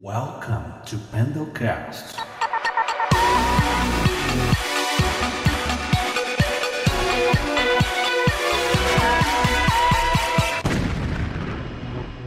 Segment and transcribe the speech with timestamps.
[0.00, 2.14] Welcome to Pendlecast.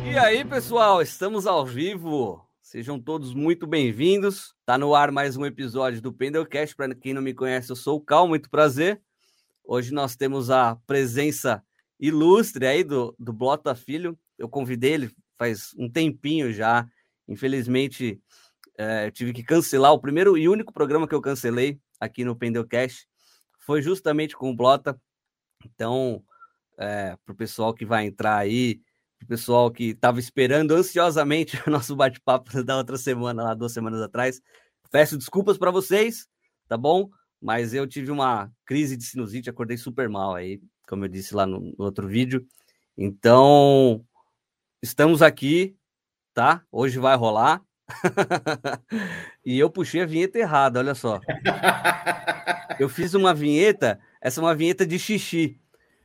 [0.03, 2.45] E aí, pessoal, estamos ao vivo.
[2.61, 4.53] Sejam todos muito bem-vindos.
[4.65, 6.75] Tá no ar mais um episódio do Pendelcast.
[6.75, 9.01] Para quem não me conhece, eu sou o Cal, muito prazer.
[9.63, 11.63] Hoje nós temos a presença
[11.97, 14.19] ilustre aí do, do Blota Filho.
[14.37, 16.85] Eu convidei ele faz um tempinho já.
[17.31, 18.21] Infelizmente,
[18.77, 19.93] é, eu tive que cancelar.
[19.93, 23.07] O primeiro e único programa que eu cancelei aqui no Pendelcast
[23.59, 24.99] foi justamente com o Blota.
[25.65, 26.21] Então,
[26.77, 28.81] é, para o pessoal que vai entrar aí,
[29.23, 34.01] o pessoal que estava esperando ansiosamente o nosso bate-papo da outra semana, lá duas semanas
[34.01, 34.41] atrás,
[34.91, 36.27] peço desculpas para vocês,
[36.67, 37.09] tá bom?
[37.41, 41.45] Mas eu tive uma crise de sinusite, acordei super mal aí, como eu disse lá
[41.45, 42.45] no, no outro vídeo.
[42.97, 44.03] Então,
[44.83, 45.77] estamos aqui,
[46.33, 46.61] tá?
[46.71, 47.61] Hoje vai rolar.
[49.45, 51.19] e eu puxei a vinheta errada, olha só.
[52.79, 55.57] Eu fiz uma vinheta, essa é uma vinheta de xixi.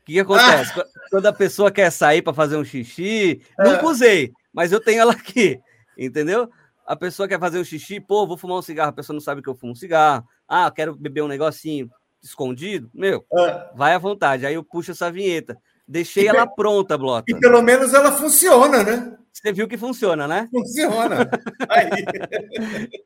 [0.03, 0.73] O que, que acontece?
[1.06, 1.09] Ah.
[1.09, 3.84] Quando a pessoa quer sair para fazer um xixi, nunca é.
[3.84, 5.61] usei, mas eu tenho ela aqui,
[5.97, 6.50] entendeu?
[6.84, 9.41] A pessoa quer fazer um xixi, pô, vou fumar um cigarro, a pessoa não sabe
[9.41, 10.27] que eu fumo um cigarro.
[10.48, 11.89] Ah, quero beber um negocinho
[12.20, 12.91] escondido.
[12.93, 13.70] Meu, é.
[13.75, 14.45] vai à vontade.
[14.45, 15.56] Aí eu puxo essa vinheta.
[15.87, 17.25] Deixei ela pronta, Blota.
[17.28, 19.17] E pelo menos ela funciona, né?
[19.37, 20.48] Você viu que funciona, né?
[20.51, 21.29] Funciona.
[21.69, 21.91] Aí.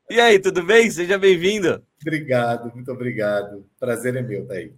[0.08, 0.88] e aí, tudo bem?
[0.88, 1.82] Seja bem-vindo.
[2.00, 3.66] Obrigado, muito obrigado.
[3.80, 4.72] Prazer é meu, tá aí.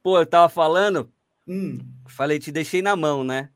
[0.00, 1.10] Pô, eu tava falando,
[1.46, 1.78] hum.
[2.06, 3.50] falei, te deixei na mão, né?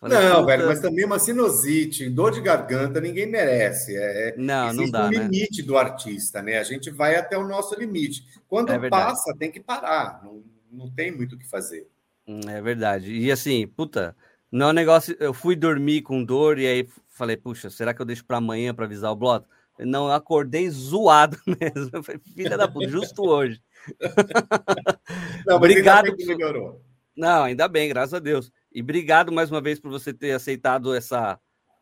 [0.00, 3.96] Falei, não, velho, mas também uma sinusite, dor de garganta, ninguém merece.
[3.96, 5.06] É, é não, não dá.
[5.06, 5.18] o né?
[5.18, 5.68] limite né?
[5.68, 6.58] do artista, né?
[6.58, 8.26] A gente vai até o nosso limite.
[8.48, 10.20] Quando é passa, tem que parar.
[10.24, 11.86] Não, não tem muito o que fazer.
[12.26, 13.12] Hum, é verdade.
[13.12, 14.16] E assim, puta,
[14.52, 15.16] não é um negócio.
[15.18, 18.74] Eu fui dormir com dor e aí falei, puxa, será que eu deixo para amanhã
[18.74, 19.48] para avisar o Bloto?
[19.78, 21.90] Não, eu acordei zoado mesmo.
[21.90, 23.60] Eu falei, filha da puta, justo hoje.
[25.46, 26.04] Não, Obrigado.
[26.04, 26.84] Ainda bem melhorou.
[27.16, 28.52] Não, ainda bem, graças a Deus.
[28.70, 31.38] E obrigado mais uma vez por você ter aceitado essa.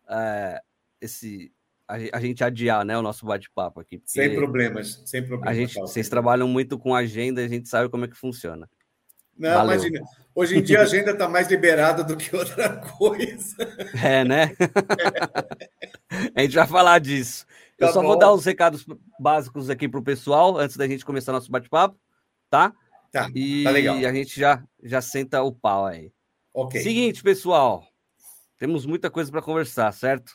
[0.09, 0.61] É,
[1.01, 1.53] esse,
[1.89, 4.01] a, gente adiar né, o nosso bate-papo aqui.
[4.05, 5.49] Sem problemas, sem problemas.
[5.49, 8.69] A gente, vocês trabalham muito com agenda, a gente sabe como é que funciona.
[9.41, 9.73] Não, Valeu.
[9.73, 10.05] imagina.
[10.35, 13.57] Hoje em dia a agenda está mais liberada do que outra coisa.
[14.05, 14.55] É, né?
[16.37, 17.47] a gente vai falar disso.
[17.79, 18.09] Tá Eu só bom.
[18.09, 18.85] vou dar os recados
[19.19, 21.99] básicos aqui para o pessoal antes da gente começar nosso bate-papo,
[22.51, 22.71] tá?
[23.11, 23.97] Tá, e tá legal.
[23.97, 26.13] a gente já, já senta o pau aí.
[26.53, 26.79] Ok.
[26.83, 27.83] Seguinte, pessoal.
[28.59, 30.35] Temos muita coisa para conversar, certo?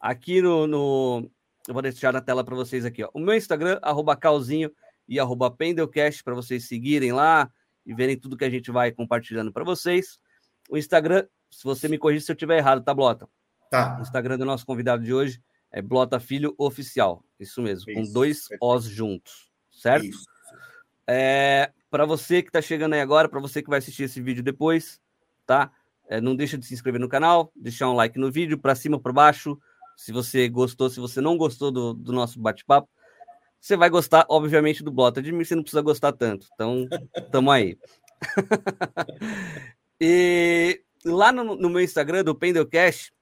[0.00, 1.30] Aqui no, no,
[1.68, 3.10] Eu vou deixar na tela para vocês aqui, ó.
[3.14, 4.70] O meu Instagram, arroba calzinho
[5.08, 7.48] e arroba pendelcast, para vocês seguirem lá,
[7.86, 10.18] e verem tudo que a gente vai compartilhando para vocês.
[10.68, 13.28] O Instagram, se você me corrigir se eu estiver errado, tá, Blota?
[13.70, 13.96] Tá.
[13.98, 17.24] O Instagram do nosso convidado de hoje é Blota Filho Oficial.
[17.38, 18.00] Isso mesmo, Isso.
[18.00, 20.06] com dois Os juntos, certo?
[20.06, 20.24] Isso.
[21.06, 24.42] É, para você que está chegando aí agora, para você que vai assistir esse vídeo
[24.42, 25.00] depois,
[25.46, 25.70] tá?
[26.08, 28.98] É, não deixa de se inscrever no canal, deixar um like no vídeo, para cima,
[28.98, 29.58] para baixo.
[29.96, 32.88] Se você gostou, se você não gostou do, do nosso bate-papo,
[33.66, 35.20] você vai gostar, obviamente, do Blota.
[35.20, 36.46] De mim você não precisa gostar tanto.
[36.54, 36.86] Então,
[37.32, 37.76] tamo aí.
[40.00, 43.12] e lá no, no, meu Instagram, do Pendelcast,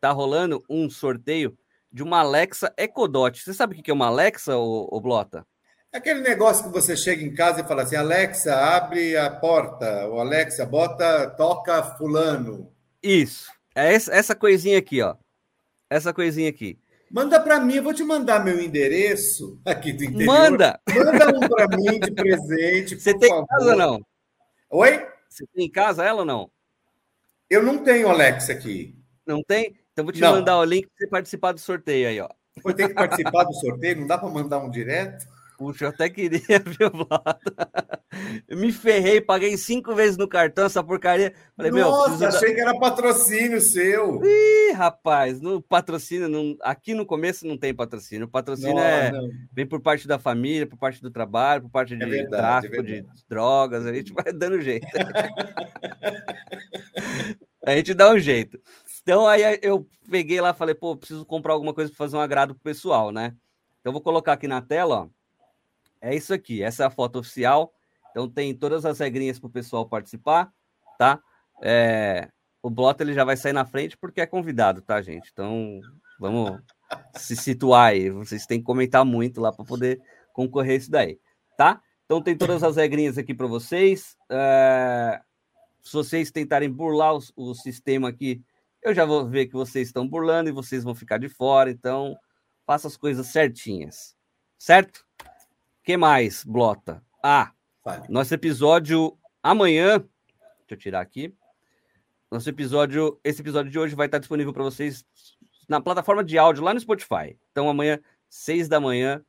[0.00, 1.56] tá rolando um sorteio
[1.92, 3.40] de uma Alexa Ecodot.
[3.40, 5.46] Você sabe o que é uma Alexa, ô, ô Blota?
[5.92, 10.08] Aquele negócio que você chega em casa e fala assim, Alexa, abre a porta.
[10.08, 12.72] Ou Alexa, bota, toca fulano.
[13.00, 13.52] Isso.
[13.72, 15.14] É essa, essa coisinha aqui, ó.
[15.88, 16.76] Essa coisinha aqui.
[17.16, 20.26] Manda para mim, eu vou te mandar meu endereço aqui do interior.
[20.26, 20.78] Manda!
[20.86, 23.00] Manda um para mim de presente.
[23.00, 23.46] Você tem favor.
[23.46, 24.06] casa ou não?
[24.68, 25.08] Oi?
[25.26, 26.50] Você tem em casa ela ou não?
[27.48, 28.94] Eu não tenho Alexa aqui.
[29.26, 29.78] Não tem?
[29.94, 30.32] Então vou te não.
[30.32, 32.28] mandar o link para você participar do sorteio aí, ó.
[32.62, 34.00] Vou ter que participar do sorteio?
[34.00, 35.26] Não dá para mandar um direto?
[35.56, 36.90] Puxa, eu até queria, viu?
[38.46, 41.32] Eu me ferrei, paguei cinco vezes no cartão essa porcaria.
[41.56, 42.54] Falei, Nossa, meu, achei da...
[42.54, 44.20] que era patrocínio seu.
[44.24, 46.56] Ih, rapaz, no patrocínio, não...
[46.62, 48.26] aqui no começo não tem patrocínio.
[48.26, 49.30] O patrocínio é não.
[49.52, 52.76] vem por parte da família, por parte do trabalho, por parte de é verdade, tráfico
[52.76, 54.86] é de drogas, a gente vai dando jeito.
[57.64, 58.60] a gente dá um jeito.
[59.02, 62.54] Então aí eu peguei lá, falei, pô, preciso comprar alguma coisa para fazer um agrado
[62.54, 63.34] pro pessoal, né?
[63.80, 65.15] Então vou colocar aqui na tela, ó
[66.06, 66.62] é isso aqui.
[66.62, 67.72] Essa é a foto oficial.
[68.10, 70.50] Então tem todas as regrinhas para o pessoal participar,
[70.98, 71.20] tá?
[71.62, 72.30] É,
[72.62, 75.30] o Blota ele já vai sair na frente porque é convidado, tá, gente?
[75.32, 75.80] Então
[76.18, 76.60] vamos
[77.16, 78.08] se situar aí.
[78.08, 80.00] Vocês têm que comentar muito lá para poder
[80.32, 81.18] concorrer isso daí,
[81.58, 81.82] tá?
[82.04, 84.16] Então tem todas as regrinhas aqui para vocês.
[84.30, 85.20] É,
[85.82, 88.42] se vocês tentarem burlar o, o sistema aqui,
[88.82, 92.16] eu já vou ver que vocês estão burlando e vocês vão ficar de fora, então
[92.64, 94.16] faça as coisas certinhas.
[94.58, 95.05] Certo?
[95.86, 97.00] Que mais, Blota?
[97.22, 97.52] Ah,
[97.84, 98.06] vale.
[98.08, 101.32] nosso episódio amanhã, deixa eu tirar aqui.
[102.28, 105.06] Nosso episódio, esse episódio de hoje vai estar disponível para vocês
[105.68, 107.38] na plataforma de áudio lá no Spotify.
[107.52, 109.24] Então amanhã, seis da manhã,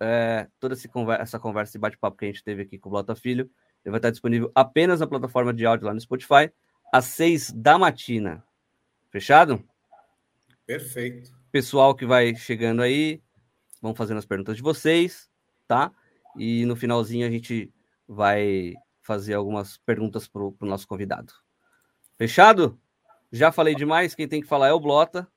[0.00, 2.92] é, toda essa conversa, essa conversa e bate-papo que a gente teve aqui com o
[2.92, 3.50] Blota Filho,
[3.84, 6.50] ele vai estar disponível apenas na plataforma de áudio lá no Spotify,
[6.90, 8.42] às seis da matina.
[9.10, 9.62] Fechado?
[10.64, 11.30] Perfeito.
[11.52, 13.22] Pessoal que vai chegando aí,
[13.82, 15.29] vão fazendo as perguntas de vocês,
[15.70, 15.92] tá?
[16.36, 17.72] E no finalzinho a gente
[18.08, 21.32] vai fazer algumas perguntas para o nosso convidado.
[22.18, 22.76] Fechado?
[23.30, 25.28] Já falei demais, quem tem que falar é o Blota.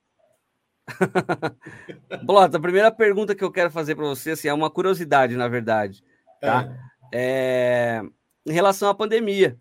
[2.26, 5.48] Blota, a primeira pergunta que eu quero fazer para você assim, é uma curiosidade, na
[5.48, 6.04] verdade.
[6.42, 6.76] Tá?
[7.14, 8.02] É.
[8.02, 8.02] É,
[8.44, 9.56] em relação à pandemia.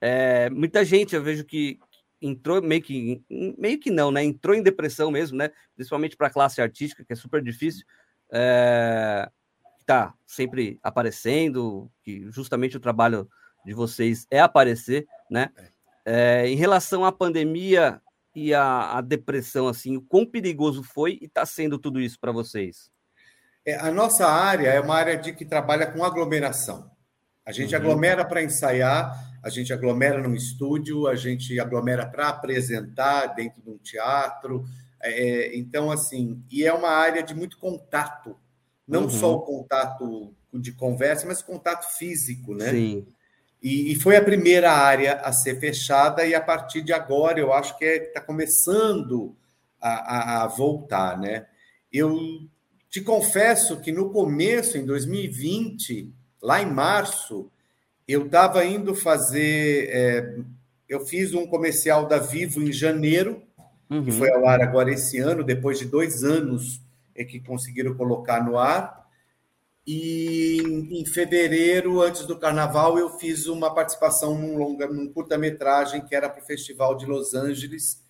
[0.00, 1.80] É, muita gente, eu vejo que
[2.20, 4.22] entrou meio que meio que não, né?
[4.22, 5.50] Entrou em depressão mesmo, né?
[5.74, 7.84] Principalmente para a classe artística, que é super difícil.
[8.32, 9.28] É,
[9.84, 13.28] tá sempre aparecendo, que justamente o trabalho
[13.64, 15.50] de vocês é aparecer, né?
[16.04, 18.00] É, em relação à pandemia,
[18.34, 22.32] e a, a depressão, assim, o quão perigoso foi e está sendo tudo isso para
[22.32, 22.90] vocês?
[23.64, 26.90] É, a nossa área é uma área de que trabalha com aglomeração.
[27.44, 27.80] A gente uhum.
[27.80, 29.12] aglomera para ensaiar,
[29.42, 34.64] a gente aglomera num estúdio, a gente aglomera para apresentar dentro de um teatro.
[35.02, 38.36] É, é, então, assim, e é uma área de muito contato,
[38.92, 39.10] não uhum.
[39.10, 42.70] só o contato de conversa, mas contato físico, né?
[42.70, 43.06] Sim.
[43.62, 47.52] E, e, foi a primeira área a ser fechada, e a partir de agora eu
[47.52, 49.34] acho que está é, começando
[49.80, 51.46] a, a, a, voltar, né?
[51.90, 52.18] Eu
[52.90, 56.12] te confesso que no começo, em 2020,
[56.42, 57.50] lá em março,
[58.06, 59.88] eu estava indo fazer.
[59.90, 60.36] É,
[60.88, 63.42] eu fiz um comercial da Vivo em janeiro,
[63.88, 64.04] uhum.
[64.04, 66.82] que foi ao ar agora esse ano, depois de dois anos
[67.14, 69.02] é que conseguiram colocar no ar.
[69.86, 70.58] E
[70.90, 76.28] em fevereiro, antes do carnaval, eu fiz uma participação num longa, num curta-metragem que era
[76.28, 78.00] para o Festival de Los Angeles.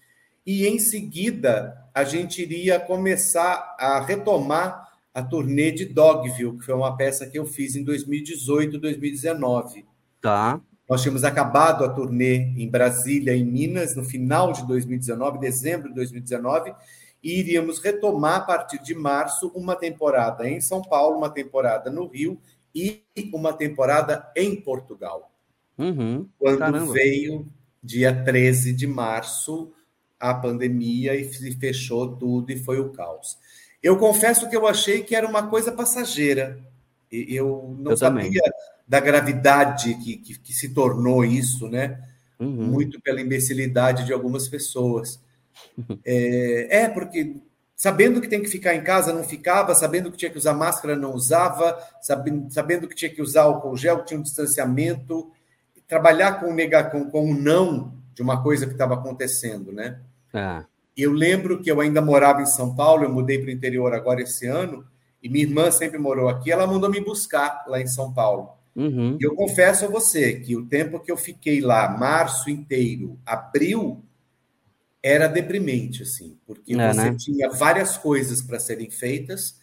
[0.44, 6.74] E em seguida, a gente iria começar a retomar a turnê de Dogville, que foi
[6.74, 9.86] uma peça que eu fiz em 2018, 2019.
[10.20, 10.60] Tá.
[10.88, 15.94] Nós tínhamos acabado a turnê em Brasília, em Minas, no final de 2019, dezembro de
[15.94, 16.74] 2019,
[17.22, 22.06] e iríamos retomar a partir de março uma temporada em São Paulo, uma temporada no
[22.06, 22.40] Rio
[22.74, 23.02] e
[23.32, 25.30] uma temporada em Portugal.
[25.78, 26.92] Uhum, quando caramba.
[26.92, 27.46] veio
[27.82, 29.72] dia 13 de março
[30.18, 31.24] a pandemia e
[31.54, 33.36] fechou tudo e foi o caos.
[33.82, 36.60] Eu confesso que eu achei que era uma coisa passageira.
[37.10, 38.52] Eu não eu sabia também.
[38.86, 42.00] da gravidade que, que, que, se tornou isso, né?
[42.38, 42.68] Uhum.
[42.68, 45.20] Muito pela imbecilidade de algumas pessoas.
[46.04, 47.36] É, é, porque
[47.76, 50.94] sabendo que tem que ficar em casa, não ficava, sabendo que tinha que usar máscara,
[50.94, 55.30] não usava, sabendo, sabendo que tinha que usar álcool gel, tinha um distanciamento,
[55.88, 59.98] trabalhar com o com, com o não de uma coisa que estava acontecendo, né?
[60.32, 60.64] Ah.
[60.96, 64.22] Eu lembro que eu ainda morava em São Paulo, eu mudei para o interior agora
[64.22, 64.86] esse ano,
[65.22, 68.50] e minha irmã sempre morou aqui, ela mandou me buscar lá em São Paulo.
[68.76, 69.18] Uhum.
[69.20, 74.02] E eu confesso a você que o tempo que eu fiquei lá, março inteiro, abril,
[75.02, 77.16] era deprimente, assim, porque é, você né?
[77.18, 79.60] tinha várias coisas para serem feitas.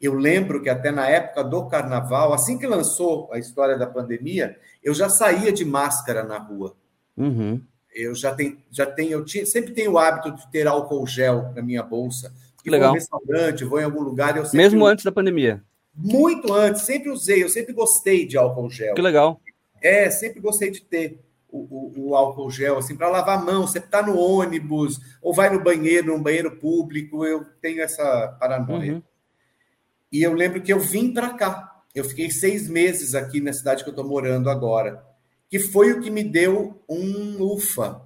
[0.00, 4.56] Eu lembro que até na época do carnaval, assim que lançou a história da pandemia,
[4.82, 6.74] eu já saía de máscara na rua.
[7.16, 7.60] Uhum.
[7.94, 11.52] Eu já tenho, já tenho, eu tinha, sempre tenho o hábito de ter álcool gel
[11.54, 12.32] na minha bolsa.
[12.62, 12.88] Que Legal.
[12.88, 14.36] Vou em restaurante, vou em algum lugar.
[14.36, 15.62] Eu Mesmo antes da pandemia?
[15.94, 18.94] Muito antes, sempre usei, eu sempre gostei de álcool gel.
[18.94, 19.40] Que legal.
[19.82, 21.18] É, sempre gostei de ter
[21.50, 23.66] o, o, o álcool gel, assim, para lavar a mão.
[23.66, 28.94] Você está no ônibus ou vai no banheiro, num banheiro público, eu tenho essa paranoia.
[28.94, 29.02] Uhum.
[30.10, 31.82] E eu lembro que eu vim para cá.
[31.94, 35.02] Eu fiquei seis meses aqui na cidade que eu estou morando agora,
[35.48, 38.00] que foi o que me deu um ufa,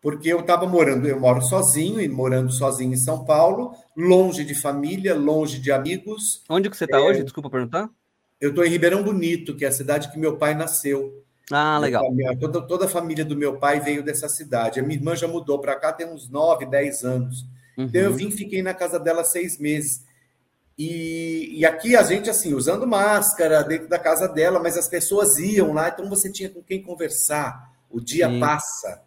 [0.00, 4.54] porque eu estava morando, eu moro sozinho e morando sozinho em São Paulo, longe de
[4.54, 6.42] família, longe de amigos.
[6.48, 7.22] Onde que você está é, hoje?
[7.22, 7.88] Desculpa perguntar.
[8.40, 11.24] Eu estou em Ribeirão Bonito, que é a cidade que meu pai nasceu.
[11.50, 12.04] Ah, legal.
[12.38, 14.78] toda, toda a família do meu pai veio dessa cidade.
[14.78, 17.42] A minha irmã já mudou para cá tem uns 9, 10 anos.
[17.76, 17.84] Uhum.
[17.84, 20.04] Então eu vim fiquei na casa dela seis meses.
[20.78, 25.38] E, e aqui a gente, assim, usando máscara dentro da casa dela, mas as pessoas
[25.38, 27.70] iam lá, então você tinha com quem conversar.
[27.90, 28.40] O dia Sim.
[28.40, 29.02] passa.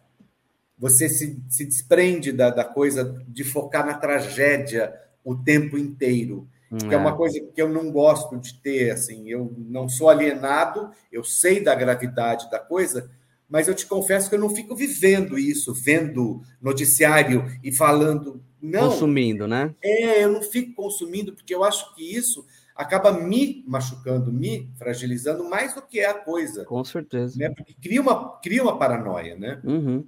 [0.78, 6.94] Você se, se desprende da, da coisa de focar na tragédia o tempo inteiro que
[6.94, 6.94] é.
[6.94, 11.22] é uma coisa que eu não gosto de ter, assim, eu não sou alienado, eu
[11.22, 13.10] sei da gravidade da coisa,
[13.48, 18.42] mas eu te confesso que eu não fico vivendo isso, vendo noticiário e falando.
[18.60, 19.74] Não, Consumindo, né?
[19.82, 25.44] É, eu não fico consumindo, porque eu acho que isso acaba me machucando, me fragilizando
[25.44, 26.64] mais do que é a coisa.
[26.64, 27.38] Com certeza.
[27.38, 27.50] Né?
[27.50, 29.60] Porque cria uma, cria uma paranoia, né?
[29.62, 30.04] Uhum.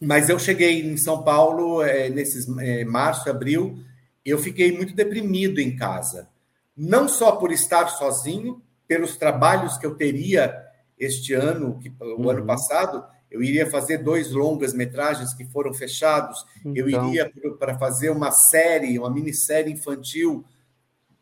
[0.00, 3.82] Mas eu cheguei em São Paulo é, nesses é, março, abril,
[4.30, 6.28] eu fiquei muito deprimido em casa.
[6.76, 10.56] Não só por estar sozinho, pelos trabalhos que eu teria
[10.98, 12.30] este ano, que, o Uhum.
[12.30, 16.44] ano passado, eu iria fazer dois longas metragens que foram fechados.
[16.74, 17.08] Eu Então.
[17.08, 20.44] iria para fazer uma série, uma minissérie infantil,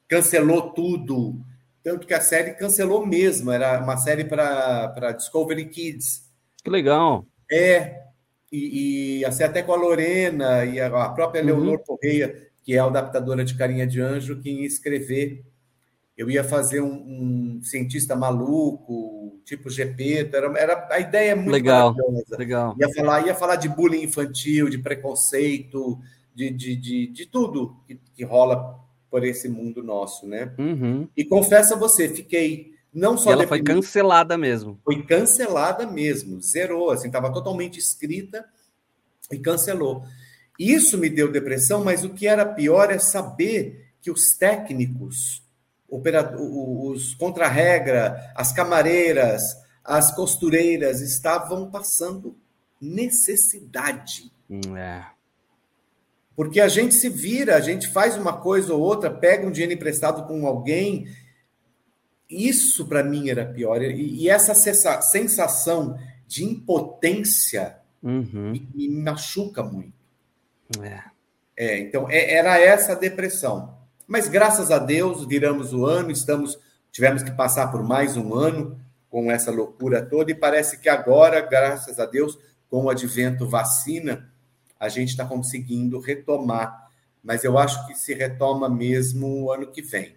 [0.08, 1.40] cancelou tudo.
[1.82, 6.24] Tanto que a série cancelou mesmo, era uma série para Discovery Kids.
[6.62, 7.24] Que legal.
[7.50, 8.02] É,
[8.50, 11.46] e, e assim, até com a Lorena e a, própria Uhum.
[11.46, 15.46] Leonor Correia, que é a adaptadora de Carinha de Anjo, que ia escrever.
[16.18, 21.52] Eu ia fazer um, um cientista maluco, tipo GP, era, era a ideia é muito
[21.52, 21.94] Legal.
[21.94, 22.36] maravilhosa.
[22.36, 22.76] Legal.
[22.76, 26.00] Ia falar, ia falar de bullying infantil, de preconceito,
[26.34, 30.52] de, de, de, de tudo que, que rola por esse mundo nosso, né?
[30.58, 31.08] Uhum.
[31.16, 34.80] E confesso a você, fiquei não E só ela foi cancelada mesmo.
[34.84, 38.44] foi cancelada mesmo, zerou, assim, estava totalmente escrita
[39.30, 40.02] e cancelou.
[40.58, 45.42] Isso me deu depressão, mas o que era pior é saber que os técnicos,
[45.88, 49.42] os contra-regra, as camareiras,
[49.84, 52.36] as costureiras estavam passando
[52.80, 54.30] necessidade.
[54.50, 55.06] Hum, É.
[56.34, 59.72] Porque a gente se vira, a gente faz uma coisa ou outra, pega um dinheiro
[59.72, 61.08] emprestado com alguém.
[62.28, 63.80] Isso para mim era pior.
[63.80, 68.52] E, e essa sensa- sensação de impotência Uhum.
[68.52, 69.95] me, me machuca muito.
[70.82, 71.00] É.
[71.56, 73.76] É, então é- era essa a depressão.
[74.06, 76.58] Mas graças a Deus viramos o ano, estamos
[76.92, 78.80] tivemos que passar por mais um ano
[79.10, 82.38] com essa loucura toda e parece que agora, graças a Deus,
[82.70, 84.30] com o advento vacina,
[84.78, 86.90] a gente está conseguindo retomar.
[87.22, 90.14] Mas eu acho que se retoma mesmo o ano que vem.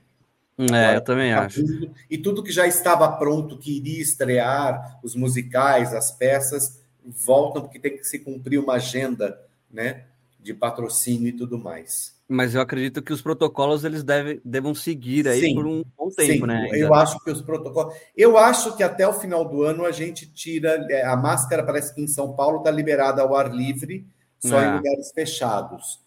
[0.74, 1.64] É, eu também Tá acho.
[1.66, 7.62] tudo- e tudo que já estava pronto, que iria estrear, os musicais, as peças, voltam
[7.62, 9.40] porque tem que se cumprir uma agenda,
[9.72, 10.04] né,
[10.40, 12.18] de patrocínio e tudo mais.
[12.28, 15.56] Mas eu acredito que os protocolos eles devem, devam seguir aí Sim.
[15.56, 16.70] por um bom tempo, Sim, né?
[16.74, 17.94] eu acho que os protocolos.
[18.16, 20.86] Eu acho que até o final do ano a gente tira.
[20.92, 24.08] é, A máscara parece que em São Paulo está liberada ao ar livre,
[24.40, 24.68] só É.
[24.68, 26.00] em lugares fechados.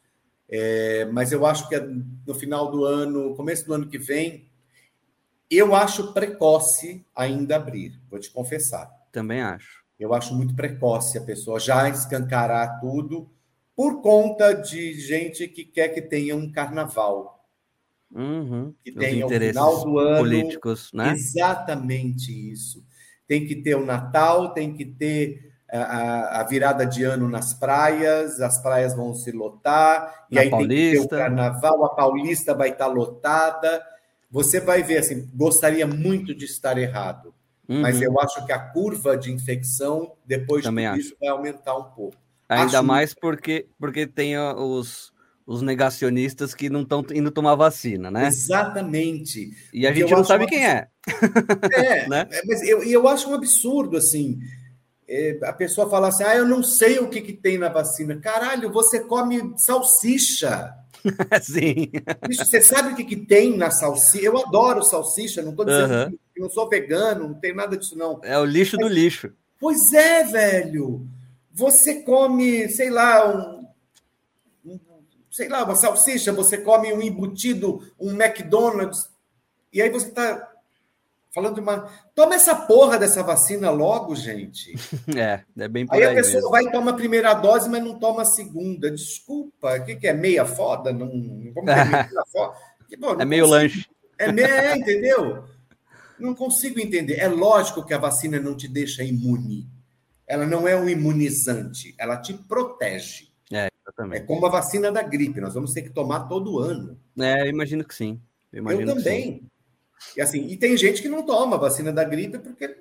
[0.48, 4.46] É, mas eu acho que no final do ano, começo do ano que vem,
[5.50, 8.88] eu acho precoce ainda abrir, vou te confessar.
[9.10, 9.82] Também acho.
[9.98, 13.30] Eu acho muito precoce a pessoa já escancarar tudo
[13.76, 17.44] por conta de gente que quer que tenha um carnaval,
[18.14, 18.74] Uhum.
[18.84, 21.12] que tenha o final do ano políticos, né?
[21.14, 22.84] Exatamente isso.
[23.26, 27.54] Tem que ter o Natal, tem que ter a, a- a virada de ano nas
[27.54, 31.16] praias, as praias vão se lotar, e Na aí tem que ter o Paulista.
[31.16, 33.82] carnaval, a Paulista vai estar lotada.
[34.30, 37.34] Você vai ver assim, gostaria muito de estar errado,
[37.78, 38.02] mas Uhum.
[38.02, 41.00] eu acho que a curva de infecção, depois de Também tudo acho.
[41.00, 42.16] isso, vai aumentar um pouco.
[42.60, 45.12] Ainda acho- mais porque, porque tem os,
[45.46, 48.26] os negacionistas que não estão indo tomar vacina, né?
[48.28, 49.50] Exatamente.
[49.72, 50.88] E a Porque gente não sabe uma quem é.
[51.72, 52.28] É, Né?
[52.30, 54.38] é, mas eu, e eu acho um absurdo, assim,
[55.08, 58.16] é, a pessoa falar assim, ah, eu não sei o que, que tem na vacina.
[58.16, 60.72] Caralho, você come salsicha.
[61.42, 61.90] Sim.
[62.28, 64.24] Bicho, você sabe o que, que tem na salsicha?
[64.24, 68.20] Eu adoro salsicha, não estou dizendo que não sou vegano, não tem nada disso, não.
[68.22, 69.32] É o lixo do lixo.
[69.58, 71.06] Pois é, velho.
[71.54, 73.66] Você come, sei lá, um,
[74.64, 74.80] um-
[75.30, 79.10] sei lá, uma salsicha, você come um embutido, um McDonald's,
[79.72, 80.50] e aí você está
[81.34, 81.88] falando de uma.
[82.14, 84.74] Toma essa porra dessa vacina logo, gente.
[85.16, 86.50] É, é bem por Aí aí, a pessoa mesmo.
[86.50, 88.90] vai e toma a primeira dose, mas não toma a segunda.
[88.90, 90.92] Desculpa, o que, que é meia foda?
[90.92, 92.54] Não, vamos ter meia foda.
[92.98, 93.86] Não É meio consigo- lanche.
[94.18, 95.44] É, meio, é, entendeu?
[96.18, 97.14] Não consigo entender.
[97.18, 99.66] É lógico que a vacina não te deixa imune.
[100.26, 103.28] Ela não é um imunizante, ela te protege.
[103.52, 104.26] É Exatamente.
[104.26, 106.98] como a vacina da gripe, nós vamos ter que tomar todo ano.
[107.18, 108.20] É, eu imagino que sim.
[108.52, 108.94] Eu, eu que sim.
[108.94, 109.42] também.
[110.16, 112.76] E assim, e tem gente que não toma a vacina da gripe porque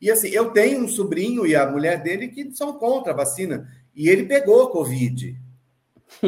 [0.00, 3.70] e assim, eu tenho um sobrinho e a mulher dele que são contra a vacina
[3.94, 5.38] e ele pegou covid.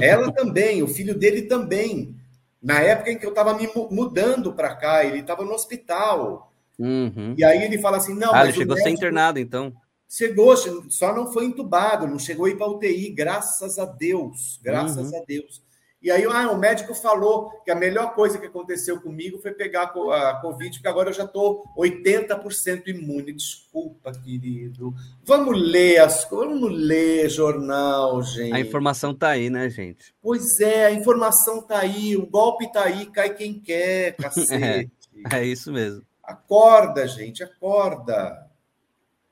[0.01, 2.15] Ela também, o filho dele também.
[2.63, 6.53] Na época em que eu estava me mu- mudando para cá, ele estava no hospital.
[6.79, 7.35] Uhum.
[7.37, 9.73] E aí ele fala assim: "Não, Ah, ele chegou a ser médico- internado, então.
[10.09, 10.55] Chegou,
[10.91, 15.19] só não foi entubado, não chegou a ir para UTI, graças a Deus, graças Uhum.
[15.19, 15.63] a Deus.
[16.05, 19.85] E aí ah, o médico falou que a melhor coisa que aconteceu comigo foi pegar
[19.85, 23.33] a Covid, porque agora eu já estou 80% imune.
[23.33, 24.95] Desculpa, querido.
[25.25, 28.53] Vamos ler as coisas, vamos ler jornal, gente.
[28.53, 30.15] A informação está aí, né, gente?
[30.21, 34.93] Pois é, a informação está aí, o golpe está aí, cai quem quer, cacete.
[35.33, 36.03] é, é isso mesmo.
[36.23, 38.47] Acorda, gente, acorda.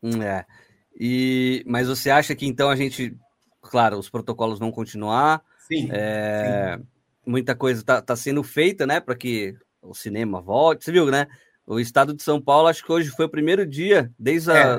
[0.03, 0.47] É.
[1.05, 3.13] E, mas você acha que então a gente,
[3.61, 5.43] claro, os protocolos vão continuar?
[5.67, 5.89] Sim.
[5.91, 6.87] É, sim.
[7.27, 10.85] Muita coisa está tá sendo feita, né, para que o cinema volte.
[10.85, 11.27] Você viu, né?
[11.67, 14.79] O estado de São Paulo, acho que hoje foi o primeiro dia, desde o é.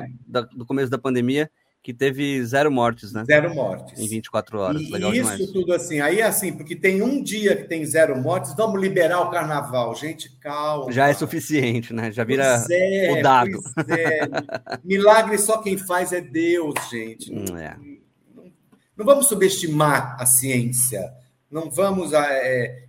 [0.56, 1.50] do começo da pandemia,
[1.84, 3.22] que teve zero mortes, né?
[3.26, 4.00] Zero mortes.
[4.00, 4.80] Em 24 horas.
[4.80, 5.52] E, Legal isso demais.
[5.52, 6.00] tudo assim.
[6.00, 9.94] Aí, assim, porque tem um dia que tem zero mortes, vamos liberar o carnaval.
[9.94, 10.90] Gente, calma.
[10.90, 12.10] Já é suficiente, né?
[12.10, 13.60] Já vira é, o dado.
[13.86, 14.26] É.
[14.82, 17.30] Milagre só quem faz é Deus, gente.
[17.30, 17.76] Hum, é.
[18.34, 18.50] Não,
[18.96, 21.12] não, vamos subestimar a ciência.
[21.50, 22.83] Não vamos é,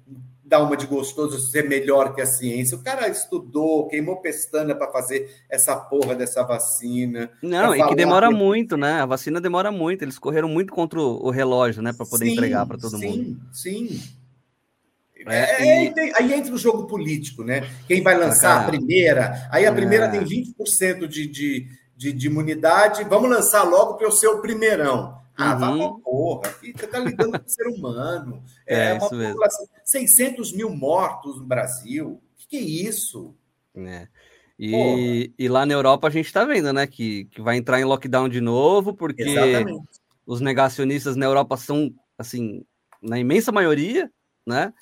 [0.45, 2.77] dar uma de gostoso, ser melhor que a ciência.
[2.77, 7.31] O cara estudou, queimou pestana para fazer essa porra dessa vacina.
[7.41, 8.35] Não, e que demora que...
[8.35, 9.01] muito, né?
[9.01, 10.03] A vacina demora muito.
[10.03, 11.91] Eles correram muito contra o relógio, né?
[11.91, 13.39] Para poder sim, entregar para todo sim, mundo.
[13.51, 14.01] Sim, sim.
[15.27, 17.67] É, é, aí entra o jogo político, né?
[17.87, 20.09] Quem vai lançar a primeira, aí a primeira é.
[20.09, 25.24] tem 20% de, de, de, de imunidade, vamos lançar logo para o primeirão.
[25.37, 25.59] Ah, uhum.
[25.59, 28.43] vá pra porra, você está lidando com o ser humano.
[28.67, 29.67] É, é uma população.
[29.83, 32.13] 600 mil mortos no Brasil.
[32.13, 33.35] O que, que, é isso?
[33.75, 34.07] É.
[34.57, 37.83] E, e, lá na Europa a gente está vendo, né, que, que vai entrar em
[37.83, 39.87] lockdown de novo, porque Exatamente.
[40.25, 42.65] os negacionistas na Europa são, assim,
[43.01, 44.09] na imensa maioria,
[44.47, 44.73] né?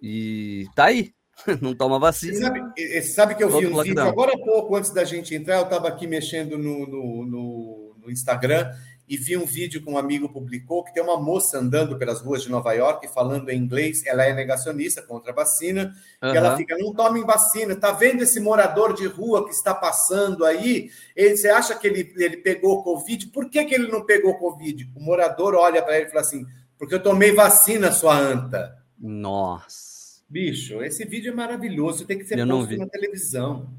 [0.00, 1.12] E tá aí,
[1.60, 2.32] não toma vacina.
[2.32, 3.82] Você sabe, sabe que eu vi um lockdown.
[3.84, 7.96] vídeo agora há pouco, antes da gente entrar, eu estava aqui mexendo no, no, no,
[7.98, 8.72] no Instagram
[9.08, 12.42] e vi um vídeo que um amigo publicou que tem uma moça andando pelas ruas
[12.42, 16.32] de Nova York falando em inglês, ela é negacionista contra a vacina, uhum.
[16.32, 20.44] e ela fica, não tomem vacina, tá vendo esse morador de rua que está passando
[20.44, 20.90] aí?
[21.14, 23.28] Ele, você acha que ele, ele pegou Covid?
[23.28, 24.90] Por que, que ele não pegou Covid?
[24.96, 26.44] O morador olha para ele e fala assim,
[26.78, 28.76] porque eu tomei vacina, sua anta.
[28.98, 29.96] Nossa.
[30.28, 33.70] Bicho, esse vídeo é maravilhoso, tem que ser eu posto na televisão.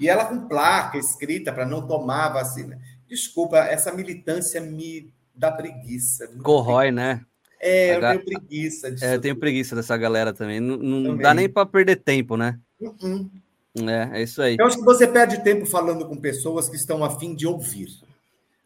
[0.00, 2.80] E ela com placa escrita para não tomar vacina.
[3.12, 6.26] Desculpa, essa militância me dá preguiça.
[6.42, 7.20] Corrói, né?
[7.60, 9.04] É, eu tenho preguiça disso.
[9.04, 10.60] É, eu tenho preguiça dessa galera também.
[10.60, 11.22] Não, não também.
[11.22, 12.58] dá nem para perder tempo, né?
[12.80, 13.30] Uhum.
[13.86, 14.56] É, é isso aí.
[14.58, 17.88] Eu acho que você perde tempo falando com pessoas que estão afim de ouvir.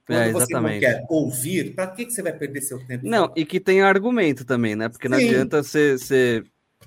[0.07, 3.05] Quando é, você não quer ouvir, para que, que você vai perder seu tempo?
[3.05, 3.39] Não, falando?
[3.39, 4.89] e que tem argumento também, né?
[4.89, 5.11] Porque Sim.
[5.11, 6.45] não adianta você, você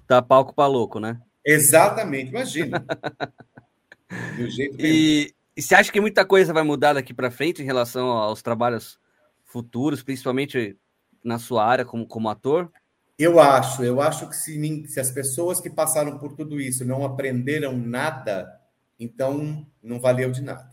[0.08, 1.20] dar palco para louco, né?
[1.46, 2.86] Exatamente, imagina.
[4.38, 7.66] Do jeito e, e você acha que muita coisa vai mudar daqui para frente em
[7.66, 8.98] relação aos trabalhos
[9.44, 10.78] futuros, principalmente
[11.22, 12.72] na sua área como, como ator?
[13.18, 17.04] Eu acho, eu acho que se, se as pessoas que passaram por tudo isso não
[17.04, 18.50] aprenderam nada,
[18.98, 20.72] então não valeu de nada.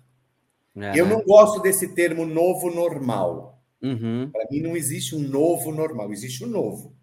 [0.77, 0.93] É.
[0.95, 3.61] Eu não gosto desse termo novo normal.
[3.83, 4.31] Uhum.
[4.31, 6.95] Para mim não existe um novo normal, existe o um novo.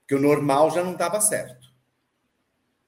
[0.00, 1.59] Porque o normal já não estava certo.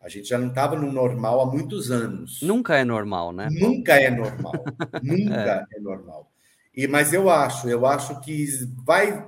[0.03, 2.43] A gente já não estava no normal há muitos anos.
[2.43, 3.49] Nunca é normal, né?
[3.53, 4.53] Nunca é normal.
[5.01, 5.77] Nunca é.
[5.77, 5.81] é.
[5.81, 6.31] normal.
[6.75, 8.45] E, mas eu acho, eu acho que
[8.85, 9.25] vai,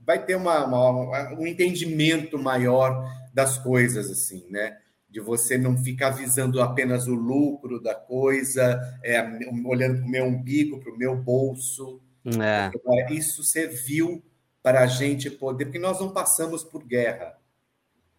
[0.00, 4.78] vai ter uma, uma, um entendimento maior das coisas, assim, né?
[5.10, 9.20] De você não ficar visando apenas o lucro da coisa, é,
[9.64, 12.00] olhando para o meu umbigo, para o meu bolso.
[12.24, 12.70] É.
[13.12, 14.22] Isso serviu
[14.62, 17.36] para a gente poder, porque nós não passamos por guerra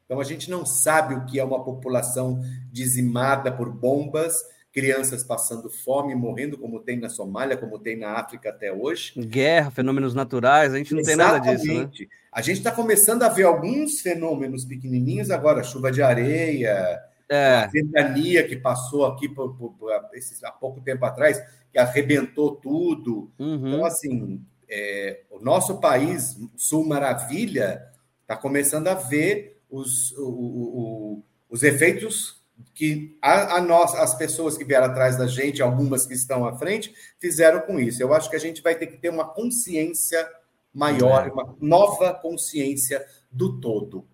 [0.08, 2.42] então, a gente não sabe o que é uma população
[2.72, 4.38] dizimada por bombas,
[4.72, 9.20] crianças passando fome, morrendo, como tem na Somália, como tem na África até hoje.
[9.20, 11.44] Guerra, fenômenos naturais, a gente não Exatamente.
[11.66, 12.06] tem nada disso.
[12.06, 12.08] Né?
[12.32, 17.56] A gente está começando a ver alguns fenômenos pequenininhos agora, chuva de areia, é.
[17.56, 23.30] a ventania que passou aqui por, por, por, há pouco tempo atrás, que arrebentou tudo.
[23.38, 23.68] Uhum.
[23.68, 27.84] Então, assim, é, o nosso país, Sul Maravilha,
[28.22, 32.42] está começando a ver os, o, o, os efeitos
[32.74, 36.58] que a, a, nós, as pessoas que vieram atrás da gente, algumas que estão à
[36.58, 38.02] frente, fizeram com isso.
[38.02, 40.28] Eu acho que a gente vai ter que ter uma consciência
[40.74, 41.32] maior, é.
[41.32, 44.06] uma nova consciência do todo.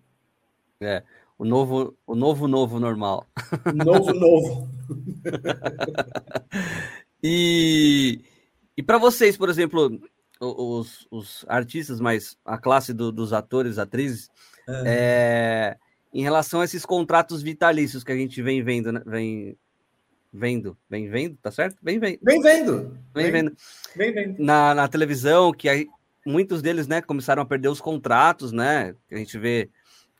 [0.80, 1.02] É,
[1.38, 3.26] o novo, o novo, novo normal.
[3.74, 4.68] Novo, novo.
[7.22, 8.20] e
[8.76, 10.00] e para vocês, por exemplo,
[10.40, 14.28] os, os artistas, mas a classe do, dos atores, atrizes,
[14.68, 15.76] é,
[16.12, 19.02] em relação a esses contratos vitalícios que a gente vem vendo, né?
[19.04, 19.56] vem
[20.32, 21.76] vendo, vem vendo, tá certo?
[21.82, 22.18] Vem vendo.
[22.22, 22.98] Vem vendo.
[23.14, 23.56] Vem, vendo.
[23.96, 24.42] Vem vendo.
[24.42, 25.88] Na, na televisão, que aí
[26.26, 28.94] muitos deles, né, começaram a perder os contratos, né?
[29.10, 29.68] A gente vê,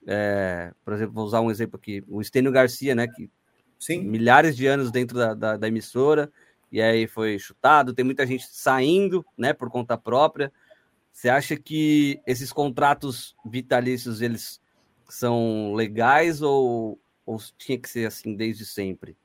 [0.06, 3.30] é, por exemplo, vou usar um exemplo aqui, o Estênio Garcia, né, que
[3.78, 4.02] Sim.
[4.02, 6.30] milhares de anos dentro da, da, da, emissora,
[6.70, 10.52] e aí foi chutado, tem muita gente saindo, né, por conta própria.
[11.14, 14.60] Você acha que esses contratos vitalícios, eles
[15.08, 19.16] são legais ou, ou tinha que ser assim desde sempre?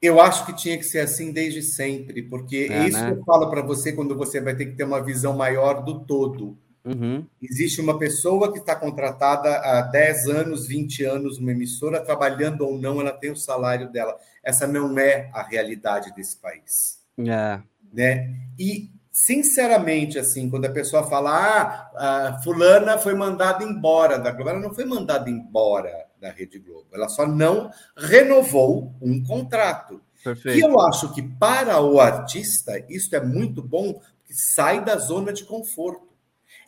[0.00, 3.12] Eu acho que tinha que ser assim desde sempre, porque é, é isso né?
[3.12, 6.04] que eu falo para você quando você vai ter que ter uma visão maior do
[6.04, 6.56] todo.
[6.84, 7.26] Uhum.
[7.42, 12.78] Existe uma pessoa que está contratada há 10 anos, 20 anos numa emissora, trabalhando ou
[12.78, 14.16] não, ela tem o salário dela.
[14.42, 17.00] Essa não é a realidade desse país.
[17.18, 17.60] É.
[17.92, 18.36] Né?
[18.56, 24.50] E, sinceramente, assim, quando a pessoa fala, ah, a fulana foi mandada embora da Globo,
[24.50, 26.86] ela não foi mandada embora da Rede Globo.
[26.92, 30.00] Ela só não renovou um contrato.
[30.22, 30.56] Perfeito.
[30.56, 35.32] E eu acho que para o artista isso é muito bom, porque sai da zona
[35.32, 36.06] de conforto.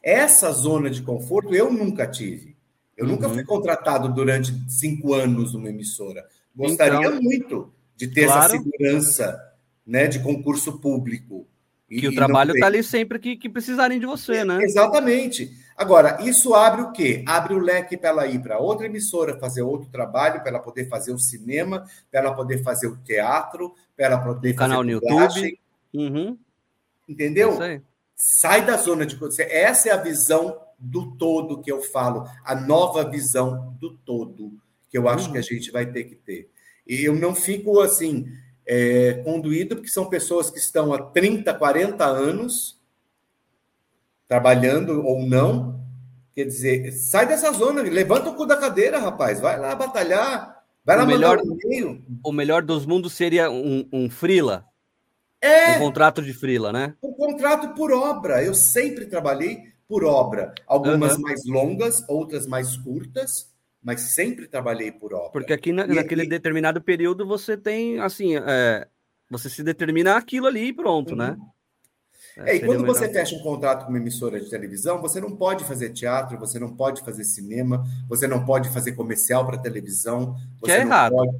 [0.02, 2.56] Essa zona de conforto eu nunca tive.
[2.96, 3.12] Eu uhum.
[3.12, 6.26] nunca fui contratado durante cinco anos numa emissora.
[6.54, 8.40] Gostaria então, muito de ter claro.
[8.40, 9.40] essa segurança
[9.86, 11.46] né, de concurso público.
[11.90, 14.62] Que e, o trabalho está ali sempre que, que precisarem de você, né?
[14.62, 15.50] Exatamente.
[15.76, 17.24] Agora, isso abre o quê?
[17.26, 20.88] Abre o leque para ela ir para outra emissora, fazer outro trabalho, para ela poder
[20.88, 24.90] fazer o cinema, para ela poder fazer o teatro, para ela poder o canal no
[24.90, 25.58] YouTube.
[25.92, 26.38] Uhum.
[27.08, 27.60] Entendeu?
[27.62, 27.80] É
[28.14, 33.08] Sai da zona de Essa é a visão do todo que eu falo, a nova
[33.08, 34.52] visão do todo
[34.90, 35.32] que eu acho uhum.
[35.32, 36.50] que a gente vai ter que ter.
[36.86, 38.26] E eu não fico assim
[38.72, 42.80] é, conduído, porque são pessoas que estão há 30, 40 anos
[44.28, 45.84] trabalhando ou não.
[46.32, 50.96] Quer dizer, sai dessa zona, levanta o cu da cadeira, rapaz, vai lá batalhar, vai
[50.96, 52.04] lá o melhor, um e-mail.
[52.24, 54.64] O melhor dos mundos seria um, um frila.
[55.42, 55.76] É.
[55.76, 56.94] Um contrato de frila, né?
[57.02, 58.44] Um contrato por obra.
[58.44, 60.54] Eu sempre trabalhei por obra.
[60.64, 61.22] Algumas uhum.
[61.22, 63.49] mais longas, outras mais curtas,
[63.82, 65.30] mas sempre trabalhei por obra.
[65.30, 68.86] Porque aqui na, naquele determinado período você tem, assim, é,
[69.30, 71.30] você se determina aquilo ali e pronto, né?
[71.30, 71.36] uhum.
[71.38, 71.50] né?
[72.36, 75.64] É, e quando você fecha um contrato com uma emissora de televisão, você não pode
[75.64, 80.36] fazer teatro, você não pode fazer cinema, você não pode fazer comercial para televisão.
[80.62, 81.12] que é errado.
[81.12, 81.36] Pode...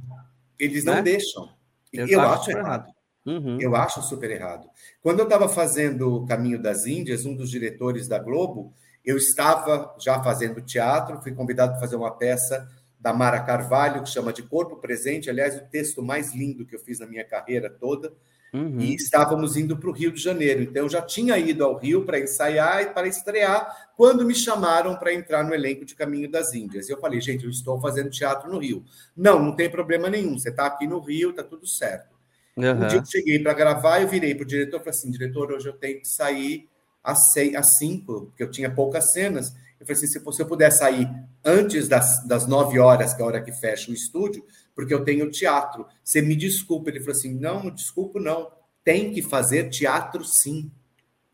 [0.59, 1.01] Eles não né?
[1.01, 1.49] deixam.
[1.93, 2.65] Eu, eu acho errado.
[2.65, 2.91] errado.
[3.25, 3.57] Uhum.
[3.59, 4.67] Eu acho super errado.
[5.01, 8.73] Quando eu estava fazendo o Caminho das Índias, um dos diretores da Globo,
[9.03, 12.67] eu estava já fazendo teatro, fui convidado para fazer uma peça
[12.99, 16.79] da Mara Carvalho, que chama de Corpo Presente, aliás, o texto mais lindo que eu
[16.79, 18.13] fiz na minha carreira toda.
[18.53, 18.79] Uhum.
[18.79, 20.61] E estávamos indo para o Rio de Janeiro.
[20.61, 24.95] Então, eu já tinha ido ao Rio para ensaiar e para estrear, quando me chamaram
[24.97, 26.89] para entrar no elenco de Caminho das Índias.
[26.89, 28.83] Eu falei, gente, eu estou fazendo teatro no Rio.
[29.15, 30.37] Não, não tem problema nenhum.
[30.37, 32.11] Você está aqui no Rio, está tudo certo.
[32.57, 32.71] Uhum.
[32.71, 35.51] Um dia eu cheguei para gravar, eu virei para o diretor e falei assim: diretor,
[35.51, 36.69] hoje eu tenho que sair
[37.03, 39.53] às, seis, às cinco, porque eu tinha poucas cenas.
[39.79, 41.09] Eu falei assim: se, se eu puder sair
[41.43, 45.03] antes das, das nove horas, que é a hora que fecha o estúdio, porque eu
[45.03, 45.85] tenho teatro.
[46.03, 46.89] Você me desculpa.
[46.89, 48.51] Ele falou assim: não, não desculpo, não.
[48.83, 50.71] Tem que fazer teatro sim.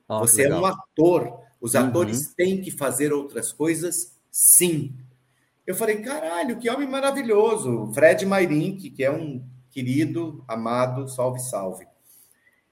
[0.07, 1.39] Oh, Você é um ator.
[1.59, 1.81] Os uhum.
[1.81, 4.93] atores têm que fazer outras coisas sim.
[5.65, 7.91] Eu falei, caralho, que homem maravilhoso.
[7.93, 11.85] Fred Mairink, que é um querido, amado, salve, salve.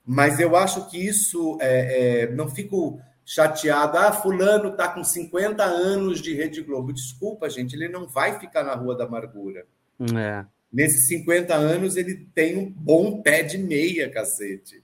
[0.05, 3.97] Mas eu acho que isso, é, é, não fico chateado.
[3.97, 6.93] Ah, fulano está com 50 anos de Rede Globo.
[6.93, 9.65] Desculpa, gente, ele não vai ficar na Rua da Amargura.
[10.15, 10.45] É.
[10.71, 14.83] Nesses 50 anos, ele tem um bom pé de meia, cacete.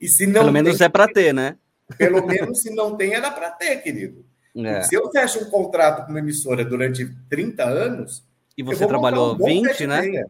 [0.00, 1.56] E se não Pelo menos tem, é para ter, né?
[1.98, 4.24] Pelo menos se não tem, era para ter, querido.
[4.56, 4.82] É.
[4.82, 8.24] Se eu fecho um contrato com uma emissora durante 30 anos.
[8.56, 10.24] E você trabalhou um 20, né?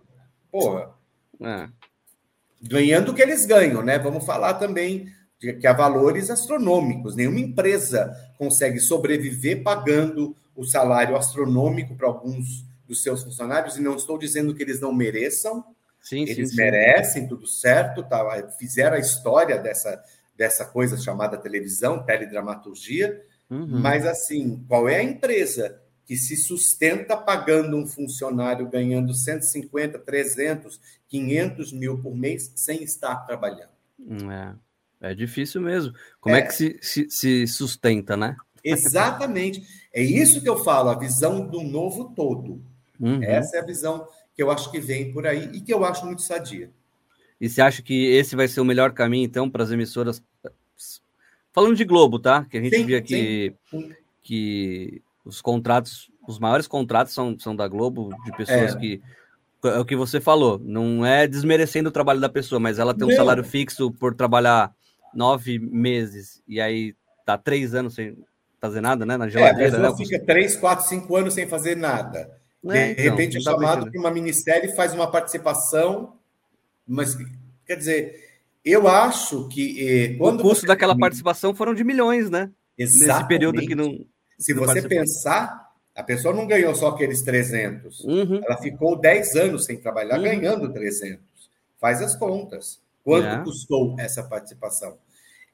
[0.50, 0.90] Porra.
[1.40, 1.68] É.
[2.62, 3.98] Ganhando o que eles ganham, né?
[3.98, 5.06] Vamos falar também
[5.38, 7.16] de que há valores astronômicos.
[7.16, 13.96] Nenhuma empresa consegue sobreviver pagando o salário astronômico para alguns dos seus funcionários, e não
[13.96, 15.64] estou dizendo que eles não mereçam,
[16.00, 17.28] sim, eles sim, merecem, sim.
[17.28, 18.22] tudo certo, tá?
[18.58, 20.02] fizeram a história dessa,
[20.36, 23.80] dessa coisa chamada televisão, teledramaturgia, uhum.
[23.80, 30.80] mas assim, qual é a empresa que se sustenta pagando um funcionário ganhando 150, 300,
[31.12, 33.68] 500 mil por mês sem estar trabalhando?
[35.00, 35.92] É, é difícil mesmo.
[36.18, 38.34] Como é, é que se, se, se sustenta, né?
[38.64, 39.62] Exatamente.
[39.92, 42.64] É isso que eu falo, a visão do novo todo.
[42.98, 43.22] Uhum.
[43.22, 46.06] Essa é a visão que eu acho que vem por aí e que eu acho
[46.06, 46.70] muito sadia.
[47.38, 50.22] E você acha que esse vai ser o melhor caminho, então, para as emissoras?
[51.52, 52.46] Falando de Globo, tá?
[52.46, 53.54] Que a gente sim, via que,
[54.22, 58.78] que os contratos, os maiores contratos são, são da Globo, de pessoas é.
[58.78, 59.02] que.
[59.64, 63.06] É o que você falou, não é desmerecendo o trabalho da pessoa, mas ela tem
[63.06, 63.16] um não.
[63.16, 64.72] salário fixo por trabalhar
[65.14, 66.94] nove meses e aí
[67.24, 68.16] tá três anos sem
[68.60, 69.16] fazer nada, né?
[69.16, 69.96] Na É, a geladeira, pessoa né?
[70.04, 72.30] fica três, quatro, cinco anos sem fazer nada.
[72.62, 76.16] De É, então, repente é chamado para uma ministério e faz uma participação,
[76.86, 77.16] mas
[77.66, 78.14] quer dizer,
[78.64, 82.50] eu acho que eh, O quando custo você daquela participação foram de milhões, né?
[82.78, 83.28] Nesse Exatamente.
[83.28, 84.04] período que não.
[84.38, 85.61] Se você pensar,
[85.94, 88.00] a pessoa não ganhou só aqueles 300.
[88.00, 88.40] Uhum.
[88.44, 90.22] Ela ficou 10 anos sem trabalhar, Uhum.
[90.24, 91.20] ganhando 300.
[91.80, 92.80] Faz as contas.
[93.04, 93.42] Quanto É.
[93.42, 94.96] custou essa participação?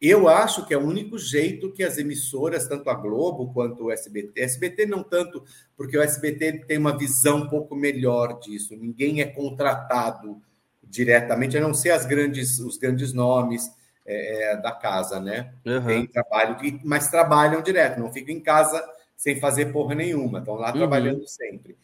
[0.00, 3.90] Eu acho que é o único jeito que as emissoras, tanto a Globo quanto o
[3.90, 5.42] SBT, SBT não tanto,
[5.76, 8.76] porque o SBT tem uma visão um pouco melhor disso.
[8.76, 10.40] Ninguém é contratado
[10.84, 13.68] diretamente, a não ser as grandes, os grandes nomes
[14.06, 15.52] é, é, da casa, né?
[15.66, 15.84] Uhum.
[15.86, 18.82] Tem trabalho, que- mas trabalham direto, não ficam em casa
[19.18, 20.78] sem fazer porra nenhuma, estão lá Uhum.
[20.78, 21.76] trabalhando sempre.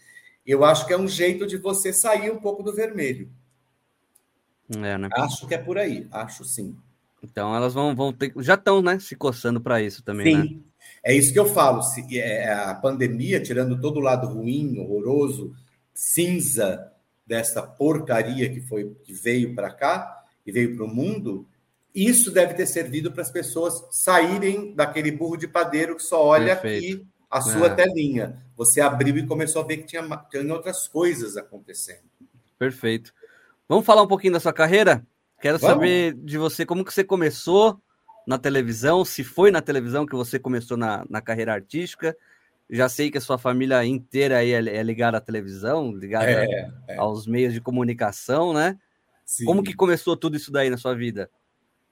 [0.47, 3.29] Eu acho que é um jeito de você sair um pouco do vermelho.
[4.71, 5.09] É, né?
[5.13, 6.77] Acho que é por aí, acho sim.
[7.23, 8.33] Então elas vão, vão ter.
[8.39, 8.99] Já estão, né?
[9.01, 10.43] Se coçando para isso também, né?
[10.43, 10.65] Sim,
[11.03, 11.83] é isso que eu falo.
[11.83, 15.53] Se, é, a pandemia, tirando todo o lado ruim, horroroso,
[15.93, 16.93] cinza
[17.27, 21.49] dessa porcaria que foi que veio para cá e veio para o mundo,
[21.95, 26.55] isso deve ter servido para as pessoas saírem daquele burro de padeiro que só olha
[26.55, 26.97] Perfeito.
[26.97, 27.75] aqui a sua É.
[27.75, 28.43] telinha.
[28.57, 32.05] Você abriu e começou a ver que tinha, tinha outras coisas acontecendo.
[32.59, 33.13] Perfeito.
[33.69, 35.05] Vamos falar um pouquinho da sua carreira?
[35.41, 35.75] Quero Vamos.
[35.75, 37.81] saber de você como que você começou
[38.27, 42.17] na televisão, se foi na televisão que você começou na, na carreira artística.
[42.71, 46.71] Já sei que a sua família inteira aí é, é ligada à televisão, ligada É,
[46.89, 46.97] é.
[46.97, 48.79] aos meios de comunicação, né?
[49.25, 49.45] Sim.
[49.45, 51.31] Como que começou tudo isso daí na sua vida?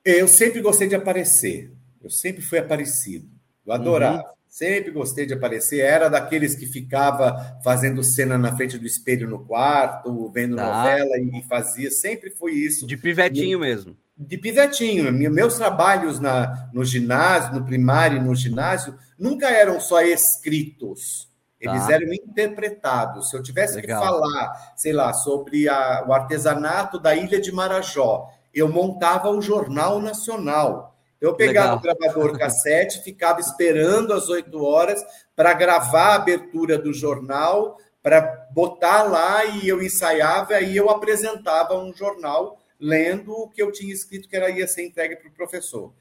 [0.05, 1.71] Eu sempre gostei de aparecer.
[2.03, 3.29] Eu sempre fui aparecido.
[3.67, 4.25] Eu adorava.
[4.53, 5.81] Sempre gostei de aparecer.
[5.81, 10.67] Era daqueles que ficava fazendo cena na frente do espelho no quarto, vendo Tá.
[10.67, 11.91] novela e e fazia.
[11.91, 12.87] Sempre foi isso.
[12.87, 13.97] De pivetinho mesmo.
[14.15, 15.11] De pivetinho.
[15.11, 21.31] Me- Meus trabalhos na, no ginásio, no primário e no ginásio, nunca eram só escritos.
[21.59, 21.95] Eles Tá.
[21.95, 23.31] eram interpretados.
[23.31, 24.03] Se eu tivesse Legal.
[24.03, 29.41] que falar, sei lá, sobre a- o artesanato da Ilha de Marajó, eu montava o
[29.41, 30.92] Jornal Nacional.
[31.23, 31.79] Eu pegava Legal.
[31.79, 35.01] o gravador cassete, ficava esperando às 8 horas
[35.37, 41.79] para gravar a abertura do jornal, para botar lá e eu ensaiava e eu apresentava
[41.79, 45.33] um jornal lendo o que eu tinha escrito que era ia ser entregue para o
[45.33, 45.93] professor.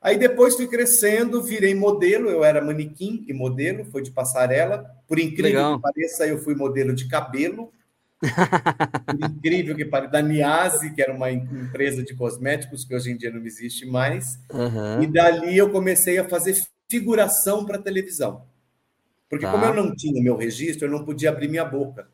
[0.00, 4.84] Aí depois fui crescendo, virei modelo, eu era manequim e modelo, foi de passarela.
[5.06, 5.76] Por incrível Legal.
[5.76, 7.70] que pareça, eu fui modelo de cabelo.
[9.06, 13.10] Por incrível que pareça, da Niase, que era uma em- empresa de cosméticos que hoje
[13.10, 14.38] em dia não existe mais.
[15.02, 16.56] E dali eu comecei a fazer
[16.88, 18.44] figuração para televisão.
[19.28, 19.52] Porque Tá.
[19.52, 22.06] como eu não tinha meu registro, eu não podia abrir minha boca.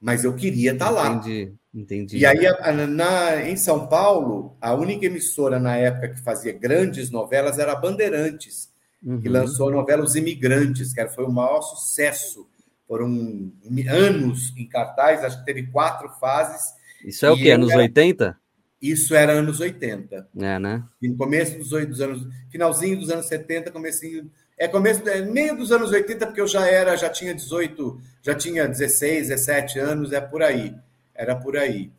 [0.00, 1.08] Mas eu queria estar lá.
[1.14, 2.18] Entendi, entendi.
[2.18, 2.40] E aí,
[2.88, 7.76] na, em São Paulo, a única emissora na época que fazia grandes novelas era a
[7.76, 8.68] Bandeirantes,
[9.00, 9.32] que Uhum.
[9.32, 12.46] lançou a novela Os Imigrantes, que era- foi o maior sucesso.
[12.92, 13.50] Foram
[13.88, 16.74] anos em cartaz, acho que teve quatro fases.
[17.02, 17.48] Isso é o e quê?
[17.48, 18.38] eu Anos era- 80?
[18.82, 20.28] Isso era anos 80.
[20.36, 20.84] É, né?
[21.00, 25.22] E no começo dos, oito- dos anos, finalzinho dos anos 70, comecinho, é começo, é
[25.22, 29.78] meio dos anos 80, porque eu já era, já tinha 18, já tinha 16, 17
[29.78, 30.74] anos, é por aí,
[31.14, 31.90] era por aí.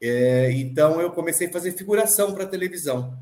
[0.00, 3.18] É, então eu comecei a fazer figuração para televisão.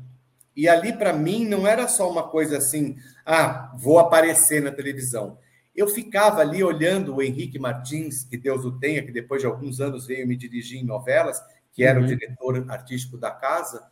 [0.55, 5.39] E ali para mim não era só uma coisa assim, ah, vou aparecer na televisão.
[5.75, 9.79] Eu ficava ali olhando o Henrique Martins, que Deus o tenha, que depois de alguns
[9.79, 12.05] anos veio me dirigir em novelas, que era Uhum.
[12.05, 13.83] o diretor artístico da casa.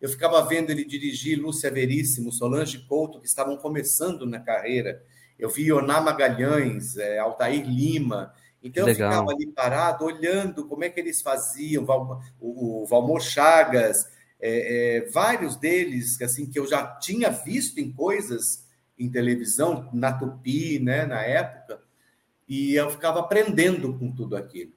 [0.00, 5.02] Eu ficava vendo ele dirigir Lúcia Veríssimo, Solange Couto, que estavam começando na carreira.
[5.38, 8.32] Eu vi Ioná Magalhães, eh, Altair Lima.
[8.62, 11.84] Então eu ficava ali parado, olhando como é que eles faziam,
[12.38, 14.06] o, o Valmor Chagas,
[14.38, 18.66] eh, eh, vários deles assim que eu já tinha visto em coisas
[19.00, 21.80] em televisão, na Tupi, né, na época,
[22.46, 24.72] e eu ficava aprendendo com tudo aquilo.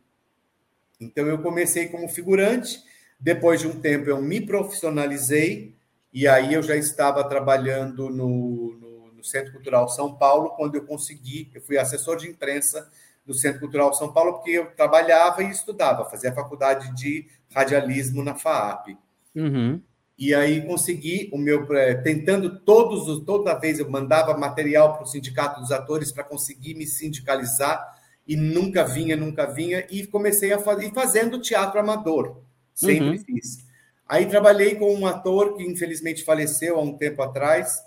[1.00, 2.82] Então eu comecei como figurante,
[3.20, 5.76] depois de um tempo eu me profissionalizei,
[6.14, 10.86] e aí eu já estava trabalhando no, no, no Centro Cultural São Paulo, quando eu
[10.86, 12.90] consegui, eu fui assessor de imprensa
[13.26, 18.36] do Centro Cultural São Paulo, porque eu trabalhava e estudava, fazia faculdade de radialismo na
[18.36, 18.98] FAAP.
[19.36, 19.82] Uhum.
[20.18, 25.04] E aí consegui o meu eh, tentando todos os toda vez eu mandava material para
[25.04, 27.84] o sindicato dos atores para conseguir me sindicalizar
[28.28, 32.42] e nunca vinha, nunca vinha e comecei a fazer fazendo teatro amador.
[32.74, 33.24] Sempre Uhum.
[33.24, 33.66] fiz.
[34.08, 37.82] Aí trabalhei com um ator que infelizmente faleceu há um tempo atrás,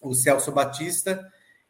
[0.00, 1.20] o Celso Batista.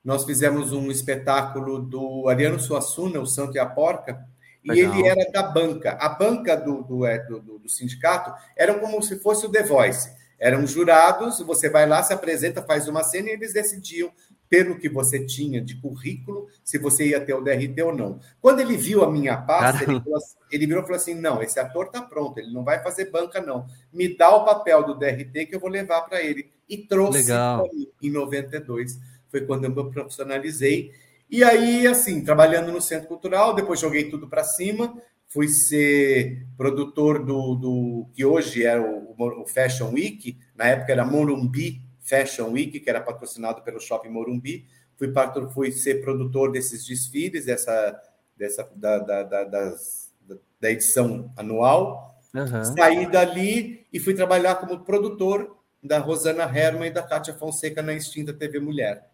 [0.04, 4.24] Nós fizemos um espetáculo do Ariano Suassuna, O Santo e a Porca,
[4.66, 4.94] e Legal.
[4.98, 5.92] ele era da banca.
[6.00, 9.62] A banca do, do, é, do, do- do sindicato era como se fosse o The
[9.62, 10.10] Voice.
[10.38, 14.12] Eram jurados, você vai lá, se apresenta, faz uma cena e eles decidiam,
[14.48, 18.20] pelo que você tinha de currículo, se você ia ter o DRT ou não.
[18.40, 21.58] Quando ele viu a minha pasta, ele, assim, ele, virou e falou assim: não, esse
[21.58, 23.66] ator está pronto, ele não vai fazer banca, não.
[23.92, 26.50] Me dá o papel do DRT que eu vou levar para ele.
[26.68, 27.32] E trouxe
[27.72, 28.98] mim, em 92.
[29.28, 30.92] Foi quando eu me profissionalizei.
[31.28, 34.94] E aí, assim, trabalhando no Centro Cultural, depois joguei tudo para cima,
[35.28, 41.04] fui ser produtor do, do que hoje é o, o, Fashion Week, na época era
[41.04, 44.64] Morumbi Fashion Week, que era patrocinado pelo Shopping Morumbi.
[44.96, 45.12] Fui,
[45.52, 48.00] fui ser produtor desses desfiles, dessa,
[48.36, 50.12] dessa da, da, da, das,
[50.60, 52.16] da edição anual.
[52.32, 52.64] Uhum.
[52.64, 57.92] Saí dali e fui trabalhar como produtor da Rosana Herman e da Kátia Fonseca na
[57.92, 59.10] extinta TV Mulher.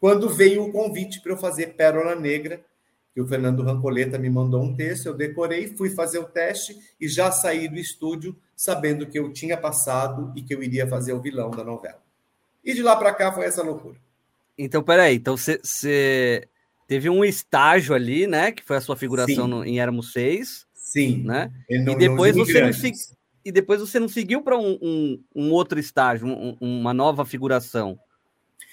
[0.00, 2.60] Quando veio o convite para eu fazer Pérola Negra,
[3.14, 7.08] que o Fernando Rancoleta me mandou um texto, eu decorei, fui fazer o teste e
[7.08, 11.20] já saí do estúdio sabendo que eu tinha passado e que eu iria fazer o
[11.20, 12.00] vilão da novela.
[12.64, 13.96] E de lá para cá foi essa loucura.
[14.56, 16.48] Então, peraí, então você
[16.86, 18.50] teve um estágio ali, né?
[18.52, 20.66] Que foi a sua figuração no, em Éramos Seis.
[20.74, 21.22] Sim.
[21.24, 21.52] Né?
[21.68, 22.92] E, no, e depois você não se,
[23.44, 27.98] e depois você não seguiu para um, um, um, outro estágio, um, uma nova figuração.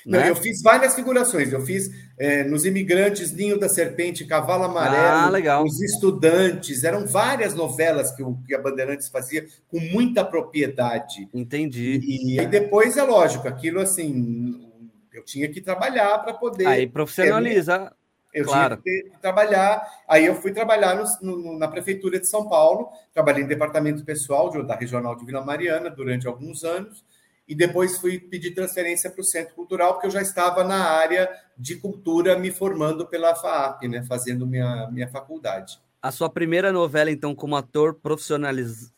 [0.06, 0.30] Não, né?
[0.30, 1.52] eu fiz várias figurações.
[1.52, 6.84] Eu fiz é, nos Imigrantes, Ninho da Serpente, Cavalo Amarelo, ah, Os Estudantes.
[6.84, 11.28] Eram várias novelas que, o, que a Bandeirantes fazia com muita propriedade.
[11.34, 12.00] Entendi.
[12.04, 14.70] E, e aí depois, é lógico, aquilo assim,
[15.12, 16.68] eu tinha que trabalhar para poder.
[16.68, 17.91] Aí profissionaliza.
[18.32, 18.78] Eu claro.
[18.84, 19.82] tinha que, trabalhar.
[20.08, 24.50] Aí eu fui trabalhar no, no, na Prefeitura de São Paulo, trabalhei em departamento pessoal
[24.52, 27.04] de, da Regional de Vila Mariana durante alguns anos
[27.48, 31.30] e depois fui pedir transferência para o Centro Cultural, porque eu já estava na área
[31.58, 35.80] de cultura me formando pela FAAP, né, fazendo minha, minha faculdade.
[36.02, 38.92] A sua primeira novela, então, como ator profissionaliz...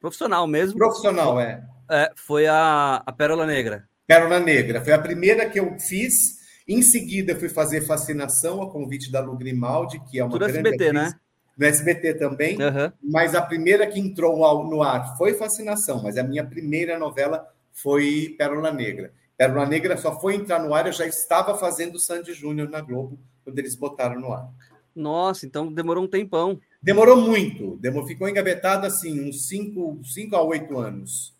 [0.00, 0.78] profissional mesmo?
[0.78, 1.62] Profissional, é.
[1.90, 3.88] é foi a, a Pérola Negra.
[4.06, 4.82] Pérola Negra.
[4.82, 6.42] Foi a primeira que eu fiz.
[6.66, 10.68] Em seguida, fui fazer Fascinação, a convite da Lu Grimaldi, que é uma Tudo grande
[10.68, 11.12] SBT, atriz.
[11.12, 11.20] né?
[11.56, 12.92] no SBT também, uhum.
[13.02, 18.34] mas a primeira que entrou no ar foi Fascinação, mas a minha primeira novela foi
[18.38, 19.12] Pérola Negra.
[19.36, 23.18] Pérola Negra só foi entrar no ar, eu já estava fazendo Sandy Júnior na Globo,
[23.42, 24.48] quando eles botaram no ar.
[24.94, 26.60] Nossa, então demorou um tempão.
[26.80, 30.00] Demorou muito, demorou, ficou engavetado assim, uns 5
[30.36, 31.34] a 8 anos.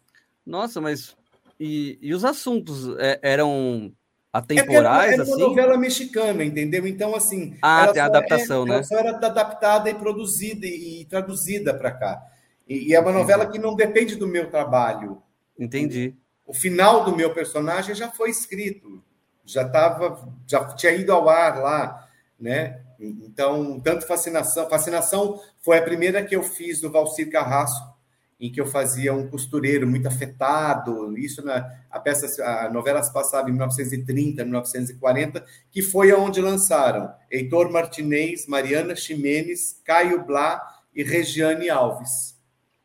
[0.44, 1.16] Nossa, mas
[1.58, 3.92] e, e os assuntos é, eram
[4.32, 5.32] atemporais, é era, era assim?
[5.34, 6.84] uma novela mexicana, entendeu?
[6.88, 7.56] Então, assim...
[7.62, 8.74] Ah, tem a adaptação, é, né?
[8.74, 12.20] Ela só era adaptada e produzida e, e traduzida para cá.
[12.68, 15.22] E, e, é uma novela que não depende do meu trabalho.
[15.56, 16.16] Entendi
[16.46, 19.02] o final do meu personagem já foi escrito,
[19.44, 22.80] já estava, já tinha ido ao ar lá, né?
[22.98, 27.94] Então, tanto fascinação, fascinação foi a primeira que eu fiz do Valcir Carrasco,
[28.38, 31.16] em que eu fazia um costureiro muito afetado.
[31.16, 37.12] Isso na a peça, a novela se passava em 1930, 1940, que foi aonde lançaram
[37.30, 40.60] Heitor Martinez, Mariana Ximenes, Caio Blá
[40.94, 42.36] e Regiane Alves.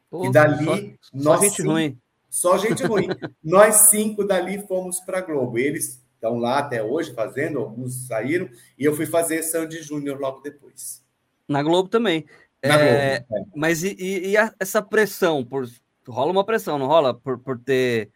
[0.09, 1.97] Pô, e dali só, nós gente ruim.
[2.29, 3.07] Só gente ruim.
[3.43, 5.57] Nós cinco dali fomos para a Globo.
[5.57, 10.41] Eles estão lá até hoje fazendo, alguns saíram, e eu fui fazer Sandy Júnior logo
[10.41, 11.03] depois.
[11.47, 12.25] Na Globo também.
[12.63, 13.35] Na é, Globo.
[13.35, 13.45] É.
[13.55, 15.43] Mas e, e, a, essa pressão?
[15.43, 15.67] Por,
[16.07, 17.13] rola uma pressão, não rola?
[17.13, 18.11] Por, por ter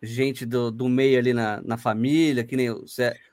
[0.00, 2.84] gente do, do meio ali na, na família, que nem o,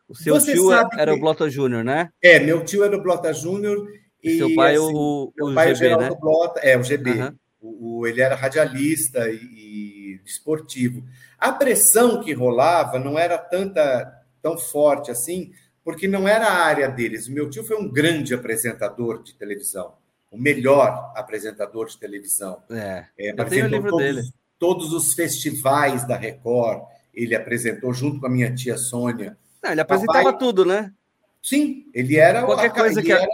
[0.09, 1.11] o seu Você tio era que...
[1.11, 2.09] o Blota Júnior, né?
[2.21, 3.87] É, meu tio era o Blota Júnior.
[4.23, 6.09] E seu pai assim, o, o, pai GB, é né?
[6.19, 7.11] Blota, é, o GB.
[7.11, 7.35] Uhum.
[7.59, 11.03] O, o, ele era radialista e, esportivo.
[11.37, 15.51] A pressão que rolava não era tanta tão forte assim,
[15.83, 17.27] porque não era a área deles.
[17.27, 19.93] O meu tio foi um grande apresentador de televisão,
[20.31, 22.61] o melhor apresentador de televisão.
[22.69, 24.21] É, é eu tenho o livro todos, dele.
[24.59, 29.37] Todos os festivais da Record, ele apresentou junto com a minha tia Sônia.
[29.63, 30.39] Não, ele apresentava Papai...
[30.39, 30.93] tudo, né?
[31.41, 33.25] Sim, ele era, Qualquer a, coisa que era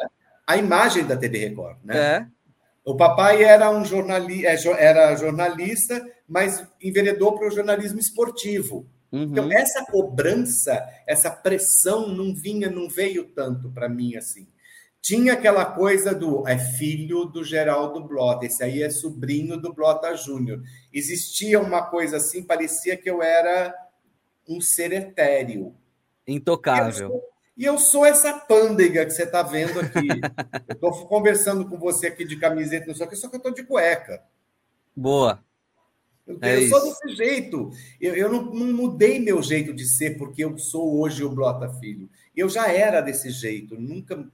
[0.45, 1.97] a imagem da TV Record, né?
[1.97, 2.27] É.
[2.85, 8.85] O papai era um jornalista, é, era jornalista, mas enveredou para o jornalismo esportivo.
[9.11, 9.23] Uhum.
[9.23, 14.47] Então, essa cobrança, essa pressão não vinha, não veio tanto para mim assim.
[15.01, 20.15] Tinha aquela coisa do é filho do Geraldo Blota, esse aí é sobrinho do Blota
[20.15, 20.61] Júnior.
[20.91, 23.73] Existia uma coisa assim, parecia que eu era
[24.47, 25.75] um ser etéreo.
[26.25, 27.21] Intocável.
[27.55, 30.07] E eu sou essa pândega que você está vendo aqui.
[30.67, 33.37] eu estou conversando com você aqui de camiseta, não sei o que, só que eu
[33.37, 34.23] estou de cueca.
[34.95, 35.43] Boa.
[36.25, 37.69] Eu, é eu sou desse jeito.
[37.99, 41.69] Eu, eu não, não, mudei meu jeito de ser porque eu sou hoje o Blota
[41.79, 42.09] Filho.
[42.35, 44.25] Eu já era desse jeito, nunca.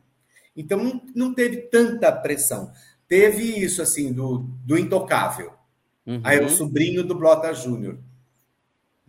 [0.56, 2.72] Então não, não teve tanta pressão.
[3.08, 5.52] Teve isso assim do, do intocável.
[6.06, 6.22] Uhum.
[6.24, 8.00] Aí o sobrinho do Blota Júnior.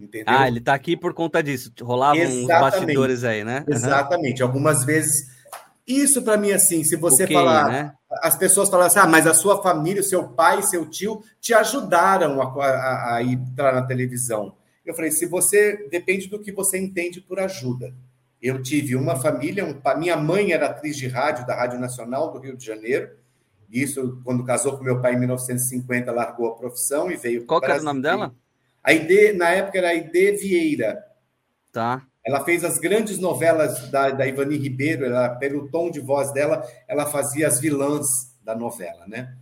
[0.00, 0.34] Entendeu?
[0.34, 1.70] Ah, ele está aqui por conta disso.
[1.82, 3.64] Rolavam uns bastidores aí, né?
[3.68, 3.74] Uhum.
[3.74, 4.42] Exatamente.
[4.42, 5.38] Algumas vezes.
[5.86, 7.68] Isso para mim, assim, se você okay, falar.
[7.68, 7.92] Né?
[8.22, 11.52] As pessoas falam assim, ah, mas a sua família, o seu pai, seu tio te
[11.52, 14.54] ajudaram a, a, a entrar na televisão.
[14.86, 15.88] Eu falei, se você.
[15.90, 17.94] Depende do que você entende por ajuda.
[18.40, 22.38] Eu tive uma família, um, minha mãe era atriz de rádio da Rádio Nacional do
[22.38, 23.10] Rio de Janeiro.
[23.70, 27.78] Isso, quando casou com meu pai em 1950, largou a profissão e veio Qual era
[27.78, 28.34] o nome dela?
[28.82, 31.04] A ID, na época, era a ID Vieira.
[31.72, 32.06] Tá.
[32.24, 36.66] Ela fez as grandes novelas da, da Ivani Ribeiro, ela, pelo tom de voz dela,
[36.86, 39.36] ela fazia as vilãs da novela, né?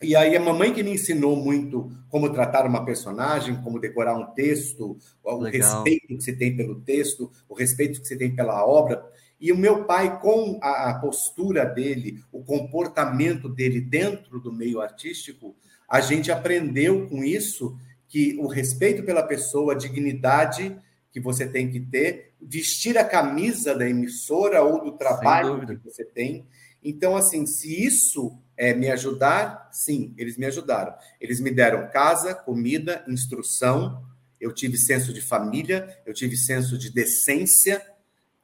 [0.00, 4.26] E aí a mamãe que me ensinou muito como tratar uma personagem, como decorar um
[4.34, 5.74] texto, o Legal.
[5.74, 9.04] respeito que você tem pelo texto, o respeito que você tem pela obra.
[9.40, 14.80] E o meu pai, com a, a postura dele, o comportamento dele dentro do meio
[14.80, 15.54] artístico,
[15.88, 17.76] a gente aprendeu com isso
[18.12, 20.76] que o respeito pela pessoa, a dignidade
[21.10, 26.04] que você tem que ter, vestir a camisa da emissora ou do trabalho que você
[26.04, 26.46] tem.
[26.84, 30.94] Então, assim, se isso é me ajudar, sim, eles me ajudaram.
[31.18, 34.04] Eles me deram casa, comida, instrução.
[34.38, 37.82] Eu tive senso de família, eu tive senso de decência,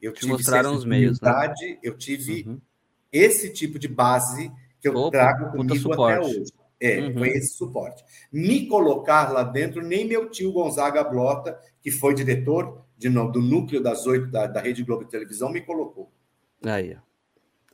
[0.00, 1.54] eu Te tive mostraram senso os meios, né?
[1.82, 2.58] eu tive uhum.
[3.12, 4.50] esse tipo de base
[4.80, 6.57] que eu Opa, trago comigo até hoje.
[6.80, 7.18] É, uhum.
[7.18, 8.04] foi esse suporte.
[8.32, 13.82] Me colocar lá dentro, nem meu tio Gonzaga Blota, que foi diretor de, do núcleo
[13.82, 16.12] das oito da, da Rede Globo de Televisão, me colocou.
[16.62, 16.96] Aí,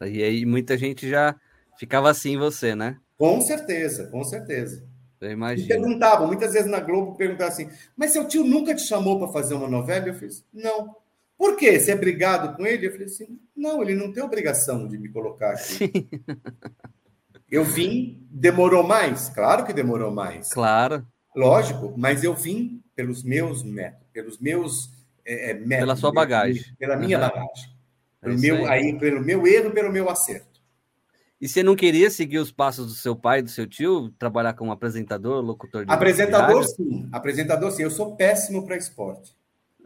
[0.00, 1.34] e aí muita gente já
[1.78, 2.98] ficava assim você, né?
[3.16, 4.86] Com certeza, com certeza.
[5.20, 5.66] Eu imagino.
[5.66, 9.32] Me perguntavam, muitas vezes na Globo, perguntavam assim, mas seu tio nunca te chamou para
[9.32, 10.09] fazer uma novela?
[10.09, 10.96] Eu fiz, não.
[11.36, 11.78] Por quê?
[11.78, 12.86] Você é brigado com ele?
[12.86, 15.90] Eu falei assim, não, ele não tem obrigação de me colocar aqui.
[17.55, 19.28] Eu vim, demorou mais?
[19.28, 20.52] Claro que demorou mais.
[20.52, 21.07] Claro.
[21.36, 24.90] Lógico, mas eu vim pelos meus métodos, pelos meus
[25.24, 25.78] é, é métodos.
[25.78, 26.64] Pela sua bagagem.
[26.76, 27.28] Pela minha uhum.
[27.28, 27.70] bagagem.
[28.20, 28.86] Pelo, é meu, aí.
[28.86, 30.61] aí, pelo meu erro, pelo meu acerto.
[31.40, 34.72] E você não queria seguir os passos do seu pai, do seu tio, trabalhar como
[34.72, 37.09] apresentador, locutor de Apresentador, sim.
[37.12, 37.84] Apresentador, sim.
[37.84, 39.30] Eu sou péssimo para esporte.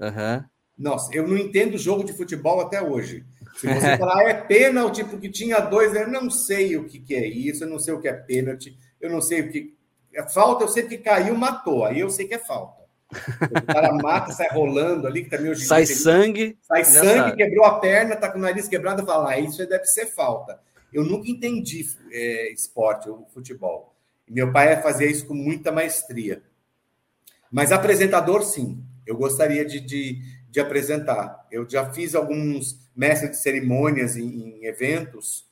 [0.00, 0.42] Uhum.
[0.78, 3.26] Nossa, eu não entendo jogo de futebol até hoje.
[3.58, 7.26] Se você falar é pênalti porque tinha dois, eu não sei o que, que é
[7.26, 9.76] isso, eu não sei o que é pênalti, eu não sei o que.
[10.14, 12.78] É falta, eu sei que caiu, matou, aí eu sei que é falta.
[13.10, 16.58] O cara mata, sai rolando ali, que também hoje Sai sangue.
[16.62, 17.36] Sai sangue, sabe.
[17.36, 20.60] quebrou a perna, tá com o nariz quebrado, fala, ah, isso deve ser falta.
[20.92, 23.94] Eu nunca entendi é, esporte, o futebol.
[24.28, 26.42] meu pai fazia isso com muita maestria.
[27.50, 28.82] Mas apresentador, sim.
[29.06, 31.46] Eu gostaria de, de, de apresentar.
[31.50, 35.46] Eu já fiz alguns mestres de cerimônias em, em, eventos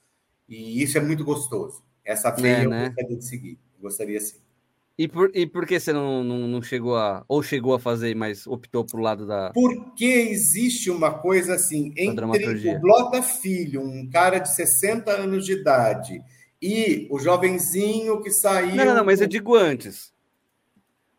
[0.49, 1.83] e isso é muito gostoso.
[2.05, 2.83] Essa veia é, né?
[2.83, 3.59] eu gostaria de seguir.
[3.81, 4.39] Gostaria sim.
[4.99, 7.23] E por, e por que você não, não, não, chegou a.
[7.29, 9.53] Ou chegou a fazer, mas optou para o lado da.
[9.53, 15.53] Porque existe uma coisa assim, entre o Blota Filho, um cara de 60 anos de
[15.53, 16.23] idade,
[16.63, 18.75] e o jovenzinho que saiu.
[18.75, 20.15] Não, não, não mas eu digo antes.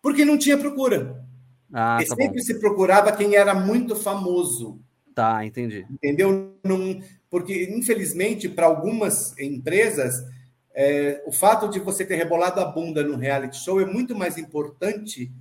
[0.02, 1.24] Porque não tinha procura.
[1.72, 2.46] Ah, e tá sempre bom.
[2.46, 4.80] se procurava quem era muito famoso.
[5.18, 5.84] Tá, entendi.
[5.90, 6.56] Entendeu?
[6.64, 10.24] Não, porque, infelizmente, para algumas empresas,
[10.76, 14.38] é, o fato de você ter rebolado a bunda no reality show é muito mais
[14.38, 15.32] importante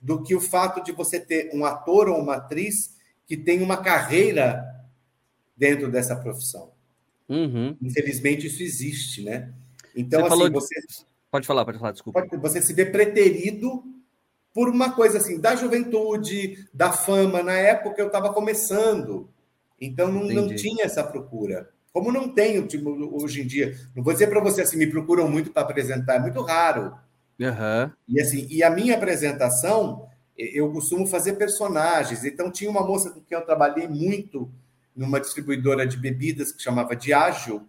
[0.00, 3.76] do que o fato de você ter um ator ou uma atriz que tem uma
[3.76, 4.64] carreira
[5.54, 6.70] dentro dessa profissão.
[7.28, 7.76] Uhum.
[7.82, 9.52] Infelizmente, isso existe, né?
[9.94, 10.74] Então, você assim, falou você.
[11.30, 12.26] Pode falar, pode falar, desculpa.
[12.38, 13.84] Você se vê preterido
[14.56, 17.42] por uma coisa assim, da juventude, da fama.
[17.42, 19.28] Na época eu estava começando,
[19.78, 21.68] então não, não, tinha essa procura.
[21.92, 23.76] Como não tem tipo, hoje em dia.
[23.94, 26.94] Não vou dizer para você assim, me procuram muito para apresentar, é muito raro.
[27.38, 27.90] Uhum.
[28.08, 32.24] E assim, e a minha apresentação, eu costumo fazer personagens.
[32.24, 34.50] Então tinha uma moça com quem eu trabalhei muito
[34.96, 37.68] numa distribuidora de bebidas que chamava Diageo.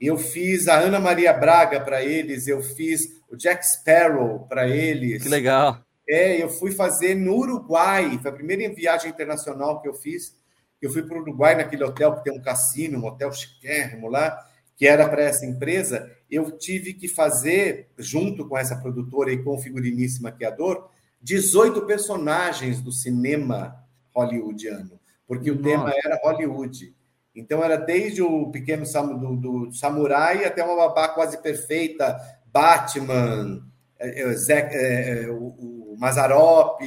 [0.00, 5.22] Eu fiz a Ana Maria Braga para eles, eu fiz o Jack Sparrow para eles.
[5.22, 5.80] Que legal.
[6.08, 10.36] É, eu fui fazer no Uruguai, foi a primeira viagem internacional que eu fiz.
[10.80, 14.38] Eu fui para o Uruguai, naquele hotel que tem um cassino, um hotel chiquérrimo lá,
[14.76, 16.10] que era para essa empresa.
[16.30, 20.90] Eu tive que fazer, junto com essa produtora e com o figurinista maquiador,
[21.22, 23.82] 18 personagens do cinema
[24.14, 25.60] hollywoodiano, porque Nossa.
[25.60, 26.94] o tema era Hollywood.
[27.34, 33.66] Então, era desde o pequeno sam, do, do samurai até uma babá quase perfeita, Batman,
[33.98, 36.80] é, é, é, o, Mazarop,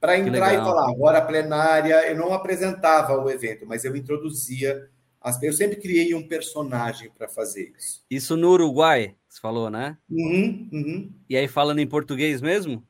[0.00, 4.88] para entrar e falar, agora a plenária, eu não apresentava o evento, mas eu introduzia.
[5.20, 8.04] As, eu sempre criei um personagem para fazer isso.
[8.10, 9.96] Isso no Uruguai, você falou, né?
[10.08, 11.12] Uhum, uhum.
[11.28, 12.84] E aí falando em português mesmo?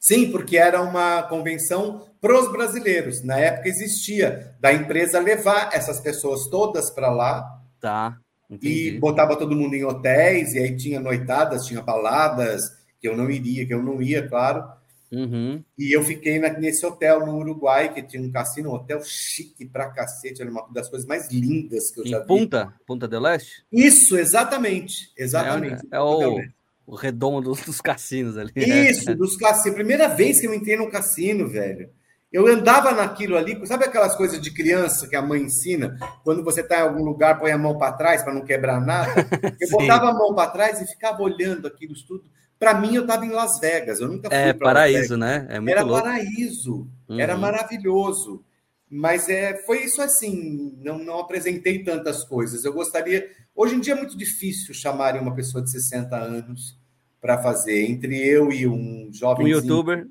[0.00, 3.22] Sim, porque era uma convenção para os brasileiros.
[3.22, 7.60] Na época existia da empresa levar essas pessoas todas para lá.
[7.80, 8.18] Tá.
[8.50, 8.96] Entendi.
[8.96, 13.30] E botava todo mundo em hotéis, e aí tinha noitadas, tinha baladas, que eu não
[13.30, 14.64] iria, que eu não ia, claro.
[15.12, 15.62] Uhum.
[15.78, 19.90] E eu fiquei nesse hotel no Uruguai, que tinha um cassino, um hotel chique pra
[19.90, 22.26] cacete, era uma das coisas mais lindas que eu em já vi.
[22.26, 22.72] Punta?
[22.86, 23.62] Punta del Leste?
[23.70, 25.12] Isso, exatamente.
[25.16, 25.86] Exatamente.
[25.92, 26.40] É, é o,
[26.86, 28.52] o redondo dos cassinos ali.
[28.56, 28.90] Né?
[28.90, 29.76] Isso, dos cassinos.
[29.76, 31.90] Primeira vez que eu entrei no cassino, velho.
[32.32, 35.98] Eu andava naquilo ali, sabe aquelas coisas de criança que a mãe ensina?
[36.24, 39.12] Quando você está em algum lugar, põe a mão para trás para não quebrar nada.
[39.60, 42.24] Eu botava a mão para trás e ficava olhando aquilo tudo.
[42.62, 43.98] Para mim, eu estava em Las Vegas.
[43.98, 45.48] Eu nunca fui É paraíso, né?
[45.50, 46.00] É era louco.
[46.00, 46.88] paraíso.
[47.08, 47.18] Uhum.
[47.18, 48.44] Era maravilhoso.
[48.88, 50.78] Mas é, foi isso assim.
[50.80, 52.64] Não, não apresentei tantas coisas.
[52.64, 53.28] Eu gostaria.
[53.52, 56.78] Hoje em dia é muito difícil chamarem uma pessoa de 60 anos
[57.20, 57.84] para fazer.
[57.90, 59.46] Entre eu e um jovem.
[59.46, 60.06] Um youtuber.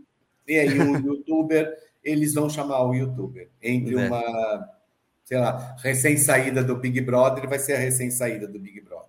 [0.45, 1.73] E aí, um youtuber,
[2.03, 3.47] eles vão chamar o youtuber.
[3.63, 4.07] Entre é.
[4.07, 4.69] uma,
[5.23, 9.07] sei lá, recém-saída do Big Brother, vai ser a recém-saída do Big Brother.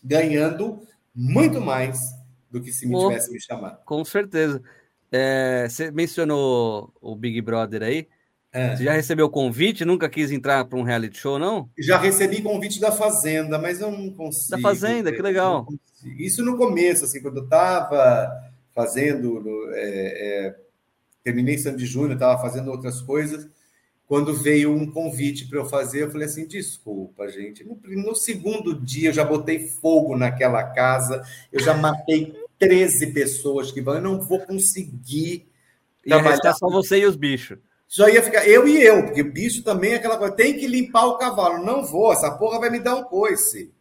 [0.00, 0.80] Ganhando
[1.12, 2.22] muito mais
[2.54, 3.84] do que se me oh, tivesse me chamado.
[3.84, 4.62] Com certeza.
[5.10, 8.06] É, você mencionou o Big Brother aí.
[8.52, 8.76] É.
[8.76, 9.84] Você já recebeu convite?
[9.84, 11.68] Nunca quis entrar para um reality show, não?
[11.76, 14.52] Já recebi convite da Fazenda, mas eu não consigo.
[14.52, 15.66] Da Fazenda, que legal.
[16.16, 18.30] Isso no começo, assim, quando eu estava
[18.72, 19.42] fazendo,
[19.72, 20.56] é, é,
[21.24, 23.48] terminei Sandy Júnior, estava fazendo outras coisas.
[24.06, 27.64] Quando veio um convite para eu fazer, eu falei assim: desculpa, gente.
[27.64, 33.70] No, no, segundo dia eu já botei fogo naquela casa, eu já matei 13 pessoas
[33.70, 35.48] que vão, eu não vou conseguir.
[36.04, 37.58] Ia restar só você e os bichos.
[37.86, 40.66] Só ia ficar eu e eu, porque o bicho também é aquela coisa, tem que
[40.66, 41.64] limpar o cavalo.
[41.64, 43.72] Não vou, essa porra vai me dar um coice.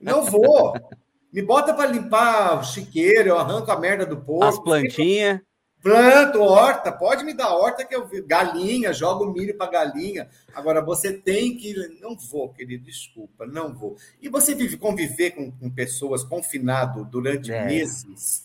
[0.00, 0.74] Não vou.
[1.32, 4.44] me bota para limpar o chiqueiro, eu arranco a merda do porco.
[4.44, 5.40] As plantinhas.
[5.84, 10.30] Planto, horta, pode me dar horta que eu galinha, jogo milho para galinha.
[10.54, 11.74] Agora você tem que.
[12.00, 13.94] Não vou, querido, desculpa, não vou.
[14.20, 17.66] E você vive conviver com, com pessoas confinado durante é.
[17.66, 18.44] meses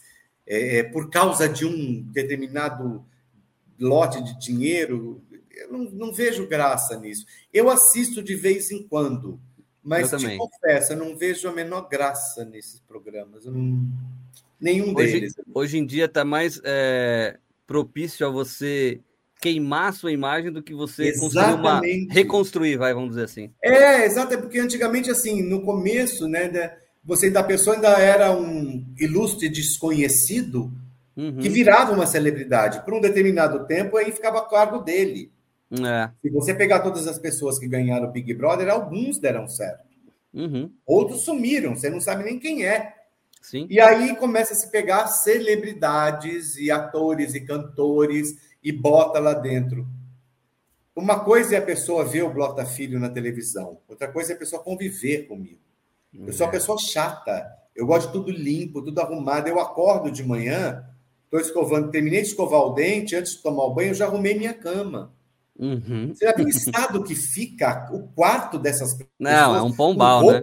[0.49, 3.05] é, por causa de um determinado
[3.79, 7.25] lote de dinheiro, eu não, não vejo graça nisso.
[7.53, 9.39] Eu assisto de vez em quando,
[9.83, 13.45] mas te confesso, eu não vejo a menor graça nesses programas.
[13.45, 13.87] Não,
[14.59, 15.33] nenhum hoje, deles.
[15.53, 18.99] Hoje em dia está mais é, propício a você
[19.41, 23.51] queimar sua imagem do que você uma, reconstruir, vai, vamos dizer assim.
[23.63, 28.85] É, exato, é porque antigamente, assim, no começo, né, você da pessoa ainda era um
[28.99, 30.71] ilustre desconhecido,
[31.15, 31.37] uhum.
[31.37, 32.83] que virava uma celebridade.
[32.83, 35.31] Por um determinado tempo, aí ficava a cargo dele.
[35.71, 36.09] É.
[36.21, 39.87] Se você pegar todas as pessoas que ganharam o Big Brother, alguns deram certo.
[40.33, 40.71] Uhum.
[40.85, 42.95] Outros sumiram, você não sabe nem quem é.
[43.41, 43.67] Sim.
[43.69, 49.87] E aí começa a se pegar celebridades e atores e cantores e bota lá dentro.
[50.95, 54.39] Uma coisa é a pessoa ver o Blota Filho na televisão, outra coisa é a
[54.39, 55.61] pessoa conviver comigo.
[56.13, 56.57] Eu sou uma é.
[56.57, 59.47] pessoa chata, eu gosto de tudo limpo, tudo arrumado.
[59.47, 60.83] Eu acordo de manhã,
[61.29, 64.33] Estou escovando, terminei de escovar o dente, antes de tomar o banho, eu já arrumei
[64.33, 65.13] minha cama.
[65.55, 66.11] Uhum.
[66.11, 69.11] Você já viu o estado que fica o quarto dessas pessoas?
[69.19, 70.41] Não, é um pombal, né?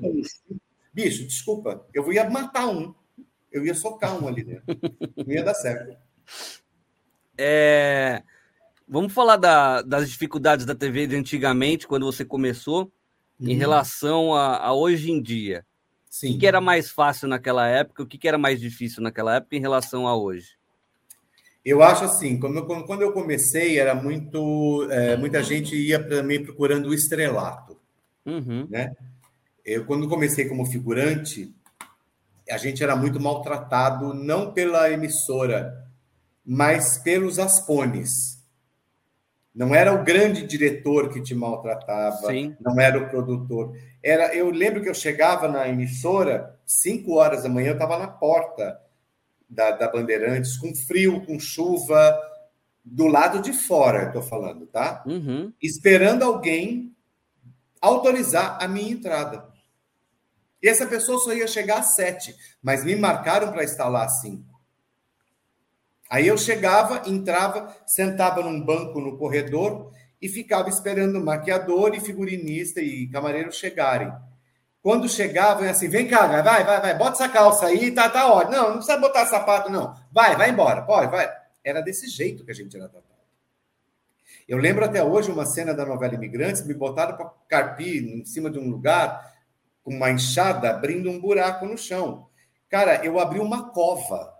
[0.96, 2.94] Bicho, desculpa, eu ia matar um.
[3.52, 4.64] Eu ia socar um ali dentro.
[5.14, 5.94] Não ia dar certo.
[7.36, 8.22] É...
[8.88, 12.90] Vamos falar da, das dificuldades da TV de antigamente, quando você começou,
[13.38, 13.46] uhum.
[13.46, 15.66] em relação a, a hoje em dia.
[16.08, 16.34] Sim.
[16.34, 18.02] O que era mais fácil naquela época?
[18.02, 20.56] O que era mais difícil naquela época em relação a hoje?
[21.62, 24.88] Eu acho assim, quando, quando eu comecei, era muito.
[24.90, 27.78] É, muita gente ia também procurando o estrelato.
[28.24, 28.66] Uhum.
[28.70, 28.96] Né?
[29.66, 31.52] Eu, quando comecei como figurante,
[32.48, 35.84] a gente era muito maltratado, não pela emissora,
[36.44, 38.40] mas pelos aspones.
[39.52, 42.54] Não era o grande diretor que te maltratava, Sim.
[42.60, 43.76] não era o produtor.
[44.00, 48.06] Era, eu lembro que eu chegava na emissora, 5 horas da manhã, eu estava na
[48.06, 48.80] porta
[49.50, 52.16] da, da Bandeirantes, com frio, com chuva,
[52.84, 55.02] do lado de fora, estou falando, tá?
[55.04, 55.52] Uhum.
[55.60, 56.94] Esperando alguém
[57.80, 59.45] autorizar a minha entrada.
[60.62, 64.20] E essa pessoa só ia chegar às sete, mas me marcaram para estar lá às
[64.20, 64.56] cinco.
[66.08, 72.00] Aí eu chegava, entrava, sentava num banco no corredor e ficava esperando o maquiador e
[72.00, 74.12] figurinista e camareiro chegarem.
[74.80, 78.32] Quando chegavam, é assim, vem cá, vai, vai, vai, bota essa calça aí, tá, tá
[78.32, 78.52] ótimo.
[78.52, 79.94] Não, não precisa botar sapato, não.
[80.12, 81.28] Vai, vai embora, pode, vai.
[81.64, 83.16] Era desse jeito que a gente era tratado.
[84.48, 88.48] Eu lembro até hoje uma cena da novela Imigrantes, me botaram para carpir em cima
[88.48, 89.35] de um lugar,
[89.86, 92.26] com uma enxada, abrindo um buraco no chão.
[92.68, 94.34] Cara, eu abri uma cova.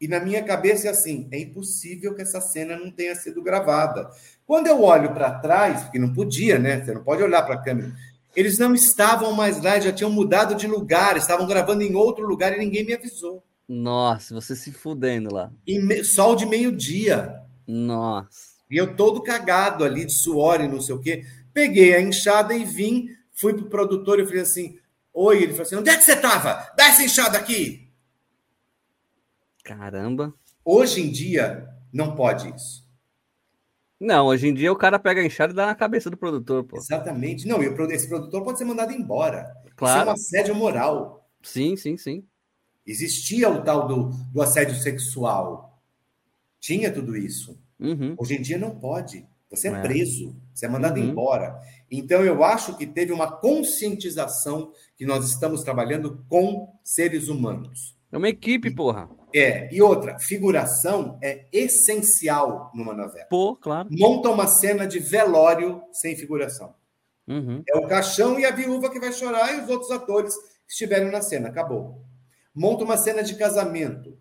[0.00, 4.08] E na minha cabeça é assim: é impossível que essa cena não tenha sido gravada.
[4.46, 6.84] Quando eu olho para trás, porque não podia, né?
[6.84, 7.92] Você não pode olhar para a câmera.
[8.36, 12.54] Eles não estavam mais lá, já tinham mudado de lugar, estavam gravando em outro lugar
[12.54, 13.42] e ninguém me avisou.
[13.68, 15.50] Nossa, você se fudendo lá.
[15.66, 16.04] E me...
[16.04, 17.40] sol de meio-dia.
[17.66, 18.54] Nossa.
[18.70, 21.24] E eu todo cagado ali de suor e não sei o quê.
[21.52, 24.78] Peguei a enxada e vim, fui pro produtor e falei assim:
[25.12, 26.72] Oi, ele falou assim: onde é que você estava?
[26.76, 27.88] Dá essa enxada aqui.
[29.62, 30.34] Caramba.
[30.64, 32.84] Hoje em dia, não pode isso.
[34.00, 36.64] Não, hoje em dia o cara pega a enxada e dá na cabeça do produtor,
[36.64, 36.76] pô.
[36.76, 37.46] Exatamente.
[37.46, 39.54] Não, e esse produtor pode ser mandado embora.
[39.76, 40.00] Claro.
[40.00, 41.28] Isso é um assédio moral.
[41.42, 42.24] Sim, sim, sim.
[42.86, 45.80] Existia o tal do, do assédio sexual.
[46.60, 47.58] Tinha tudo isso.
[47.78, 48.14] Uhum.
[48.18, 49.26] Hoje em dia não pode.
[49.54, 49.80] Você é, é.
[49.82, 51.06] preso, você é mandado uhum.
[51.06, 51.60] embora.
[51.90, 57.94] Então eu acho que teve uma conscientização que nós estamos trabalhando com seres humanos.
[58.10, 59.08] É uma equipe, porra.
[59.34, 63.26] É, e outra, figuração é essencial numa novela.
[63.28, 63.88] Pô, claro.
[63.90, 66.74] Monta uma cena de velório sem figuração.
[67.26, 67.62] Uhum.
[67.68, 71.10] É o caixão e a viúva que vai chorar e os outros atores que estiverem
[71.10, 71.48] na cena.
[71.48, 72.04] Acabou.
[72.54, 74.16] Monta uma cena de casamento.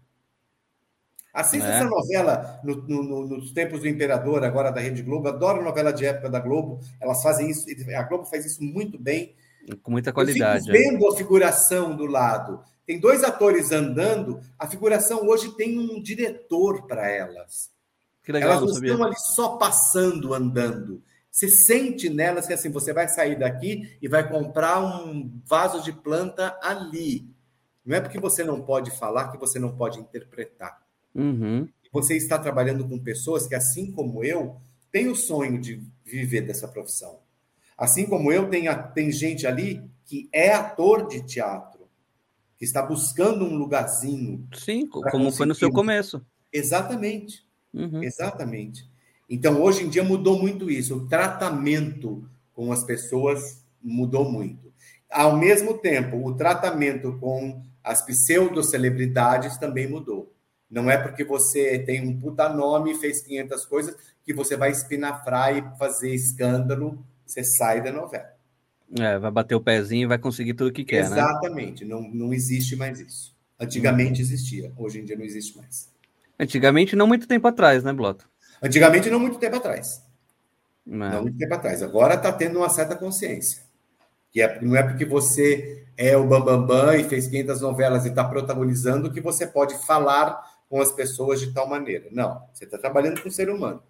[1.33, 1.75] Assista é.
[1.77, 5.27] essa novela no, no, nos tempos do Imperador, agora da Rede Globo.
[5.27, 6.79] Adoro novela de época da Globo.
[7.01, 7.65] Elas fazem isso,
[7.95, 9.33] a Globo faz isso muito bem.
[9.81, 10.69] Com muita qualidade.
[10.69, 10.91] Eu fico é.
[10.91, 12.63] vendo a figuração do lado.
[12.85, 17.71] Tem dois atores andando, a figuração hoje tem um diretor para elas.
[18.23, 21.01] Que legal, elas não estão ali só passando, andando.
[21.31, 25.91] Você sente nelas que assim, você vai sair daqui e vai comprar um vaso de
[25.91, 27.27] planta ali.
[27.83, 30.82] Não é porque você não pode falar que você não pode interpretar.
[31.13, 31.67] Uhum.
[31.91, 34.57] Você está trabalhando com pessoas que, assim como eu,
[34.91, 37.19] têm o sonho de viver dessa profissão.
[37.77, 41.87] Assim como eu, tem, tem gente ali que é ator de teatro,
[42.57, 44.47] que está buscando um lugarzinho.
[44.53, 46.25] Sim, como foi no seu começo.
[46.51, 47.45] Exatamente.
[47.73, 48.03] Uhum.
[48.03, 48.87] Exatamente.
[49.29, 50.97] Então, hoje em dia mudou muito isso.
[50.97, 54.71] O tratamento com as pessoas mudou muito.
[55.09, 60.32] Ao mesmo tempo, o tratamento com as pseudo-celebridades também mudou.
[60.73, 63.95] Não é porque você tem um puta nome e fez 500 coisas
[64.25, 68.33] que você vai espinafrar e fazer escândalo, você sai da novela.
[68.99, 71.17] É, vai bater o pezinho e vai conseguir tudo que quer, né?
[71.17, 71.85] Exatamente.
[71.85, 71.93] Né?
[71.93, 73.35] Não, não existe mais isso.
[73.59, 74.25] Antigamente hum.
[74.25, 75.91] existia, hoje em dia não existe mais.
[76.39, 78.25] Antigamente, não muito tempo atrás, né, Blota?
[78.59, 80.01] Antigamente, não muito tempo atrás.
[80.83, 81.83] Não, não muito tempo atrás.
[81.83, 83.61] Agora está tendo uma certa consciência.
[84.31, 88.05] Que é, não é porque você é o Bambambam Bam, Bam e fez 500 novelas
[88.05, 92.07] e está protagonizando que você pode falar com as pessoas de tal maneira.
[92.11, 93.83] Não, você está trabalhando com o ser humano.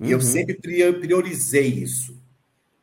[0.00, 0.24] E eu uhum.
[0.24, 2.18] sempre priorizei isso.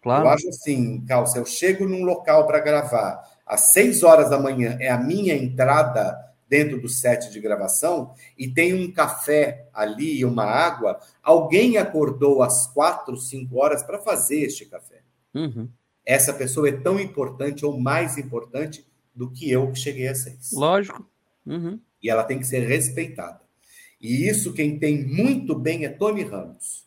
[0.03, 0.25] Claro.
[0.25, 4.39] Eu acho assim, Cal, se eu chego num local para gravar às seis horas da
[4.39, 6.15] manhã, é a minha entrada
[6.47, 12.43] dentro do set de gravação, e tem um café ali e uma água, alguém acordou
[12.43, 15.01] às quatro, cinco horas para fazer este café.
[15.33, 15.67] Uhum.
[16.05, 20.51] Essa pessoa é tão importante ou mais importante do que eu que cheguei às seis.
[20.51, 21.03] Lógico.
[21.43, 23.41] Uhum e ela tem que ser respeitada.
[23.99, 26.83] E isso quem tem muito bem é Tony Ramos.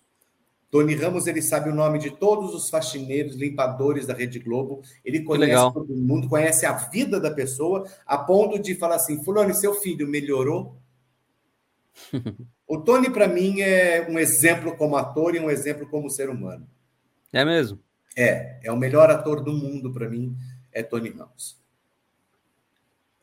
[0.70, 4.82] Tony Ramos ele sabe o nome de todos os faxineiros, limpadores da Rede Globo.
[5.02, 9.54] Ele conhece todo mundo, conhece a vida da pessoa, a ponto de falar assim: Fulano,
[9.54, 10.76] seu filho melhorou?
[12.68, 16.68] o Tony, para mim, é um exemplo como ator e um exemplo como ser humano.
[17.32, 17.80] É mesmo?
[18.14, 20.36] É, é o melhor ator do mundo para mim,
[20.72, 21.58] é Tony Ramos.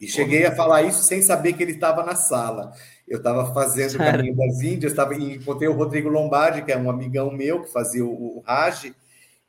[0.04, 2.74] E cheguei a falar isso sem saber que ele estava na sala.
[3.08, 6.90] Eu estava fazendo o Caminho das Índias, estava encontrei o Rodrigo Lombardi, que é um
[6.90, 8.94] amigão meu que fazia o, o Raj,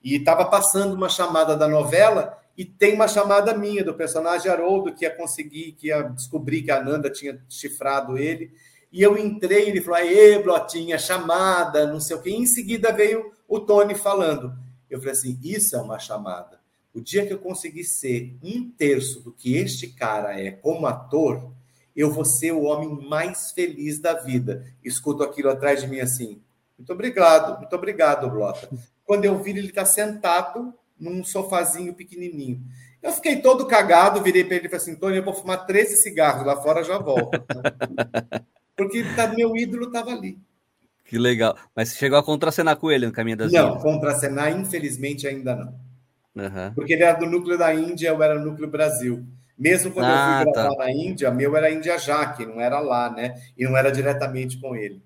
[0.02, 4.94] e estava passando uma chamada da novela e tem uma chamada minha do personagem Haroldo
[4.94, 8.52] que ia conseguir, que ia descobrir que a Nanda tinha chifrado ele.
[8.92, 12.30] E eu entrei, ele falou: "Aê, Blotinha, chamada, não sei o quê".
[12.30, 14.52] E em seguida veio o Tony falando.
[14.88, 16.63] Eu falei assim: "Isso é uma chamada".
[16.95, 21.53] O dia que eu conseguir ser um terço do que este cara é como ator,
[21.95, 24.64] eu vou ser o homem mais feliz da vida.
[24.82, 26.40] Escuto aquilo atrás de mim assim.
[26.78, 28.68] Muito obrigado, muito obrigado, Blota.
[29.05, 32.62] Quando eu vi, ele está sentado num sofazinho pequenininho.
[33.03, 35.97] Eu fiquei todo cagado, virei para ele e falei assim: Tony, eu vou fumar 13
[35.97, 37.38] cigarros lá fora, já volto.
[38.76, 40.38] Porque tá, meu ídolo estava ali.
[41.05, 41.57] Que legal.
[41.76, 45.84] Mas você chegou a contracenar com ele no caminho das Não, contracenar, infelizmente, ainda não.
[46.35, 46.74] Uhum.
[46.74, 49.24] Porque ele era do núcleo da Índia, eu era do núcleo Brasil.
[49.57, 50.85] Mesmo quando ah, eu fui gravar tá.
[50.85, 53.35] na Índia, meu era Índia Jaque, não era lá, né?
[53.57, 55.01] E não era diretamente com ele.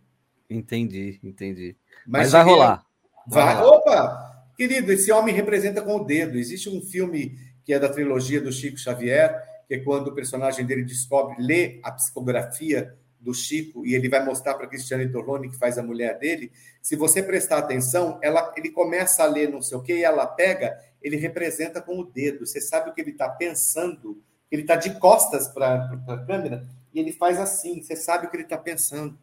[0.49, 1.77] Entendi, entendi.
[2.07, 2.87] Mas, Mas vai rolar.
[3.27, 3.55] Vai.
[3.55, 3.65] vai.
[3.65, 4.29] Opa!
[4.57, 6.39] Querido, esse homem representa com o dedo.
[6.39, 10.65] Existe um filme que é da trilogia do Chico Xavier, que é quando o personagem
[10.65, 15.57] dele descobre, lê a psicografia do Chico, e ele vai mostrar para Cristiane Torlone, que
[15.57, 19.77] faz a mulher dele, se você prestar atenção, ela, ele começa a ler não sei
[19.77, 22.47] o quê, e ela pega, ele representa com o dedo.
[22.47, 27.01] Você sabe o que ele está pensando, ele está de costas para a câmera, e
[27.01, 29.19] ele faz assim, você sabe o que ele está pensando.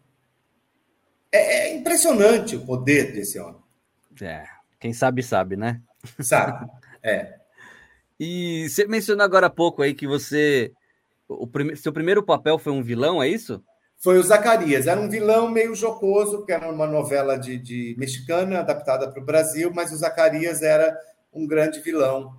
[1.31, 3.61] É, é, impressionante o poder desse homem.
[4.21, 4.45] É,
[4.79, 5.81] quem sabe, sabe, né?
[6.21, 6.69] Sabe,
[7.01, 7.39] é.
[8.19, 10.71] e você mencionou agora há pouco aí que você.
[11.27, 11.75] O prime...
[11.75, 13.63] Seu primeiro papel foi um vilão, é isso?
[13.99, 14.87] Foi o Zacarias.
[14.87, 19.25] Era um vilão meio jocoso, porque era uma novela de, de mexicana adaptada para o
[19.25, 20.97] Brasil, mas o Zacarias era
[21.33, 22.35] um grande vilão.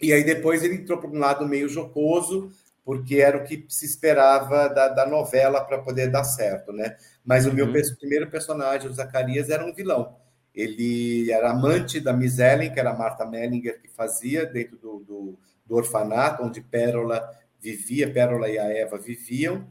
[0.00, 2.50] E aí depois ele entrou para um lado meio jocoso,
[2.84, 6.96] porque era o que se esperava da, da novela para poder dar certo, né?
[7.24, 7.72] Mas o meu uhum.
[7.98, 10.16] primeiro personagem, o Zacarias, era um vilão.
[10.54, 14.98] Ele era amante da Miss Ellen, que era a Marta Mellinger que fazia dentro do,
[15.00, 17.28] do, do orfanato, onde Pérola
[17.60, 19.66] vivia, Pérola e a Eva viviam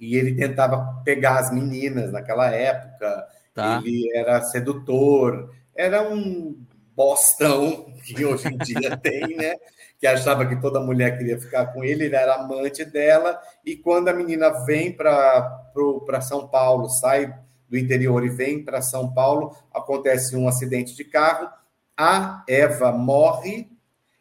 [0.00, 3.28] e ele tentava pegar as meninas naquela época.
[3.54, 3.82] Tá.
[3.84, 6.56] Ele era sedutor, era um
[6.96, 9.56] bostão que hoje em dia tem, né?
[9.98, 13.38] Que achava que toda mulher queria ficar com ele, ele era amante dela.
[13.64, 17.34] E quando a menina vem para São Paulo, sai
[17.68, 21.48] do interior e vem para São Paulo, acontece um acidente de carro.
[21.94, 23.70] A Eva morre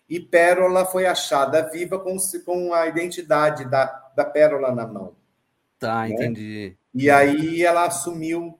[0.10, 5.19] e Pérola foi achada viva com, com a identidade da, da Pérola na mão.
[5.80, 6.10] Tá, né?
[6.10, 6.76] entendi.
[6.94, 8.60] E aí ela assumiu,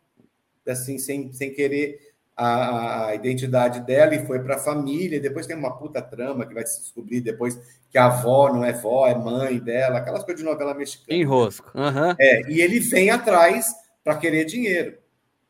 [0.68, 2.00] assim, sem, sem querer,
[2.40, 5.20] a, a identidade dela e foi para a família.
[5.20, 7.60] Depois tem uma puta trama que vai se descobrir depois
[7.92, 11.20] que a avó não é vó, é mãe dela, aquelas coisas de novela mexicana.
[11.20, 11.70] Enrosco.
[11.76, 12.16] Uhum.
[12.18, 14.98] É, e ele vem atrás para querer dinheiro.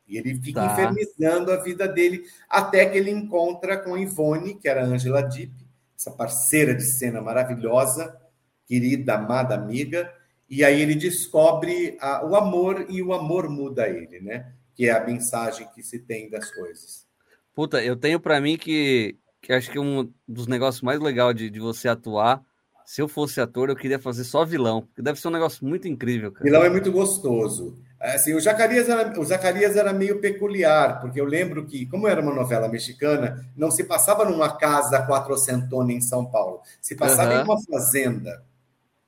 [0.07, 0.74] E ele fica tá.
[0.74, 5.53] infernizando a vida dele até que ele encontra com Ivone, que era a Angela Deep,
[5.95, 8.17] essa parceira de cena maravilhosa,
[8.65, 10.11] querida, amada amiga,
[10.49, 14.51] e aí ele descobre a, o amor e o amor muda ele, né?
[14.75, 17.05] Que é a mensagem que se tem das coisas.
[17.53, 21.49] Puta, eu tenho para mim que, que acho que um dos negócios mais legais de,
[21.49, 22.41] de você atuar,
[22.85, 25.87] se eu fosse ator, eu queria fazer só vilão, porque deve ser um negócio muito
[25.87, 26.43] incrível, cara.
[26.43, 27.77] Vilão é muito gostoso.
[27.99, 32.21] Assim, o Zacarias, era, o Zacarias era meio peculiar, porque eu lembro que, como era
[32.21, 37.41] uma novela mexicana, não se passava numa casa quatrocentona em São Paulo, se passava uhum.
[37.41, 38.41] em uma fazenda,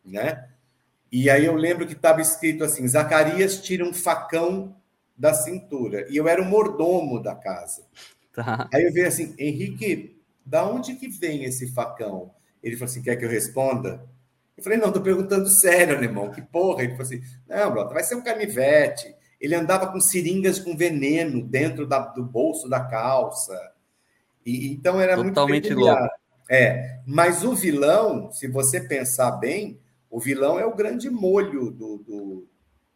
[0.05, 0.50] né?
[1.11, 4.75] E aí eu lembro que estava escrito assim: Zacarias tira um facão
[5.17, 6.07] da cintura.
[6.09, 7.83] E eu era o mordomo da casa.
[8.33, 8.69] Tá.
[8.73, 12.31] Aí eu vi assim: Henrique, da onde que vem esse facão?
[12.63, 14.03] Ele falou assim: quer que eu responda?
[14.55, 16.83] Eu falei: não, estou perguntando sério, alemão, que porra?
[16.83, 19.13] Ele falou assim: não, brother, vai ser um canivete.
[19.39, 23.59] Ele andava com seringas com veneno dentro da, do bolso da calça.
[24.45, 26.07] E, então era Totalmente muito louco.
[26.49, 29.79] É, mas o vilão, se você pensar bem,
[30.11, 32.47] o vilão é o grande molho do, do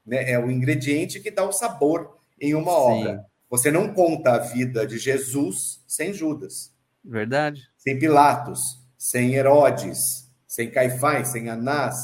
[0.05, 0.29] né?
[0.29, 2.77] é o ingrediente que dá o sabor em uma Sim.
[2.77, 3.25] obra.
[3.49, 6.73] Você não conta a vida de Jesus sem Judas.
[7.03, 7.61] Verdade.
[7.77, 8.59] Sem Pilatos,
[8.97, 11.95] sem Herodes, sem Caifás, sem Anás.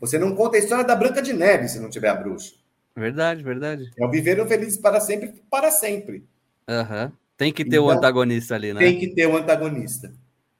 [0.00, 2.54] Você não conta a história da Branca de Neve se não tiver a bruxa.
[2.96, 3.90] Verdade, verdade.
[3.96, 6.26] É o viveram felizes para sempre, para sempre.
[6.68, 7.12] Uhum.
[7.36, 8.80] Tem que ter o então, um antagonista ali, né?
[8.80, 10.12] Tem que ter o antagonista.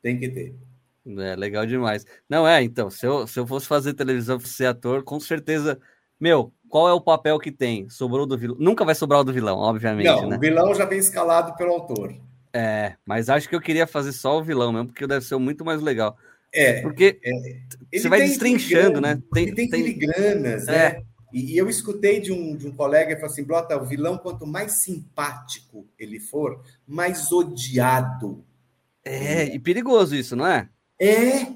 [0.03, 0.55] Tem que ter.
[1.07, 2.05] É legal demais.
[2.29, 5.79] Não é, então, se eu, se eu fosse fazer televisão, ser ator, com certeza.
[6.19, 7.89] Meu, qual é o papel que tem?
[7.89, 8.57] Sobrou do vilão.
[8.59, 10.07] Nunca vai sobrar o do vilão, obviamente.
[10.07, 10.37] Não, né?
[10.37, 12.15] o vilão já vem escalado pelo autor.
[12.53, 15.65] É, mas acho que eu queria fazer só o vilão mesmo, porque deve ser muito
[15.65, 16.17] mais legal.
[16.53, 16.81] É.
[16.81, 19.21] Porque é, você vai destrinchando, né?
[19.33, 20.87] Tem, tem, tem filigranas, né?
[20.87, 21.03] É.
[21.33, 24.17] E, e, eu escutei de um, de um colega que falou assim: Blota, o vilão,
[24.17, 28.43] quanto mais simpático ele for, mais odiado.
[29.05, 30.69] É, e perigoso isso, não é?
[30.99, 31.47] É.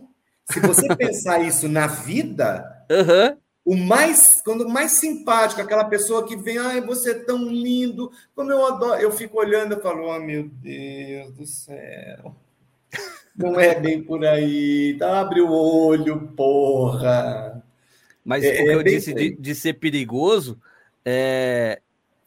[0.51, 3.37] Se você pensar isso na vida, uhum.
[3.65, 8.51] o mais, quando mais simpático, aquela pessoa que vem, ai, você é tão lindo, como
[8.51, 12.37] eu adoro, eu fico olhando e falo, oh, meu Deus do céu.
[13.37, 14.99] Não é bem por aí.
[15.03, 17.63] Abre o olho, porra.
[18.25, 20.61] Mas é, o que é eu disse de, de, ser perigoso,
[21.05, 21.81] é,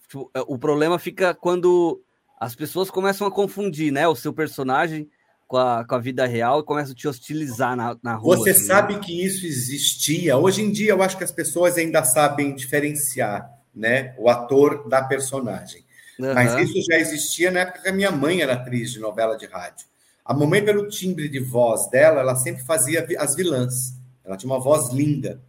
[0.08, 2.02] tipo, é, o problema fica quando
[2.40, 4.08] as pessoas começam a confundir, né?
[4.08, 5.10] O seu personagem
[5.54, 8.38] com a, com a vida real e começa a te hostilizar na, na rua.
[8.38, 8.66] Você assim, né?
[8.66, 9.00] sabe né?
[9.00, 10.36] que isso existia.
[10.36, 15.04] Hoje em dia, eu acho que as pessoas ainda sabem diferenciar né, o ator da
[15.04, 15.86] personagem.
[16.18, 16.34] Uhum.
[16.34, 19.46] Mas isso já existia na época que a minha mãe era atriz de novela de
[19.46, 19.86] rádio.
[20.26, 23.94] A mamãe, pelo timbre de voz dela, ela sempre fazia as vilãs.
[24.26, 25.40] Ela tinha uma voz linda.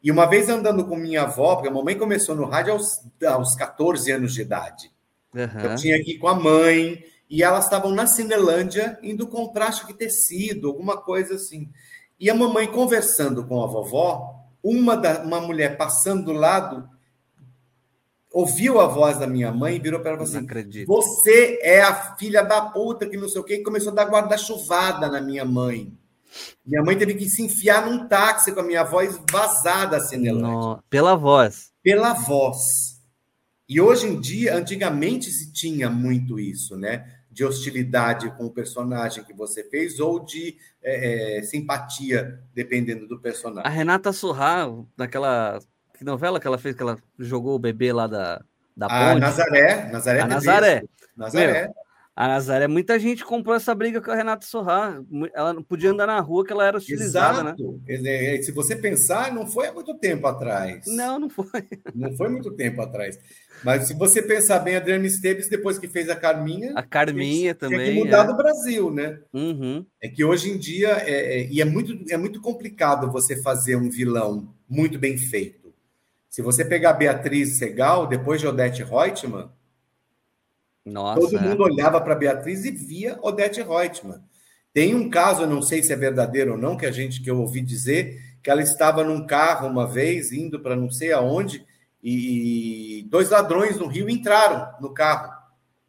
[0.00, 3.56] E uma vez andando com minha avó, porque a mamãe começou no rádio aos, aos
[3.56, 4.92] 14 anos de idade.
[5.34, 5.60] Uhum.
[5.60, 9.94] Eu tinha ir com a mãe, e elas estavam na Cinelândia indo comprar acho que
[9.94, 11.70] tecido, alguma coisa assim.
[12.18, 16.86] E a mamãe conversando com a vovó, uma, da, uma mulher passando do lado
[18.32, 20.86] ouviu a voz da minha mãe e virou para ela assim: acredito.
[20.88, 24.10] Você é a filha da puta que não sei o quê, e começou a dar
[24.10, 25.92] guarda-chuvada na minha mãe.
[26.64, 30.48] Minha mãe teve que se enfiar num táxi com a minha voz vazada assim, Nelândia
[30.48, 31.72] No- Pela voz.
[31.82, 32.58] pela voz.
[33.68, 37.04] E hoje em dia, antigamente se tinha muito isso, né?
[37.40, 43.14] De hostilidade com o personagem que você fez ou de é, é, simpatia, dependendo do
[43.14, 43.72] A personagem.
[43.72, 45.58] Renata Surra, naquela.
[45.96, 48.44] Que novela que ela fez, que ela jogou o bebê lá da,
[48.76, 49.20] da A ponte?
[49.20, 50.26] Nazaré, Nazaré A.
[50.26, 50.82] Nazaré.
[51.16, 51.72] Nazaré.
[52.16, 55.02] A Nazaré, muita gente comprou essa briga com a Renata Sorra.
[55.32, 57.54] Ela não podia andar na rua que ela era hostilizada, né?
[57.56, 57.80] Exato.
[57.88, 60.84] É, Se você pensar, não foi há muito tempo atrás.
[60.86, 61.46] Não, não foi.
[61.94, 63.18] Não foi muito tempo atrás.
[63.64, 67.54] Mas se você pensar bem, a Adriana Esteves, depois que fez a Carminha, A Carminha
[67.54, 67.94] também.
[67.94, 68.26] que mudar é.
[68.26, 69.18] do Brasil, né?
[69.32, 69.84] Uhum.
[70.02, 73.76] É que hoje em dia é, é- e é muito, é muito complicado você fazer
[73.76, 75.72] um vilão muito bem feito.
[76.28, 79.50] Se você pegar Beatriz Segal, depois de Odete Reutemann,
[80.84, 81.20] Nossa.
[81.20, 81.40] todo é.
[81.40, 84.20] mundo olhava para Beatriz e via Odete Reutemann.
[84.72, 87.30] Tem um caso, eu não sei se é verdadeiro ou não, que a gente que
[87.30, 91.64] eu ouvi dizer que ela estava num carro uma vez indo para não sei aonde
[92.02, 95.32] e dois ladrões no Rio entraram no carro.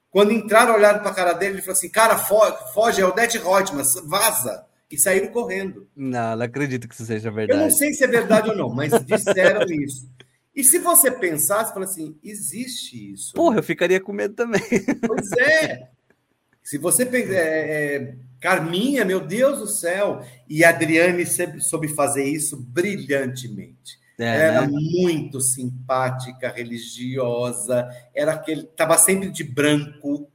[0.09, 3.37] Quando entraram, olharam para a cara dele e falou assim: "Cara, fo- foge, é Odete
[3.37, 5.87] Reutemann, vaza!" E saíram correndo.
[5.95, 7.61] Não, não acredito que isso seja Eu verdade.
[7.61, 10.09] não sei se é verdade ou não, mas disseram isso.
[10.55, 13.33] E se você pensar, você fala assim, existe isso.
[13.33, 14.61] Porra, eu ficaria com medo também.
[15.07, 15.89] Pois é.
[16.63, 21.87] Se você pensar, é, é, Carminha, meu Deus do céu, e a Adriane sempre soube
[21.87, 23.99] fazer isso brilhantemente.
[24.19, 24.67] É, era né?
[24.67, 30.30] muito simpática, religiosa, era aquele, estava sempre de branco.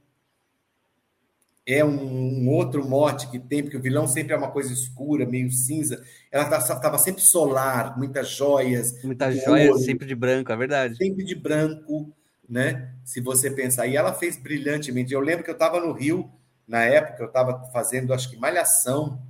[1.69, 5.25] É um, um outro mote que tem, porque o vilão sempre é uma coisa escura,
[5.25, 6.01] meio cinza.
[6.31, 10.95] Ela estava sempre solar, muitas joias, Muita muito joia ouro, sempre de branco, é verdade.
[10.95, 12.13] sempre de branco,
[12.47, 12.93] né?
[13.03, 13.85] Se você pensar.
[13.85, 15.13] E ela fez brilhantemente.
[15.13, 16.31] Eu lembro que eu estava no Rio,
[16.65, 19.21] na época, eu estava fazendo, acho que Malhação.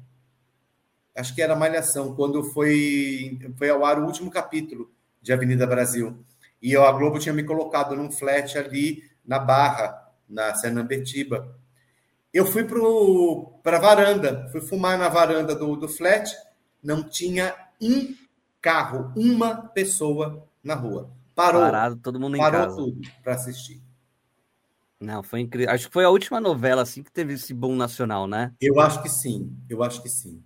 [1.16, 6.24] Acho que era Malhação, quando foi, foi ao ar o último capítulo de Avenida Brasil.
[6.62, 11.56] E eu, a Globo tinha me colocado num flat ali na Barra, na Senambetiba.
[12.34, 16.30] Eu fui para a varanda, fui fumar na varanda do, do flat,
[16.84, 18.14] não tinha um
[18.62, 21.10] carro, uma pessoa na rua.
[21.34, 22.76] Parou, Parado, todo mundo em parou casa.
[22.76, 23.82] tudo para assistir.
[25.00, 25.72] Não, foi incrível.
[25.74, 28.52] Acho que foi a última novela assim que teve esse boom nacional, né?
[28.60, 30.44] Eu acho que sim, eu acho que sim.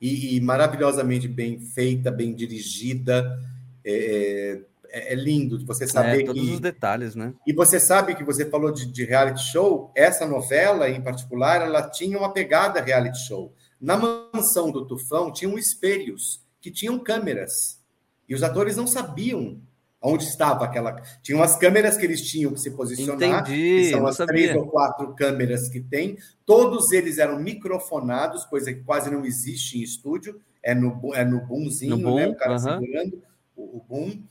[0.00, 3.38] E, e maravilhosamente bem feita, bem dirigida.
[3.84, 4.62] É,
[4.92, 6.52] é- é lindo de você É, saber todos que.
[6.52, 7.32] os detalhes, né?
[7.46, 11.88] E você sabe que você falou de, de reality show, essa novela em particular, ela
[11.88, 13.54] tinha uma pegada reality show.
[13.80, 17.80] Na mansão do Tufão tinham espelhos que tinham câmeras.
[18.28, 19.60] E os atores não sabiam
[20.00, 21.00] onde estava aquela.
[21.22, 23.44] Tinham as câmeras que eles tinham que se posicionar.
[23.44, 24.60] que Entendi, são não as três sabia.
[24.60, 26.16] ou quatro câmeras que tem.
[26.46, 30.40] Todos eles eram microfonados, coisa que quase não existe em estúdio.
[30.62, 32.28] É no, é no boomzinho, No boom, né?
[32.28, 32.80] O cara aham.
[32.80, 33.22] segurando
[33.56, 34.22] o, o boom.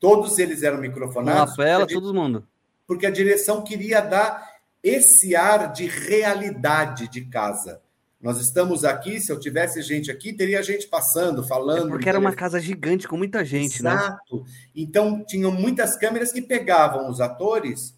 [0.00, 1.56] Todos eles eram microfonados.
[1.56, 2.46] lapela, porque a di- todo mundo.
[2.86, 4.48] porque a direção queria dar
[4.82, 7.80] esse ar de realidade de casa.
[8.20, 11.88] Nós estamos aqui, se eu tivesse gente aqui, teria gente passando, É falando.
[11.90, 13.92] porque era uma casa gigante com muita gente, né?
[13.94, 14.44] Exato.
[14.76, 17.94] Então, tinham muitas câmeras que pegavam os atores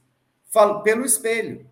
[0.85, 1.67] pelo espelho.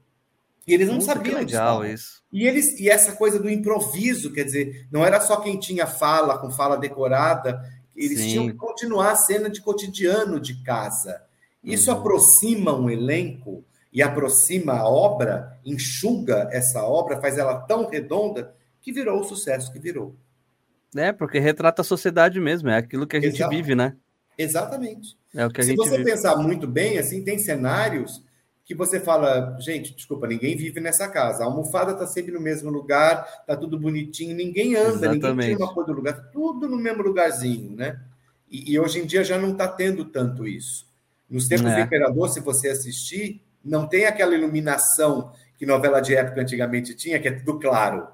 [0.66, 2.22] E eles não que sabiam onde legal isso.
[2.32, 6.38] E eles e essa coisa do improviso, quer dizer, não era só quem tinha fala
[6.38, 7.60] com fala decorada,
[7.96, 8.28] eles Sim.
[8.28, 11.22] tinham que continuar a cena de cotidiano de casa.
[11.62, 11.98] Isso Uhum.
[11.98, 18.92] aproxima um elenco e aproxima a obra, enxuga essa obra, faz ela tão redonda que
[18.92, 20.14] virou o sucesso que virou.
[20.96, 23.50] É, porque retrata a sociedade mesmo, é aquilo que a gente Exato.
[23.54, 23.94] vive, né?
[24.38, 25.16] Exatamente.
[25.34, 26.10] É o que a Se gente você vive.
[26.10, 28.22] pensar muito bem, assim, tem cenários
[28.70, 31.42] que você fala, gente, desculpa, ninguém vive nessa casa.
[31.42, 35.48] A almofada está sempre no mesmo lugar, tá tudo bonitinho, ninguém anda, ninguém Exatamente.
[35.48, 37.98] tira uma coisa do lugar, tá tudo no mesmo lugarzinho, né?
[38.48, 40.86] E, e hoje em dia já não está tendo tanto isso.
[41.28, 41.74] Nos tempos É.
[41.74, 47.18] do Imperador, se você assistir, não tem aquela iluminação que novela de época antigamente tinha,
[47.18, 48.06] que é tudo claro.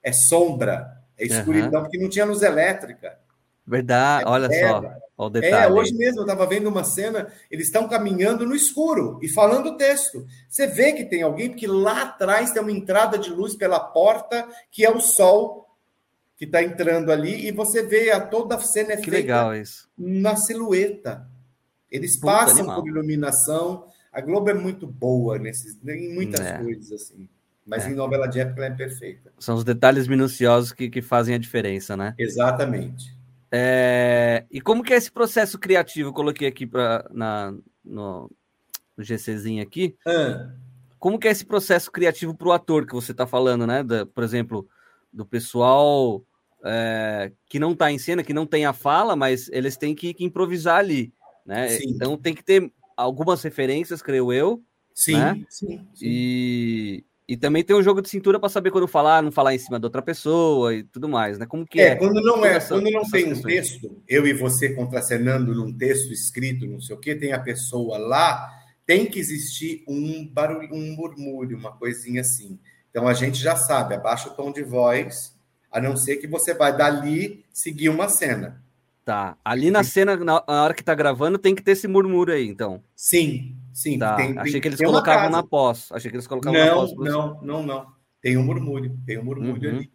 [0.00, 3.18] É sombra, é escuridão, porque não tinha luz elétrica.
[3.66, 5.72] Verdade, olha só, ó o É, detalhe.
[5.72, 9.76] hoje mesmo eu estava vendo uma cena, eles estão caminhando no escuro e falando o
[9.76, 10.26] texto.
[10.48, 14.46] Você vê que tem alguém, porque lá atrás tem uma entrada de luz pela porta,
[14.70, 15.64] que é o sol
[16.36, 19.54] que está entrando ali, e você vê a toda a cena é que feita legal
[19.54, 19.88] isso.
[19.96, 21.26] na silhueta.
[21.90, 22.80] Eles Puta, passam animal.
[22.82, 23.86] por iluminação.
[24.12, 26.58] A Globo é muito boa nesses, em muitas É.
[26.58, 27.28] coisas, assim.
[27.64, 27.90] Mas É.
[27.90, 29.32] em novela de época ela é perfeita.
[29.38, 32.14] São os detalhes minuciosos que, que fazem a diferença, né?
[32.18, 33.13] Exatamente.
[33.56, 36.08] É, E como que é esse processo criativo?
[36.08, 38.28] Eu coloquei aqui pra, na, no,
[38.96, 39.96] no GCzinho aqui.
[40.04, 40.50] Ah,
[40.98, 43.84] Como que é esse processo criativo para o ator que você está falando, né?
[43.84, 44.68] Da- por exemplo,
[45.12, 46.24] do pessoal
[46.64, 50.12] é, que não está em cena, que não tem a fala, mas eles têm que,
[50.14, 51.12] que improvisar ali,
[51.46, 51.68] né?
[51.68, 51.90] Sim.
[51.90, 55.44] Então tem que ter algumas referências, creio eu, sim, Né?
[55.48, 56.06] sim, sim.
[56.06, 59.58] e, e também tem um jogo de cintura para saber quando falar, não falar em
[59.58, 61.46] cima da outra pessoa e tudo mais, né?
[61.46, 61.96] Como que É, é?
[61.96, 66.12] quando não é, Essa- quando não tem um texto, eu e você contracenando num texto
[66.12, 68.50] escrito, não sei o quê, tem a pessoa lá,
[68.86, 72.58] tem que existir um barulho, um murmúrio, uma coisinha assim.
[72.90, 75.34] Então a gente já sabe, abaixa o tom de voz,
[75.72, 78.62] a não ser que você vai dali seguir uma cena.
[79.04, 79.36] Tá.
[79.44, 82.46] Ali na cena, na, na hora que tá gravando, tem que ter esse murmúrio aí,
[82.46, 82.82] então.
[82.96, 83.98] Sim, sim.
[83.98, 84.16] Tá.
[84.16, 85.88] tem- tem- Achei que eles colocavam na pós.
[85.92, 86.94] Achei que eles colocavam na Não, pós.
[86.96, 87.86] não, não, não.
[88.22, 89.76] Tem um murmúrio, tem um murmúrio Uhum.
[89.78, 89.92] ali.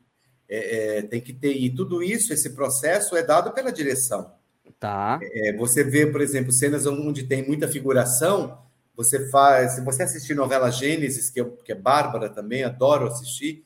[0.48, 1.54] É, é, tem que ter.
[1.54, 4.32] E tudo isso, esse processo é dado pela direção.
[4.80, 5.20] Tá.
[5.22, 8.60] É, você vê, por exemplo, cenas onde tem muita figuração.
[8.96, 9.74] Você faz.
[9.74, 13.64] Se você assistir novela Gênesis, que, eu, que é bárbara também, adoro assistir.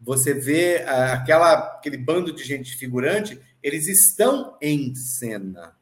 [0.00, 5.76] Você vê ah, aquela, aquele bando de gente figurante, eles estão em cena.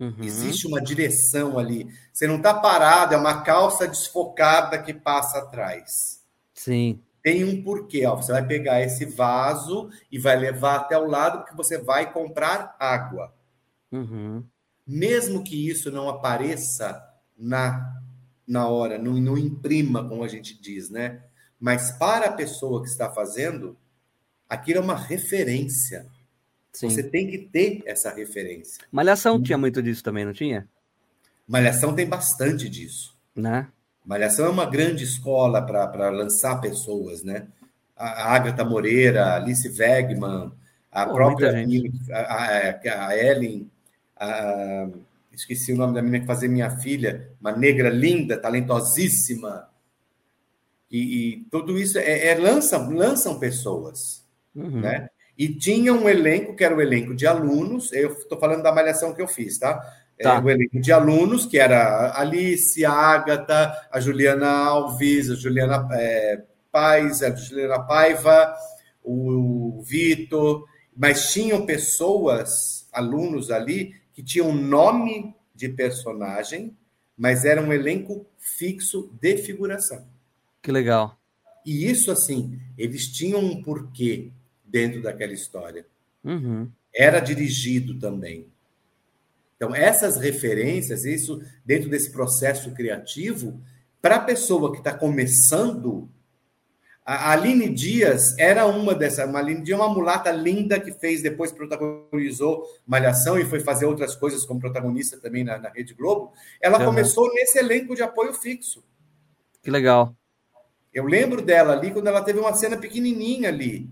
[0.00, 0.14] Uhum.
[0.22, 1.86] Existe uma direção ali.
[2.10, 6.24] Você não está parado, é uma calça desfocada que passa atrás.
[6.54, 7.02] Sim.
[7.22, 8.06] Tem um porquê.
[8.06, 12.10] Ó, você vai pegar esse vaso e vai levar até o lado porque você vai
[12.10, 13.34] comprar água.
[13.92, 14.42] Uhum.
[14.86, 18.00] Mesmo que isso não apareça na,
[18.46, 21.22] na hora, não, não imprima, como a gente diz, né?
[21.58, 23.76] Mas para a pessoa que está fazendo,
[24.48, 26.06] aquilo é uma referência.
[26.72, 26.88] Sim.
[26.90, 28.84] Você tem que ter essa referência.
[28.92, 30.68] Malhação tinha muito disso também, não tinha?
[31.46, 33.16] Malhação tem bastante disso.
[33.34, 33.68] Né?
[34.04, 37.48] Malhação é uma grande escola para lançar pessoas, né?
[37.96, 40.52] A Agatha Moreira, a Alice Wegman,
[40.90, 41.52] a Pô, própria
[42.12, 43.70] a, a, a Ellen,
[44.16, 44.88] a-
[45.32, 49.68] esqueci o nome da menina que fazia minha filha, uma negra linda, talentosíssima.
[50.90, 54.80] E, e tudo isso é, é- lançam, lançam pessoas, Uhum.
[54.80, 55.08] né?
[55.36, 57.92] E tinha um elenco que era o elenco de alunos.
[57.92, 59.80] Eu estou falando da malhação que eu fiz, tá?
[60.18, 60.38] É, Tá.
[60.38, 65.88] o elenco de alunos, que era a Alice, a Ágata, a Juliana Alves, a Juliana
[65.92, 68.54] é, Paz, a Juliana Paiva,
[69.02, 76.76] o Vitor, mas tinham pessoas, alunos ali, que tinham nome de personagem,
[77.16, 80.06] mas era um elenco fixo de figuração.
[80.62, 81.18] Que legal.
[81.64, 84.32] E isso, assim, eles tinham um porquê
[84.70, 85.86] dentro daquela história.
[86.24, 86.70] Uhum.
[86.94, 88.46] Era dirigido também.
[89.56, 93.60] Então, essas referências, isso dentro desse processo criativo,
[94.00, 96.08] para a pessoa que está começando,
[97.04, 99.28] a Aline Dias era uma dessas.
[99.28, 103.84] Uma Aline Dias é uma mulata linda que fez, depois protagonizou Malhação e foi fazer
[103.84, 106.32] outras coisas como protagonista também na, na Rede Globo.
[106.60, 106.86] Ela Uhum.
[106.86, 108.82] começou nesse elenco de apoio fixo.
[109.62, 110.14] Que legal.
[110.92, 113.90] Eu lembro dela ali quando ela teve uma cena pequenininha ali.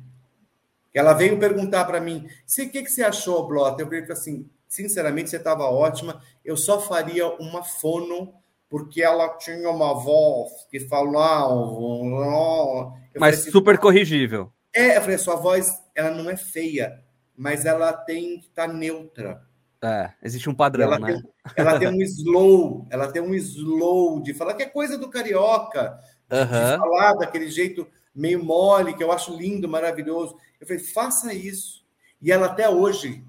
[0.95, 4.49] Ela veio perguntar para mim: "Se o que, que você achou, Blota?" Eu falei assim:
[4.67, 6.21] "Sinceramente, você estava ótima.
[6.45, 8.35] Eu só faria uma fono
[8.69, 11.55] porque ela tinha uma voz que falava.
[13.19, 14.53] Mas assim, super corrigível.
[14.75, 17.03] é, eu falei, sua voz ela não é feia,
[17.37, 19.43] mas ela tem que estar neutra.
[19.83, 21.13] É, existe um padrão, ela, né?
[21.13, 21.23] tem,
[21.57, 25.99] ela tem um slow, ela tem um slow de falar que é coisa do carioca,
[26.29, 26.79] de Aham.
[26.79, 27.87] falar daquele jeito
[28.19, 30.37] meio mole, que eu acho lindo, maravilhoso.
[30.61, 31.85] Eu falei, faça isso.
[32.21, 33.25] E ela até hoje,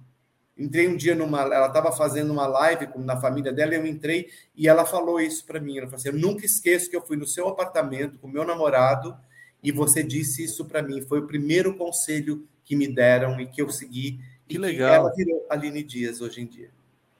[0.57, 4.29] entrei um dia numa, ela estava fazendo uma live com, na família dela, eu entrei
[4.55, 5.77] e ela falou isso para mim.
[5.77, 9.15] Ela falou assim: eu nunca esqueço que eu fui no seu apartamento com meu namorado
[9.63, 11.01] e você disse isso para mim.
[11.01, 14.19] Foi o primeiro conselho que me deram e que eu segui.
[14.47, 14.93] Que e legal.
[14.93, 16.71] ela virou Aline Dias hoje em dia.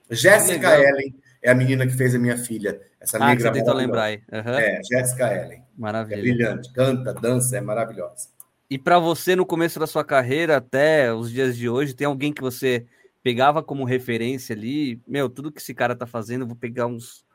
[0.09, 0.79] Jéssica.
[0.81, 2.79] Ellen é a menina que fez a minha filha.
[2.99, 4.21] Essa Ah, negra você lembrar aí.
[4.31, 4.59] Aham.
[4.59, 5.59] É, Jéssica Ellen.
[5.59, 6.21] É Maravilha.
[6.21, 8.29] brilhante, canta, dança, é maravilhosa.
[8.69, 12.31] E para você, no começo da sua carreira, até os dias de hoje, tem alguém
[12.31, 12.85] que você
[13.23, 15.01] pegava como referência ali?
[15.07, 17.25] Meu, tudo que esse cara tá fazendo, eu vou pegar uns,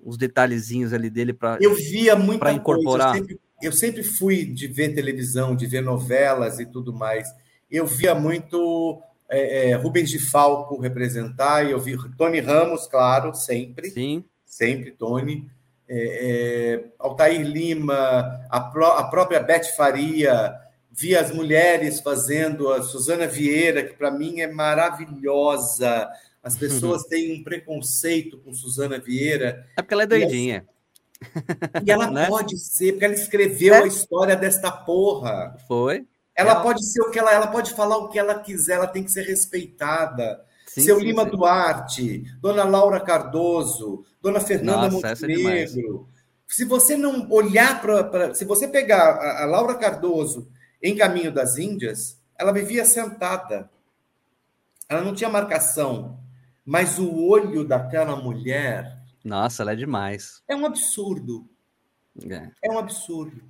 [0.00, 1.58] uns detalhezinhos ali dele para.
[1.60, 3.12] Eu via muita Pra incorporar.
[3.12, 3.18] coisa.
[3.18, 7.28] Eu sempre, eu sempre fui de ver televisão, de ver novelas e tudo mais.
[7.70, 13.34] Eu via muito é, é, Rubens de Falco representar, e eu vi Tony Ramos, claro,
[13.34, 13.90] sempre.
[13.90, 14.24] Sim.
[14.44, 15.48] sempre, Tony.
[15.88, 20.52] É, é, Altair Lima, a, pró- a própria Beth Faria,
[20.90, 26.08] vi as mulheres fazendo, a Suzana Vieira, que para mim é maravilhosa.
[26.42, 30.66] As pessoas têm um preconceito com Suzana Vieira, É porque ela é doidinha.
[31.84, 32.26] e ela Né?
[32.26, 33.82] pode ser, porque ela escreveu É.
[33.82, 35.56] a história desta porra.
[35.68, 36.04] Foi.
[36.36, 38.86] Ela Ela- pode ser o que ela, ela pode falar o que ela quiser, ela
[38.86, 40.44] tem que ser respeitada.
[40.66, 41.30] Sim, Seu sim, Lima sim.
[41.30, 45.10] Duarte, Dona Laura Cardoso, Dona Fernanda Nossa, é.
[45.12, 46.08] Montenegro,
[46.46, 48.34] Se você não olhar para.
[48.34, 50.48] Se você pegar a, a Laura Cardoso
[50.82, 53.70] em Caminho das Índias, ela vivia sentada.
[54.88, 56.20] Ela não tinha marcação.
[56.64, 58.98] Mas o olho daquela mulher.
[59.24, 60.42] Nossa, ela é demais.
[60.48, 61.48] É um absurdo.
[62.28, 63.42] É, é um absurdo.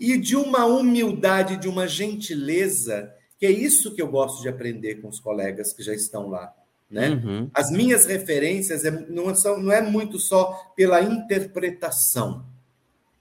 [0.00, 4.96] E de uma humildade, de uma gentileza, que é isso que eu gosto de aprender
[4.96, 6.52] com os colegas que já estão lá.
[6.90, 7.10] Né?
[7.10, 7.50] Uhum.
[7.54, 12.44] As minhas referências é, não, são, não é muito só pela interpretação,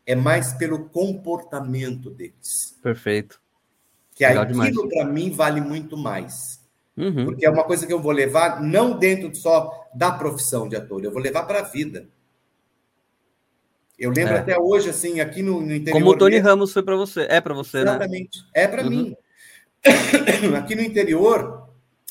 [0.06, 2.76] é mais pelo comportamento deles.
[2.82, 3.40] Perfeito.
[4.16, 6.60] Que Legal aquilo para mim vale muito mais.
[6.98, 7.26] Uhum.
[7.26, 11.04] Porque é uma coisa que eu vou levar não dentro só da profissão de ator,
[11.04, 12.08] eu vou levar para a vida.
[14.00, 14.40] Eu lembro é.
[14.40, 16.00] até hoje, assim, aqui no, no interior.
[16.00, 17.28] Como o Tony mesmo, Ramos foi para você.
[17.30, 18.46] É para você, exatamente, né?
[18.46, 18.46] Exatamente.
[18.54, 18.90] É para uhum.
[18.90, 19.16] mim.
[20.56, 21.70] aqui no interior,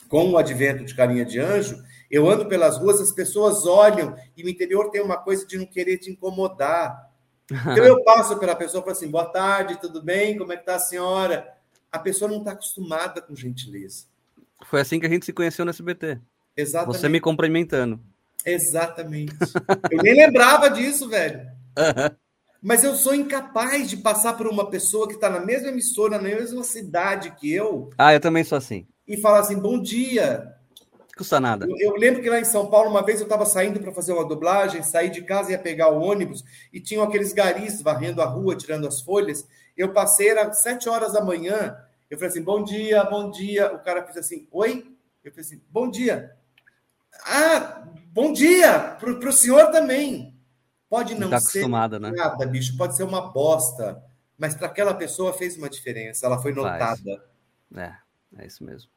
[0.08, 4.42] com o advento de Carinha de Anjo, eu ando pelas ruas, as pessoas olham, e
[4.42, 7.08] no interior tem uma coisa de não querer te incomodar.
[7.50, 10.36] Então eu passo pela pessoa e falo assim: boa tarde, tudo bem?
[10.36, 11.48] Como é que está a senhora?
[11.90, 14.04] A pessoa não está acostumada com gentileza.
[14.66, 16.18] Foi assim que a gente se conheceu no SBT.
[16.54, 16.98] Exatamente.
[16.98, 17.98] Você me cumprimentando.
[18.44, 19.34] Exatamente.
[19.90, 21.48] Eu nem lembrava disso, velho.
[22.62, 26.24] Mas eu sou incapaz de passar por uma pessoa que está na mesma emissora, na
[26.24, 27.90] mesma cidade que eu.
[27.96, 28.86] Ah, eu também sou assim.
[29.06, 30.54] E falar assim: bom dia.
[31.16, 31.66] Custa nada.
[31.68, 34.12] Eu, eu lembro que lá em São Paulo, uma vez eu estava saindo para fazer
[34.12, 38.22] uma dublagem, saí de casa e ia pegar o ônibus e tinham aqueles garis varrendo
[38.22, 39.46] a rua, tirando as folhas.
[39.76, 41.76] Eu passei, era sete horas da manhã.
[42.10, 43.72] Eu falei assim: bom dia, bom dia.
[43.72, 44.84] O cara fez assim: oi?
[45.24, 46.32] Eu falei assim: bom dia.
[47.24, 50.37] Ah, bom dia para o senhor também.
[50.88, 52.10] Pode não tá ser né?
[52.10, 54.02] nada, bicho, pode ser uma bosta,
[54.38, 57.22] mas para aquela pessoa fez uma diferença, ela foi notada.
[57.70, 57.84] Faz.
[58.34, 58.90] É, é isso mesmo.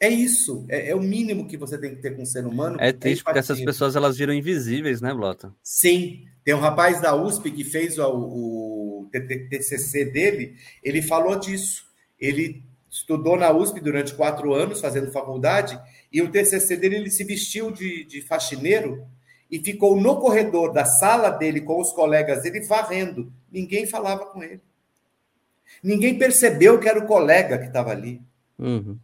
[0.00, 2.76] É isso, é, é, o mínimo que você tem que ter com o ser humano.
[2.80, 5.52] É triste porque essas pessoas elas viram invisíveis, né, Blota?
[5.62, 11.84] Sim, tem um rapaz da USP que fez o, o TCC dele, ele falou disso.
[12.18, 15.78] Ele estudou na USP durante quatro anos, fazendo faculdade,
[16.12, 19.04] e o TCC dele ele se vestiu de, de faxineiro
[19.50, 23.32] e ficou no corredor da sala dele com os colegas dele varrendo.
[23.50, 24.60] Ninguém falava com ele.
[25.82, 28.20] Ninguém percebeu que era o colega que estava ali.
[28.58, 28.98] Uhum.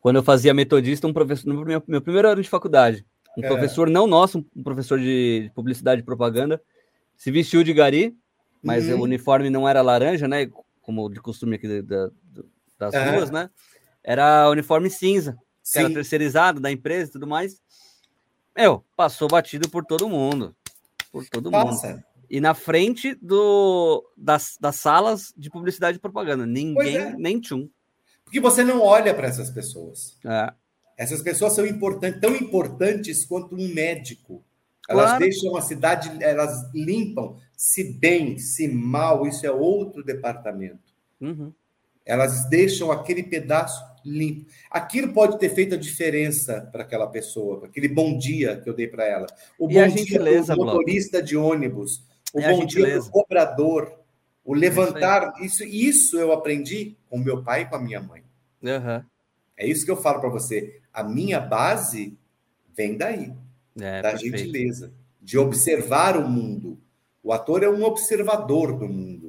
[0.00, 3.04] Quando eu fazia metodista, um professor, no meu, meu primeiro ano de faculdade,
[3.36, 3.48] um é.
[3.48, 6.60] professor não nosso, um professor de publicidade e propaganda,
[7.16, 8.16] se vestiu de gari,
[8.62, 9.00] mas uhum.
[9.00, 10.50] o uniforme não era laranja, né?
[10.80, 12.10] Como de costume aqui da,
[12.78, 13.10] das é.
[13.10, 13.50] ruas, né?
[14.02, 15.36] Era uniforme cinza,
[15.70, 17.60] que era terceirizado da empresa e tudo mais.
[18.56, 20.54] Meu, passou batido por todo mundo.
[21.12, 21.88] Por todo Passa.
[21.88, 22.04] mundo.
[22.28, 26.46] E na frente do, das, das salas de publicidade e propaganda.
[26.46, 27.14] Ninguém, é.
[27.16, 27.68] nem tchum.
[28.24, 30.16] Porque você não olha para essas pessoas.
[30.24, 30.52] É.
[30.96, 34.44] Essas pessoas são importantes, tão importantes quanto um médico.
[34.88, 35.24] Elas claro.
[35.24, 40.92] deixam a cidade, elas limpam, se bem, se mal, isso é outro departamento.
[41.20, 41.52] Uhum.
[42.04, 44.46] Elas deixam aquele pedaço limpo.
[44.70, 48.86] Aquilo pode ter feito a diferença para aquela pessoa, aquele bom dia que eu dei
[48.86, 49.26] para ela.
[49.58, 54.00] O e bom dia do motorista de ônibus, o bom dia do cobrador,
[54.44, 55.34] o levantar.
[55.40, 58.22] Isso, isso eu aprendi com meu pai e com a minha mãe.
[58.62, 59.04] Uhum.
[59.56, 60.80] É isso que eu falo para você.
[60.92, 62.16] A minha base
[62.74, 63.32] vem daí,
[63.78, 64.38] é, da perfeito.
[64.38, 66.78] gentileza, de observar o mundo.
[67.22, 69.19] O ator é um observador do mundo.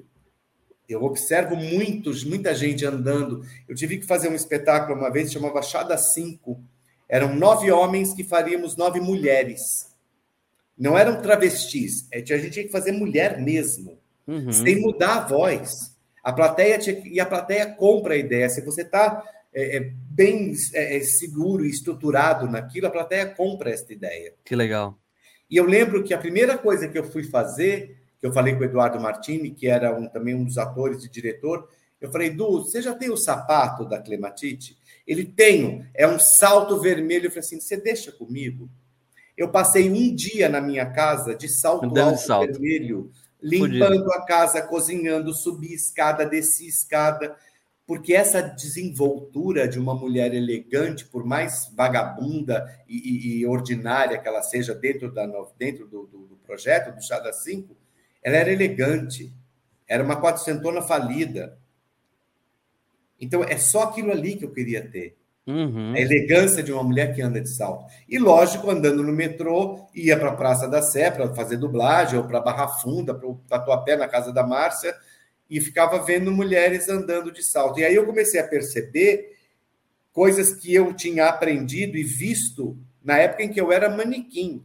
[0.92, 3.46] Eu observo muitos, muita gente andando.
[3.68, 6.60] Eu tive que fazer um espetáculo uma vez, chamava Chada 5.
[7.08, 9.92] Eram nove homens que faríamos nove mulheres.
[10.78, 12.08] Não eram travestis.
[12.12, 13.98] É, a gente tinha que fazer mulher mesmo,
[14.28, 14.52] uhum.
[14.52, 15.96] sem mudar a voz.
[16.24, 18.50] A plateia tinha, e a plateia compra a ideia.
[18.50, 23.72] Se você está é, é, bem é, é, seguro e estruturado naquilo, a plateia compra
[23.72, 24.34] esta ideia.
[24.46, 24.98] Que legal.
[25.50, 28.62] E eu lembro que a primeira coisa que eu fui fazer que eu falei com
[28.62, 31.68] o Eduardo Martini, que era um, também um dos atores e diretor.
[32.00, 34.78] Eu falei, Du, você já tem o sapato da Clematite?
[35.08, 37.26] Ele tem, é um salto vermelho.
[37.26, 38.70] Eu falei assim, você deixa comigo?
[39.36, 42.52] Eu passei um dia na minha casa de salto alto salto.
[42.52, 43.12] vermelho,
[43.42, 44.14] limpando Fudido.
[44.14, 47.36] a casa, cozinhando, subi escada, desci escada,
[47.88, 54.28] porque essa desenvoltura de uma mulher elegante, por mais vagabunda e, e, e ordinária que
[54.28, 55.26] ela seja dentro, da,
[55.58, 57.76] dentro do, do, do projeto do Chá das Cinco,
[58.24, 59.34] ela era elegante,
[59.88, 61.58] era uma quatrocentona falida.
[63.20, 65.18] Então, é só aquilo ali que eu queria ter.
[65.46, 65.94] Uhum.
[65.94, 67.86] A elegância de uma mulher que anda de salto.
[68.08, 72.26] E, lógico, andando no metrô, ia para a Praça da Sé para fazer dublagem, ou
[72.26, 74.96] para Barra Funda, para o Tatuapé, na casa da Márcia,
[75.50, 77.80] e ficava vendo mulheres andando de salto.
[77.80, 79.36] E aí eu comecei a perceber
[80.14, 84.64] coisas que eu tinha aprendido e visto na época em que eu era manequim.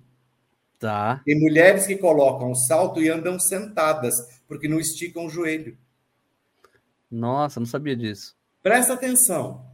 [0.78, 1.22] Tá.
[1.24, 5.76] Tem mulheres que colocam o salto e andam sentadas, porque não esticam o joelho.
[7.10, 8.36] Nossa, não sabia disso.
[8.62, 9.64] Presta atenção.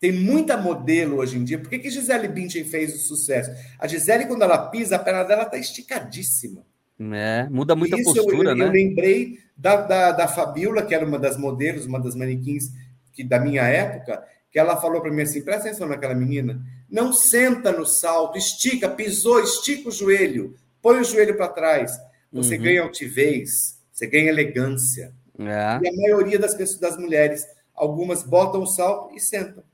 [0.00, 1.58] Tem muita modelo hoje em dia.
[1.58, 3.50] Por que, que Gisele Bündchen fez o sucesso?
[3.78, 6.64] A Gisele, quando ela pisa, a perna dela está esticadíssima.
[6.98, 8.64] É, muda muita Isso postura, eu, né?
[8.64, 12.64] Eu lembrei da, da, da Fabiola, que era uma das modelos, uma das manequins
[13.12, 14.22] que, da minha época,
[14.52, 18.88] que ela falou para mim assim: presta atenção naquela menina, não senta no salto, estica,
[18.88, 21.98] pisou, estica o joelho, põe o joelho para trás.
[22.30, 22.62] Você Uhum.
[22.62, 25.14] ganha altivez, você ganha elegância.
[25.38, 25.80] É.
[25.82, 29.64] E a maioria das pessoas, das mulheres, algumas botam o salto e sentam.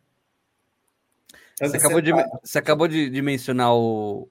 [1.60, 4.28] Você acabou, de, você acabou de, de mencionar o,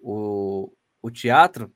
[0.00, 0.72] o,
[1.02, 1.72] o teatro.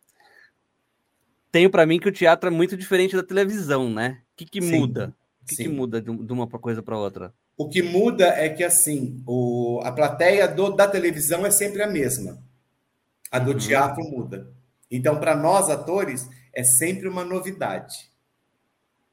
[1.50, 4.20] Tenho para mim que o teatro é muito diferente da televisão, né?
[4.32, 5.14] O que, que Sim, muda?
[5.42, 7.34] O que, que muda de de uma coisa para outra?
[7.56, 11.86] O que muda é que, assim, o, a plateia do, da televisão é sempre a
[11.86, 12.38] mesma.
[13.30, 13.58] A do Uhum.
[13.58, 14.48] teatro muda.
[14.90, 18.10] Então, para nós, atores, é sempre uma novidade.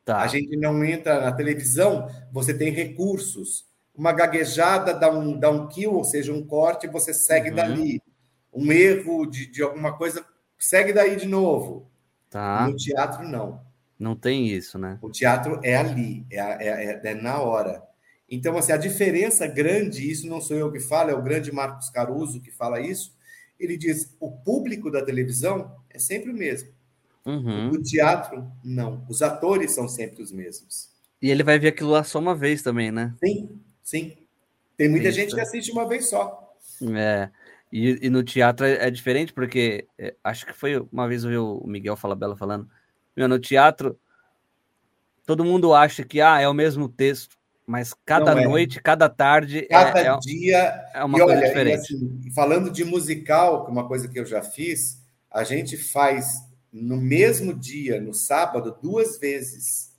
[0.03, 0.22] Tá.
[0.22, 3.65] A gente não entra na televisão, você tem recursos.
[3.95, 7.55] Uma gaguejada dá um, dá um kill, ou seja, um corte, você segue Uhum.
[7.55, 8.01] dali.
[8.53, 10.26] Um erro de, de alguma coisa,
[10.57, 11.89] segue daí de novo.
[12.30, 12.68] Tá.
[12.68, 13.61] No teatro, não.
[13.99, 14.97] Não tem isso, né?
[15.01, 17.84] O teatro é ali, é, é- é- é na hora.
[18.32, 21.90] Então, assim, a diferença grande, isso não sou eu que falo, é o grande Marcos
[21.90, 23.14] Caruso que fala isso.
[23.60, 26.70] Ele diz: o público da televisão é sempre o mesmo.
[27.26, 27.72] Uhum.
[27.72, 29.06] O teatro, não.
[29.10, 30.90] Os atores são sempre os mesmos.
[31.22, 33.14] E ele vai ver aquilo lá só uma vez também, né?
[33.24, 34.18] Sim, sim.
[34.78, 36.56] Tem muita gente que assiste uma vez só.
[36.98, 37.30] É.
[37.72, 41.30] E, e no teatro é, é diferente, porque é, acho que foi uma vez eu
[41.30, 42.68] vi o Miguel Falabella falando.
[43.16, 43.99] Meu, no teatro,
[45.26, 47.38] todo mundo acha que ah, é o mesmo texto,
[47.72, 48.43] mas cada é.
[48.43, 50.85] noite, cada tarde Cada é, é, dia.
[50.93, 51.80] é uma e coisa olha, diferente.
[51.95, 54.99] assim, falando de musical, que é uma coisa que eu já fiz,
[55.31, 59.89] a gente faz no mesmo dia, no sábado, duas vezes.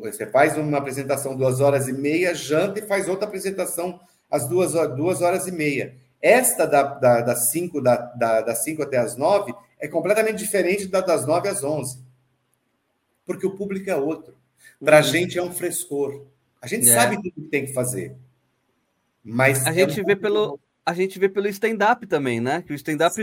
[0.00, 4.00] Você faz uma apresentação duas horas e meia, janta e faz outra apresentação
[4.30, 5.94] às duas horas, duas horas e meia.
[6.22, 10.86] Esta da, da, das, cinco, da, da, das cinco até as nove é completamente diferente
[10.86, 11.98] da das nove às onze.
[13.24, 14.34] Porque o público é outro.
[14.84, 15.06] Para a Uhum.
[15.06, 16.26] gente é um frescor.
[16.60, 16.92] A gente É.
[16.94, 18.16] sabe tudo que tem que fazer.
[19.24, 22.62] Mas A é gente um vê pelo a gente vê pelo stand-up também, né?
[22.62, 23.14] Que o stand-up,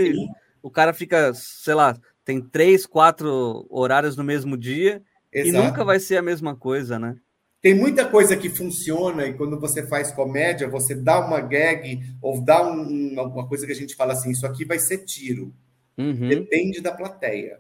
[0.62, 5.02] o cara fica, sei lá, tem três, quatro horários no mesmo dia
[5.34, 5.66] e exato.
[5.66, 7.18] nunca vai ser a mesma coisa, né?
[7.62, 12.40] Tem muita coisa que funciona e quando você faz comédia, você dá uma gag ou
[12.40, 15.54] dá um- uma coisa que a gente fala assim, isso aqui vai ser tiro.
[15.98, 16.30] Uhum.
[16.30, 17.60] Depende da plateia.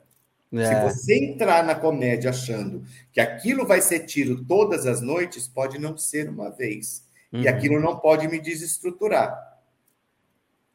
[0.49, 0.83] Se É.
[0.89, 5.97] você entrar na comédia achando que aquilo vai ser tiro todas as noites, pode não
[5.97, 7.05] ser uma vez.
[7.33, 7.49] E Uhum.
[7.49, 9.35] aquilo não pode me desestruturar.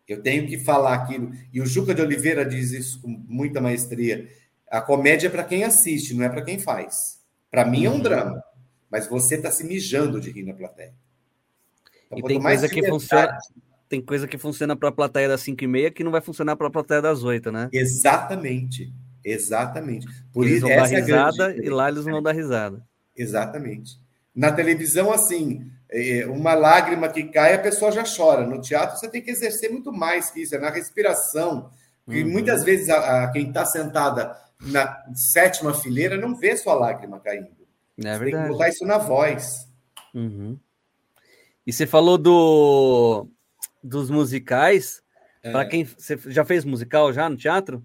[0.07, 1.32] Eu tenho que falar aquilo.
[1.53, 4.28] E o Juca de Oliveira diz isso com muita maestria.
[4.70, 7.20] A comédia é para quem assiste, não é para quem faz.
[7.51, 8.01] Para mim é um Uhum.
[8.03, 8.44] drama,
[8.90, 10.93] mas você está se mijando de rir na plateia.
[12.07, 13.39] Então, E tem mais coisa que liberdade- funciona,
[13.89, 16.57] tem coisa que funciona para a plateia das 5 e meia que não vai funcionar
[16.57, 17.70] para a plateia das 8, né?
[17.73, 18.93] Exatamente.
[19.24, 20.07] Exatamente.
[20.32, 22.32] Por eles isso, vão dar essa é grande risada e lá eles não vão dar
[22.32, 22.82] risada.
[23.16, 24.01] Exatamente.
[24.35, 28.47] Na televisão, assim, é, uma lágrima que cai, a pessoa já chora.
[28.47, 31.70] No teatro, você tem que exercer muito mais que isso, é na respiração.
[32.09, 32.31] E Uhum.
[32.31, 37.49] muitas vezes a, a- quem está sentada na sétima fileira não vê sua lágrima caindo.
[38.03, 39.69] É tem que botar isso na voz.
[40.15, 40.59] Uhum.
[41.66, 43.27] E você falou do
[43.85, 45.03] dos musicais.
[45.43, 45.51] É.
[45.53, 47.85] Para quem você já fez musical já no teatro?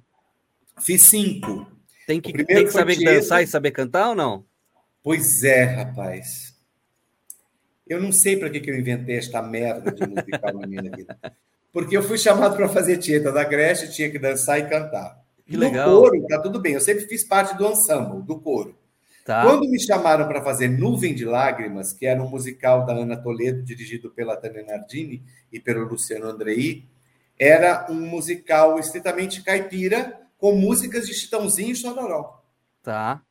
[0.80, 1.68] Fiz cinco.
[2.06, 4.46] Tem que, tem que saber dançar e saber cantar ou não?
[5.04, 6.56] Pois é, rapaz.
[7.88, 11.18] Eu não sei para que, que eu inventei esta merda de musical na minha vida.
[11.72, 15.22] Porque eu fui chamado para fazer Tieta da Grécia, tinha que dançar e cantar.
[15.46, 16.02] Que no legal.
[16.02, 16.74] coro, tá tudo bem.
[16.74, 18.78] Eu sempre fiz parte do ensemble, do coro.
[19.26, 19.44] Tá.
[19.44, 23.62] Quando me chamaram para fazer Nuvem de Lágrimas, que era um musical da Ana Toledo,
[23.62, 26.86] dirigido pela Tânia Nardini e pelo Luciano Andrei,
[27.38, 32.42] era um musical estritamente caipira, com músicas de Chitãozinho e Chororó.
[32.84, 33.22] Tá.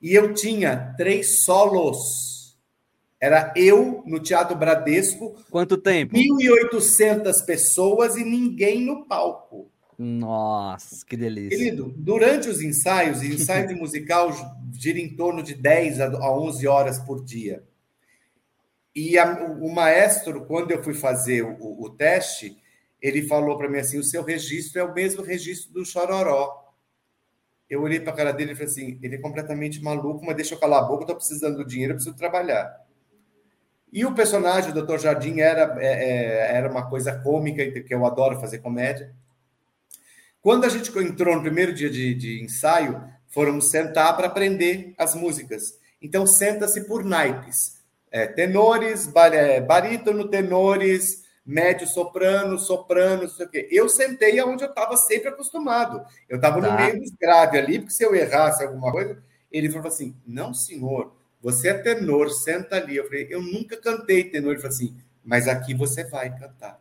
[0.00, 2.58] E eu tinha três solos.
[3.20, 6.16] Era eu no Teatro Bradesco, Quanto tempo?
[6.16, 9.70] 1.800 pessoas e ninguém no palco.
[9.96, 11.56] Nossa, que delícia.
[11.56, 14.32] Querido, durante os ensaios, o ensaio de musical
[14.72, 17.62] gira em torno de 10 a 11 horas por dia.
[18.94, 22.56] E a- o maestro, quando eu fui fazer o, o teste,
[23.02, 26.62] ele falou para mim assim: o seu registro é o mesmo registro do Chororó.
[27.68, 30.54] Eu olhei para a cara dele e falei assim: ele é completamente maluco, mas deixa
[30.54, 32.80] eu calar a boca, estou precisando do dinheiro, preciso trabalhar.
[33.92, 34.98] E o personagem, o Dr.
[34.98, 39.12] Jardim, era, é, é, era uma coisa cômica, que eu adoro fazer comédia.
[40.40, 45.14] Quando a gente entrou no primeiro dia de, de ensaio, fomos sentar para aprender as
[45.14, 45.78] músicas.
[46.00, 47.82] Então, senta-se por naipes.
[48.10, 53.68] É, tenores, bar, é, barítono, tenores, médio, soprano, soprano, não sei o quê.
[53.70, 56.04] Eu sentei aonde eu estava sempre acostumado.
[56.28, 56.70] Eu estava tá.
[56.70, 60.54] no meio dos graves ali, porque se eu errasse alguma coisa, ele falou assim: não,
[60.54, 61.12] senhor,
[61.42, 62.96] você é tenor, senta ali.
[62.96, 64.52] Eu falei, eu nunca cantei tenor.
[64.52, 66.80] Ele falou assim, mas aqui você vai cantar.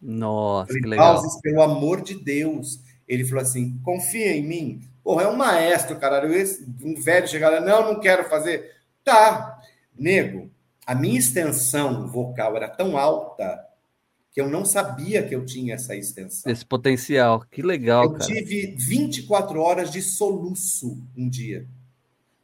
[0.00, 1.22] Nossa, falei, que legal.
[1.42, 2.80] pelo amor de Deus.
[3.06, 4.82] Ele falou assim: confia em mim.
[5.02, 6.30] Porra, é um maestro, caralho.
[6.82, 8.76] Um velho chegar lá, não, não quero fazer.
[9.02, 9.58] Tá,
[9.98, 10.50] nego,
[10.86, 13.67] a minha extensão vocal era tão alta
[14.38, 16.52] que eu não sabia que eu tinha essa extensão.
[16.52, 18.22] Esse potencial, que legal, eu cara.
[18.22, 21.66] Eu tive 24 horas de soluço um dia,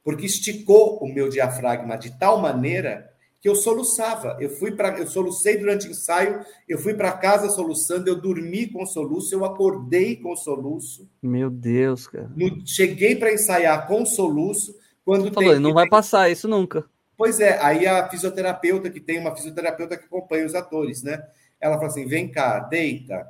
[0.03, 3.09] porque esticou o meu diafragma de tal maneira
[3.41, 4.37] que eu soluçava.
[4.41, 8.67] Eu fui para, eu solucei durante o ensaio, eu fui para casa soluçando, eu dormi
[8.67, 11.09] com soluço, eu acordei com soluço.
[11.23, 12.29] Meu Deus, cara.
[12.35, 14.75] No, cheguei para ensaiar com soluço.
[15.05, 16.85] Quando Falou, tem, não vai passar isso nunca.
[17.17, 21.23] Pois é, aí a fisioterapeuta, que tem uma fisioterapeuta que acompanha os atores, né?
[21.65, 23.27] Ela fala assim: vem cá, deita,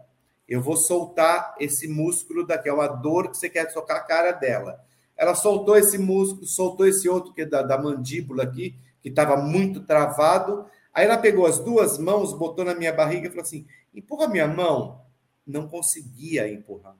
[0.48, 4.32] eu vou soltar esse músculo daqui, é uma dor que você quer tocar a cara
[4.32, 4.84] dela.
[5.16, 9.36] Ela soltou esse músculo, soltou esse outro que é da, da mandíbula aqui, que estava
[9.36, 10.66] muito travado.
[10.92, 14.48] Aí ela pegou as duas mãos, botou na minha barriga e falou assim: empurra minha
[14.48, 15.00] mão.
[15.46, 16.96] Não conseguia empurrar,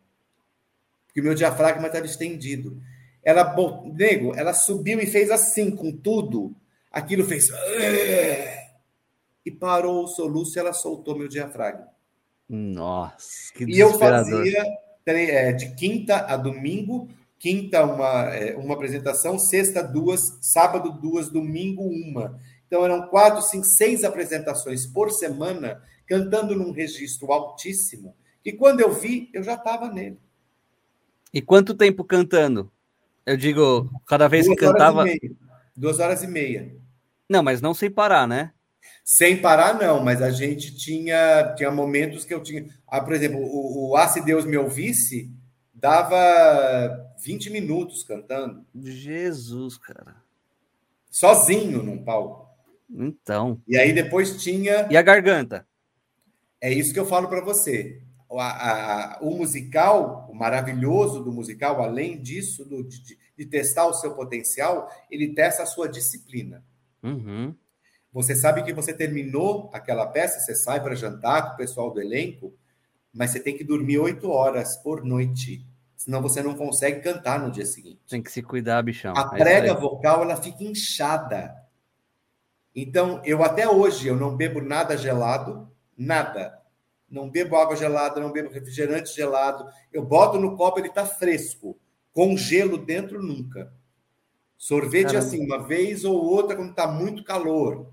[1.07, 2.81] porque meu diafragma estava estendido.
[3.25, 3.57] Ela,
[3.93, 6.55] nego, ela subiu e fez assim com tudo.
[6.93, 7.51] Aquilo fez.
[9.45, 11.89] E parou o soluço e ela soltou meu diafragma.
[12.49, 14.65] Nossa, que E eu fazia
[15.07, 17.09] é, de quinta a domingo,
[17.39, 22.39] quinta uma, é, uma apresentação, sexta duas, sábado duas, domingo uma.
[22.67, 28.15] Então eram quatro, cinco, seis apresentações por semana, cantando num registro altíssimo.
[28.45, 30.19] E quando eu vi, eu já estava nele.
[31.33, 32.71] E quanto tempo cantando?
[33.27, 35.05] Eu digo, cada vez Duas que cantava.
[35.75, 36.77] Duas horas e meia.
[37.29, 38.53] Não, mas não sem parar, né?
[39.05, 42.67] Sem parar, não, mas a gente tinha, tinha momentos que eu tinha.
[42.87, 45.31] Ah, por exemplo, o, o Ah, se Deus me ouvisse,
[45.73, 48.65] dava 20 minutos cantando.
[48.75, 50.17] Jesus, cara.
[51.11, 52.49] Sozinho num palco.
[52.91, 53.61] Então.
[53.67, 54.89] E aí depois tinha.
[54.91, 55.67] E a garganta?
[56.61, 58.01] É isso que eu falo para você.
[58.29, 63.87] O, a, a, o musical, o maravilhoso do musical, além disso, do, de, de, testar
[63.87, 66.65] o seu potencial, ele testa a sua disciplina.
[67.03, 67.55] Uhum.
[68.15, 72.01] Você sabe que você terminou aquela peça, você sai para jantar com o pessoal do
[72.01, 72.55] elenco,
[73.13, 75.67] mas você tem que dormir oito horas por noite
[76.05, 78.01] senão você não consegue cantar no dia seguinte.
[78.09, 79.15] Tem que se cuidar, bichão.
[79.17, 81.55] A é prega vocal ela fica inchada.
[82.77, 86.61] Então, eu até hoje eu não bebo nada gelado, nada.
[87.09, 89.67] Não bebo água gelada, não bebo refrigerante gelado.
[89.91, 91.79] Eu boto no copo, ele está fresco.
[92.13, 93.73] Com gelo dentro, nunca.
[94.59, 95.27] Sorvete Caramba.
[95.27, 97.91] assim, uma vez ou outra, quando está muito calor.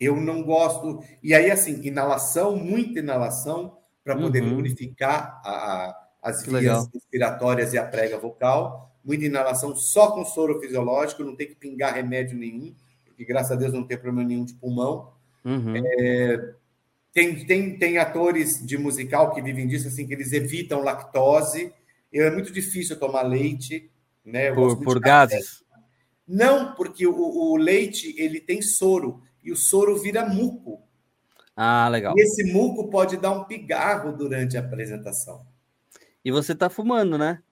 [0.00, 1.04] Eu não gosto.
[1.22, 4.56] E aí, assim, inalação, muita inalação, para poder uhum.
[4.56, 6.88] purificar a, as que vias legal.
[6.92, 11.94] respiratórias e a prega vocal, muita inalação só com soro fisiológico, não tem que pingar
[11.94, 12.74] remédio nenhum,
[13.04, 15.12] porque graças a Deus não tem problema nenhum de pulmão.
[15.44, 15.74] Uhum.
[15.76, 16.54] É,
[17.12, 21.72] tem, tem, tem atores de musical que vivem disso, assim, que eles evitam lactose.
[22.12, 23.90] É muito difícil tomar leite,
[24.24, 24.52] né?
[24.52, 25.62] por, por gases?
[26.26, 30.82] Não, porque o, o leite ele tem soro e o soro vira muco.
[31.56, 32.14] Ah, legal.
[32.16, 35.46] E esse muco pode dar um pigarro durante a apresentação.
[36.24, 37.42] E você tá fumando, né?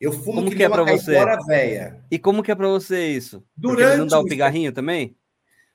[0.00, 1.18] Eu fumo como que, que é para você?
[1.46, 2.04] Véia.
[2.10, 3.42] E como que é para você isso?
[3.56, 5.16] Durante não dá o um pigarrinho também?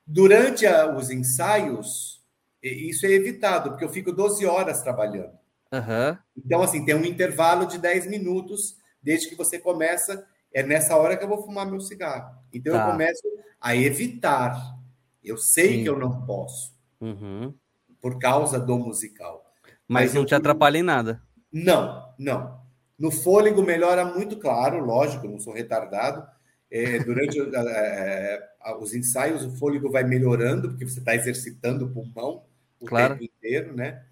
[0.06, 2.22] Durante a, os ensaios,
[2.62, 5.34] isso é evitado, porque eu fico 12 horas trabalhando.
[5.72, 6.18] Uhum.
[6.38, 10.28] Então, assim, tem um intervalo de 10 minutos desde que você começa.
[10.54, 12.36] É nessa hora que eu vou fumar meu cigarro.
[12.54, 12.86] Então, tá.
[12.86, 13.24] eu começo
[13.60, 14.78] a evitar.
[15.24, 15.84] Eu sei Sim.
[15.84, 17.54] que eu não posso, uhum.
[18.02, 19.46] por causa do musical.
[19.88, 21.22] Mas, Mas não te atrapalha em nada.
[21.52, 22.62] Não, não.
[22.98, 26.26] No fôlego melhora muito claro, lógico, não sou retardado.
[26.70, 28.40] É, durante é,
[28.80, 32.44] os ensaios, o fôlego vai melhorando, porque você está exercitando o pulmão
[32.82, 33.14] o claro.
[33.14, 34.04] tempo inteiro, né?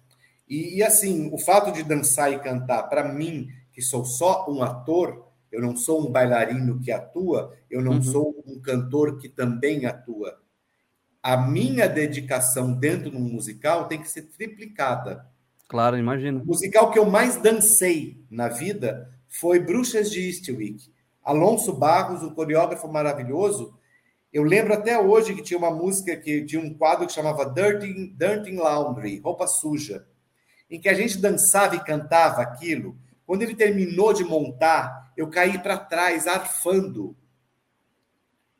[0.48, 4.62] E, e, assim, o fato de dançar e cantar, para mim, que sou só um
[4.62, 8.02] ator, eu não sou um bailarino que atua, eu não uhum.
[8.02, 10.40] sou um cantor que também atua.
[11.22, 15.26] A minha dedicação dentro de um musical tem que ser triplicada.
[15.68, 16.42] Claro, imagino.
[16.42, 20.90] O musical que eu mais dancei na vida foi Bruxas de Eastwick.
[21.22, 23.78] Alonso Barros, um coreógrafo maravilhoso.
[24.32, 28.14] Eu lembro até hoje que tinha uma música que tinha um quadro que chamava Dirty,
[28.16, 30.06] Dirty Laundry, roupa suja,
[30.70, 35.58] em que a gente dançava e cantava aquilo Quando ele terminou de montar, eu caí
[35.58, 37.16] para trás, arfando.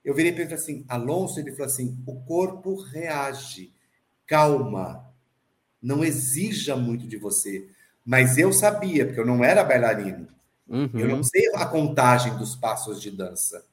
[0.04, 3.72] Eu virei para ele assim, Alonso, ele falou assim: o corpo reage,
[4.26, 5.04] calma,
[5.82, 7.68] não exija muito de você.
[8.04, 10.26] Mas eu sabia, porque eu não era bailarino.
[10.68, 10.90] Uhum.
[10.94, 13.64] Eu não sei a contagem dos passos de dança.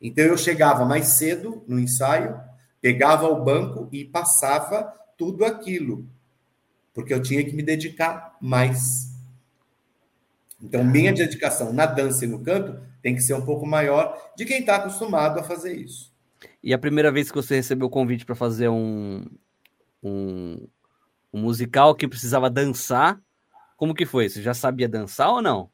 [0.00, 2.40] Então eu chegava mais cedo no ensaio,
[2.80, 6.06] pegava o banco e passava tudo aquilo,
[6.94, 9.09] porque eu tinha que me dedicar mais.
[10.62, 14.44] Então, minha dedicação na dança e no canto tem que ser um pouco maior de
[14.44, 16.12] quem está acostumado a fazer isso.
[16.62, 19.24] E a primeira vez que você recebeu o convite para fazer um,
[20.02, 20.66] um,
[21.32, 23.18] um, musical que precisava dançar,
[23.76, 24.28] como que foi?
[24.28, 25.70] Você já sabia dançar ou não?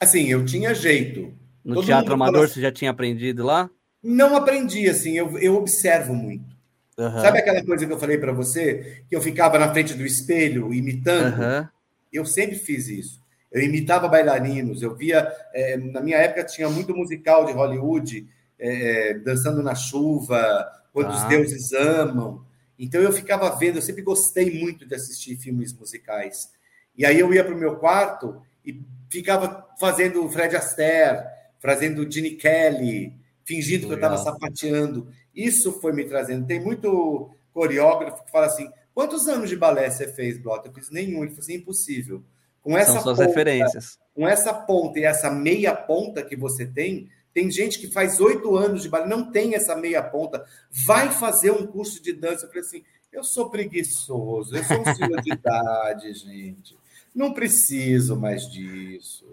[0.00, 1.32] Assim, eu tinha jeito.
[1.64, 2.48] No Todo teatro amador fala...
[2.48, 3.70] você já tinha aprendido lá?
[4.02, 6.56] Não aprendi, assim, eu, eu observo muito.
[6.96, 7.20] Uhum.
[7.20, 9.04] Sabe aquela coisa que eu falei para você?
[9.08, 11.40] Que eu ficava na frente do espelho imitando?
[11.40, 11.68] Uhum.
[12.12, 13.20] Eu sempre fiz isso.
[13.50, 15.32] Eu imitava bailarinos, eu via.
[15.52, 21.16] É, na minha época tinha muito musical de Hollywood, é, Dançando na Chuva, Quando ah.
[21.16, 22.44] os Deuses Amam.
[22.78, 26.50] Então eu ficava vendo, eu sempre gostei muito de assistir filmes musicais.
[26.96, 28.80] E aí eu ia para o meu quarto e
[29.10, 31.24] ficava fazendo Fred Astaire,
[31.58, 33.14] fazendo Gene Kelly,
[33.44, 33.98] fingindo Legal.
[33.98, 35.08] que eu estava sapateando.
[35.34, 36.46] Isso foi me trazendo.
[36.46, 40.68] Tem muito coreógrafo que fala assim: quantos anos de balé você fez, Blota?
[40.68, 41.22] Eu fiz nenhum.
[41.22, 42.22] Ele falou assim: impossível.
[42.62, 43.98] Com essa São suas ponta, referências.
[44.14, 48.56] Com essa ponta e essa meia ponta que você tem, tem gente que faz oito
[48.56, 50.44] anos de balé, não tem essa meia ponta,
[50.86, 52.44] vai fazer um curso de dança.
[52.44, 56.76] Eu falei assim: eu sou preguiçoso, eu sou um senhor de idade, gente.
[57.14, 59.24] Não preciso mais disso.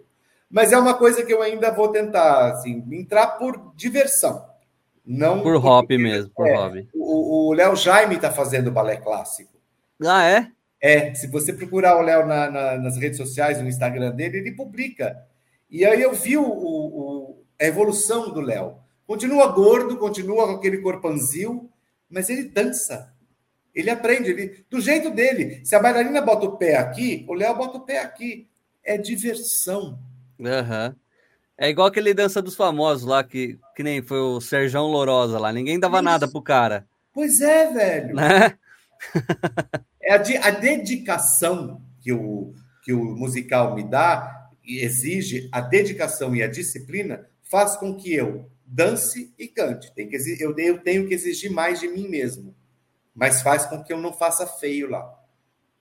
[0.50, 4.46] Mas é uma coisa que eu ainda vou tentar, assim, entrar por diversão.
[5.06, 6.90] Não por hobby mesmo, por é, hobby.
[6.94, 9.54] O Léo Jaime está fazendo balé clássico.
[10.04, 10.52] Ah, é?
[10.86, 14.52] É, se você procurar o Léo na, na, nas redes sociais, no Instagram dele, ele
[14.52, 15.20] publica.
[15.68, 18.76] E aí eu vi o, o, a evolução do Léo.
[19.08, 21.72] Continua gordo, continua com aquele corpanzil,
[22.08, 23.12] mas ele dança.
[23.74, 25.66] Ele aprende, ele, do jeito dele.
[25.66, 28.48] Se a bailarina bota o pé aqui, o Léo bota o pé aqui.
[28.84, 29.98] É diversão.
[30.38, 30.96] Uhum.
[31.58, 35.52] É igual aquele dança dos famosos lá, que, que nem foi o Serjão Lorosa lá.
[35.52, 36.06] Ninguém dava Isso.
[36.06, 36.86] nada pro cara.
[37.12, 38.14] Pois é, velho.
[38.14, 38.54] Né?
[40.06, 42.54] é a, de, a dedicação que o,
[42.84, 48.14] que o musical me dá e exige, a dedicação e a disciplina faz com que
[48.14, 49.94] eu dance e cante.
[49.94, 52.56] Tem que, eu, eu tenho que exigir mais de mim mesmo.
[53.14, 55.12] Mas faz com que eu não faça feio lá.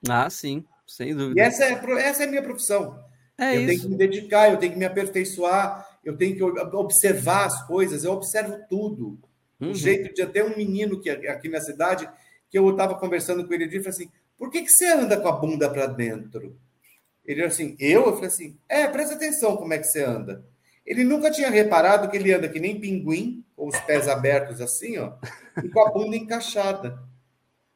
[0.09, 1.41] Ah, sim, sem dúvida.
[1.41, 3.03] E essa é, essa é a minha profissão.
[3.37, 3.67] É eu isso.
[3.67, 8.05] tenho que me dedicar, eu tenho que me aperfeiçoar, eu tenho que observar as coisas,
[8.05, 9.19] eu observo tudo.
[9.61, 9.71] Uhum.
[9.71, 12.09] O jeito de até um menino que aqui na cidade,
[12.55, 14.09] que eu estava conversando com ele, ele falou assim:
[14.39, 16.57] por que, que você anda com a bunda para dentro?
[17.25, 18.07] Ele falou assim, eu?
[18.07, 20.45] Eu falei assim, é, presta atenção como é que você anda.
[20.87, 24.99] Ele nunca tinha reparado que ele anda que nem pinguim, com os pés abertos assim,
[24.99, 25.15] ó,
[25.65, 26.97] e com a bunda encaixada.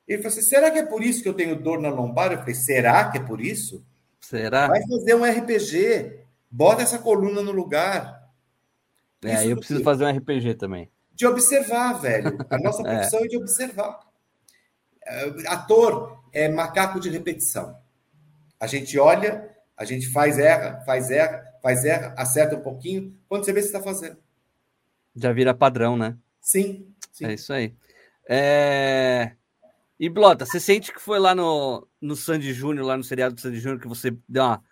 [0.06, 2.30] Ele falou assim: será que é por isso que eu tenho dor na lombar?
[2.30, 3.84] Eu falei: será que é por isso?
[4.20, 4.68] Será?
[4.68, 6.20] Vai fazer um RPG.
[6.48, 8.30] Bota essa coluna no lugar.
[9.24, 10.88] É, Isso eu preciso fazer um RPG também.
[11.12, 12.38] De observar, velho.
[12.48, 12.94] A nossa é.
[12.94, 13.24] profissão é.
[13.24, 14.07] é de observar.
[15.08, 17.76] É, ator é macaco de repetição.
[18.60, 23.16] A gente olha, a gente faz erra, faz erra, faz erra, acerta um pouquinho.
[23.28, 24.18] Quando você vê, você está fazendo.
[25.14, 26.16] Já vira padrão, né?
[26.40, 26.92] Sim.
[27.10, 27.26] sim.
[27.26, 27.74] É isso aí.
[28.28, 29.32] É...
[29.98, 33.40] E Blota, você sente que foi lá no, no Sandy Júnior, lá no seriado do
[33.40, 34.62] Sandy Júnior, que você deu uma,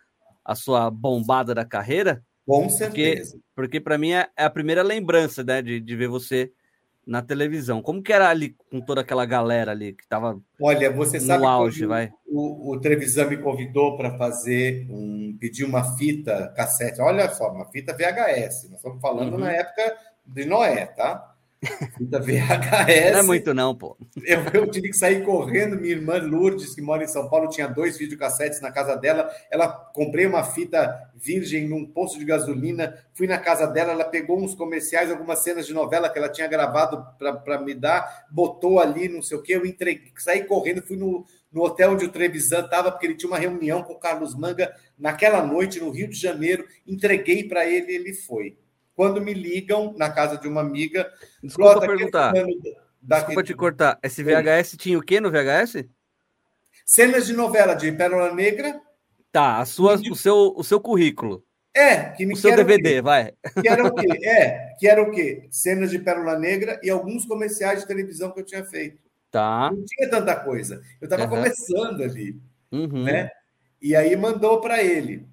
[0.45, 2.25] a sua bombada da carreira?
[2.47, 3.33] Com certeza.
[3.33, 6.53] Porque, porque para mim é, é, a primeira lembrança né, de, de ver você
[7.07, 7.81] na televisão.
[7.81, 11.49] Como que era ali com toda aquela galera ali que estava Olha, você sabe no
[11.49, 12.13] auge, o, vai?
[12.27, 17.01] O, o Trevisan me convidou para fazer um pedir uma fita cassete.
[17.01, 18.71] Olha só, uma fita VHS.
[18.71, 19.41] Nós estamos falando uhum.
[19.41, 19.97] na época
[20.27, 21.36] de Noé, tá?
[21.97, 23.13] Fita VHS.
[23.13, 23.97] Não é muito, não, pô.
[24.23, 25.77] Eu, eu, tive que sair correndo.
[25.77, 29.31] Minha irmã Lourdes, que mora em São Paulo, tinha dois videocassetes na casa dela.
[29.51, 32.95] Ela comprei uma fita virgem num posto de gasolina.
[33.15, 36.47] Fui na casa dela, ela pegou uns comerciais, algumas cenas de novela que ela tinha
[36.47, 39.57] gravado para me dar, botou ali, não sei o quê.
[39.57, 43.31] Eu entreguei, saí correndo, fui no, no hotel onde o Trevisan estava, porque ele tinha
[43.31, 46.67] uma reunião com o Carlos Manga naquela noite no Rio de Janeiro.
[46.87, 48.59] Entreguei para ele e ele foi
[48.97, 51.09] quando me ligam na casa de uma amiga.
[51.43, 52.33] Desculpa perguntar.
[53.01, 53.99] Desculpa te cortar.
[54.03, 55.85] Esse VHS tinha o que no VHS?
[56.85, 58.81] Cenas de novela de Pérola Negra.
[59.31, 61.45] Tá, a sua, o, seu, o seu currículo.
[61.75, 63.33] É, que me o seu DVD, vai.
[63.61, 64.07] Que era o quê?
[64.25, 65.47] É, que era o quê?
[65.51, 68.99] Cenas de Pérola Negra e alguns comerciais de televisão que eu tinha feito.
[69.31, 69.71] Tá.
[69.71, 70.81] Não tinha tanta coisa.
[71.01, 71.29] Eu estava uhum.
[71.29, 72.41] começando ali,
[72.73, 73.03] uhum.
[73.03, 73.31] né?
[73.83, 75.29] E aí mandou para ele.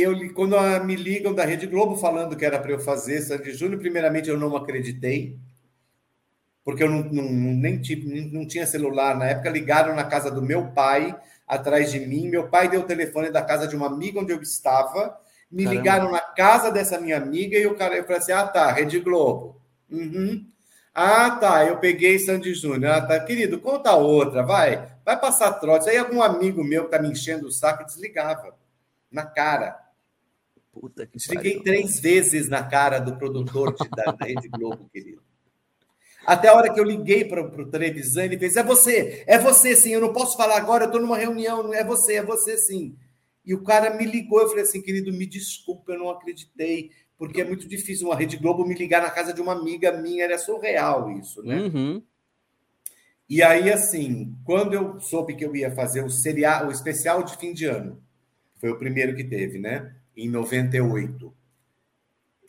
[0.00, 3.80] Eu, quando me ligam da Rede Globo falando que era para eu fazer Sandy Júnior,
[3.80, 5.38] primeiramente eu não acreditei,
[6.64, 9.48] porque eu não, não, nem tive, não tinha celular na época.
[9.48, 12.28] Ligaram na casa do meu pai, atrás de mim.
[12.28, 15.18] Meu pai deu o telefone da casa de uma amiga onde eu estava.
[15.50, 15.80] Me Caramba.
[15.80, 19.00] ligaram na casa dessa minha amiga e o cara eu falei assim: ah, tá, Rede
[19.00, 19.58] Globo.
[19.90, 20.46] Uhum.
[20.94, 22.92] Ah, tá, eu peguei Sandy Júnior.
[22.92, 24.88] Ah, tá, querido, conta outra, vai.
[25.04, 25.88] Vai passar trote.
[25.88, 28.54] Aí algum amigo meu que tá me enchendo o saco desligava
[29.10, 29.87] na cara.
[30.78, 31.64] Puta que Desliguei pariu.
[31.64, 35.22] três vezes na cara do produtor de, da, Rede Globo, querido.
[36.26, 39.74] Até a hora que eu liguei para o televisão, ele fez: É você, é você
[39.74, 42.96] sim, eu não posso falar agora, eu estou numa reunião, é você, é você sim.
[43.48, 47.40] E o cara me ligou, eu falei assim, querido, me desculpa, eu não acreditei, porque
[47.40, 50.36] é muito difícil uma Rede Globo me ligar na casa de uma amiga minha, era
[50.36, 51.62] surreal isso, né?
[51.62, 52.02] Uhum.
[53.26, 57.38] E aí, assim, quando eu soube que eu ia fazer o serial, o especial de
[57.38, 58.02] fim de ano,
[58.60, 59.94] foi o primeiro que teve, né?
[60.18, 61.32] Em 98.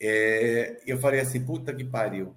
[0.02, 2.34] É, eu falei assim, puta que pariu.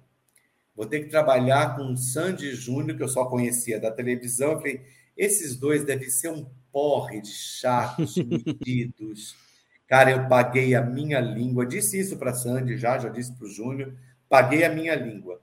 [0.76, 4.52] Vou ter que trabalhar com o Sandy Júnior, que eu só conhecia da televisão.
[4.52, 4.82] Eu falei,
[5.16, 9.34] esses dois devem ser um porre de chatos, metidos.
[9.88, 11.66] Cara, eu paguei a minha língua.
[11.66, 13.92] Disse isso para Sandy já, já disse para o Júnior.
[14.28, 15.40] Paguei a minha língua.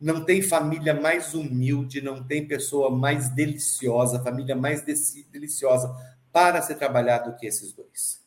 [0.00, 5.94] Não tem família mais humilde, não tem pessoa mais deliciosa, família mais deliciosa
[6.32, 8.23] para ser trabalhado do que esses dois.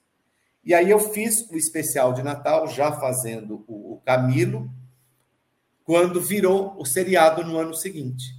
[0.67, 4.69] E aí eu fiz o especial de Natal, já fazendo o Camilo,
[5.85, 8.35] quando virou o seriado no ano seguinte.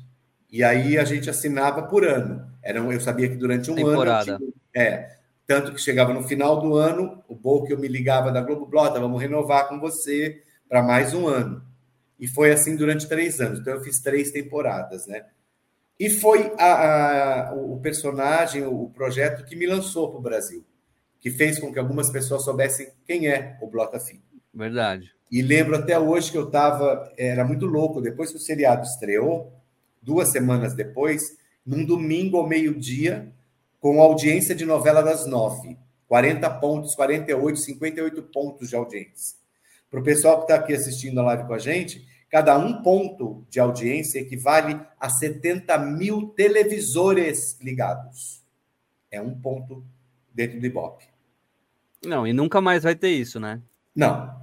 [0.53, 2.47] E aí a gente assinava por ano.
[2.63, 4.35] Era, eu sabia que durante um Temporada.
[4.35, 4.53] ano.
[4.75, 8.31] Tinha, é, tanto que chegava no final do ano, o bom que eu me ligava
[8.31, 11.65] da Globo Blota, vamos renovar com você para mais um ano.
[12.21, 13.61] E foi assim durante três anos.
[13.61, 15.25] Então eu fiz três temporadas, né?
[15.99, 20.63] E foi a, a, o personagem, o projeto que me lançou para o Brasil,
[21.20, 24.23] que fez com que algumas pessoas soubessem quem é o Blota Filho.
[24.53, 25.12] Verdade.
[25.31, 29.53] E lembro até hoje que eu estava, era muito louco, depois que o seriado estreou,
[30.01, 33.31] duas semanas depois, num domingo ao meio-dia,
[33.81, 35.77] com audiência de novela das nove.
[36.07, 39.36] 40 pontos, 48, 58 pontos de audiência.
[39.90, 43.47] Para o pessoal que está aqui assistindo a live com a gente, cada um ponto
[43.51, 48.43] de audiência equivale a 70 mil televisores ligados.
[49.11, 49.85] É um ponto
[50.39, 51.05] dentro do Ibope.
[52.05, 53.60] Não, e nunca mais vai ter isso, né?
[53.94, 54.39] Não,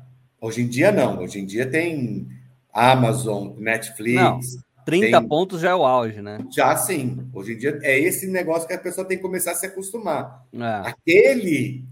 [0.45, 1.23] Hoje em dia, não.
[1.23, 2.27] Hoje em dia tem
[2.71, 4.21] Amazon, Netflix.
[4.21, 4.39] Não,
[4.85, 5.27] 30 tem...
[5.27, 6.37] pontos já é o auge, né?
[6.51, 7.27] Já sim.
[7.33, 10.45] Hoje em dia é esse negócio que a pessoa tem que começar a se acostumar.
[10.53, 10.87] É.
[10.87, 11.83] Aquele,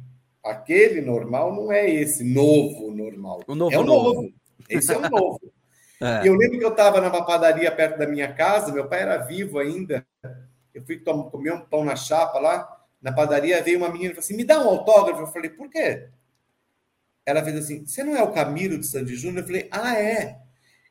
[0.46, 3.42] aquele normal não é esse novo normal.
[3.48, 4.14] O novo é o novo.
[4.14, 4.34] novo.
[4.70, 5.40] Esse é o novo.
[6.02, 6.28] É.
[6.28, 9.58] Eu lembro que eu estava numa padaria perto da minha casa, meu pai era vivo
[9.58, 10.06] ainda.
[10.74, 12.83] Eu fui comer um pão na chapa lá.
[13.04, 15.22] Na padaria veio uma menina e falou assim: me dá um autógrafo.
[15.22, 16.10] Eu falei, por quê?
[17.26, 19.44] ela fez assim: Você não é o Camilo de Sandy Júnior?
[19.44, 20.40] Eu falei: Ah, é.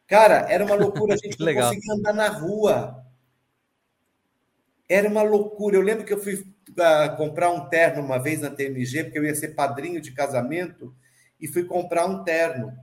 [0.06, 1.68] Cara, era uma loucura, a gente não legal.
[1.68, 3.04] conseguia andar na rua.
[4.88, 5.76] Era uma loucura.
[5.76, 9.24] Eu lembro que eu fui uh, comprar um terno uma vez na TMG, porque eu
[9.24, 10.94] ia ser padrinho de casamento,
[11.40, 12.76] e fui comprar um terno.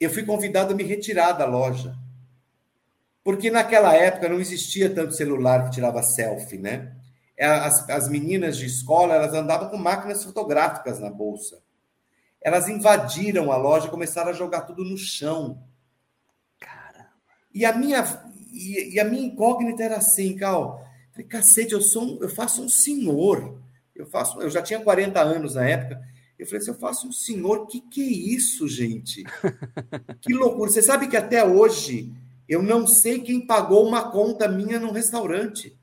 [0.00, 1.94] Eu fui convidado a me retirar da loja.
[3.22, 6.96] Porque naquela época não existia tanto celular que tirava selfie, né?
[7.38, 11.62] As, as meninas de escola elas andavam com máquinas fotográficas na bolsa.
[12.40, 15.62] Elas invadiram a loja, começaram a jogar tudo no chão.
[16.58, 17.10] Caramba.
[17.54, 18.02] E a minha
[18.52, 20.84] e, e a minha incógnita era assim, Cal.
[21.12, 23.60] Falei, cacete, eu sou um, eu faço um senhor.
[23.94, 26.00] Eu faço, eu já tinha 40 anos na época.
[26.38, 29.24] Eu falei assim, eu faço um senhor, que que é isso, gente?
[30.20, 30.70] que loucura.
[30.70, 32.12] Você sabe que até hoje
[32.48, 35.77] eu não sei quem pagou uma conta minha num restaurante.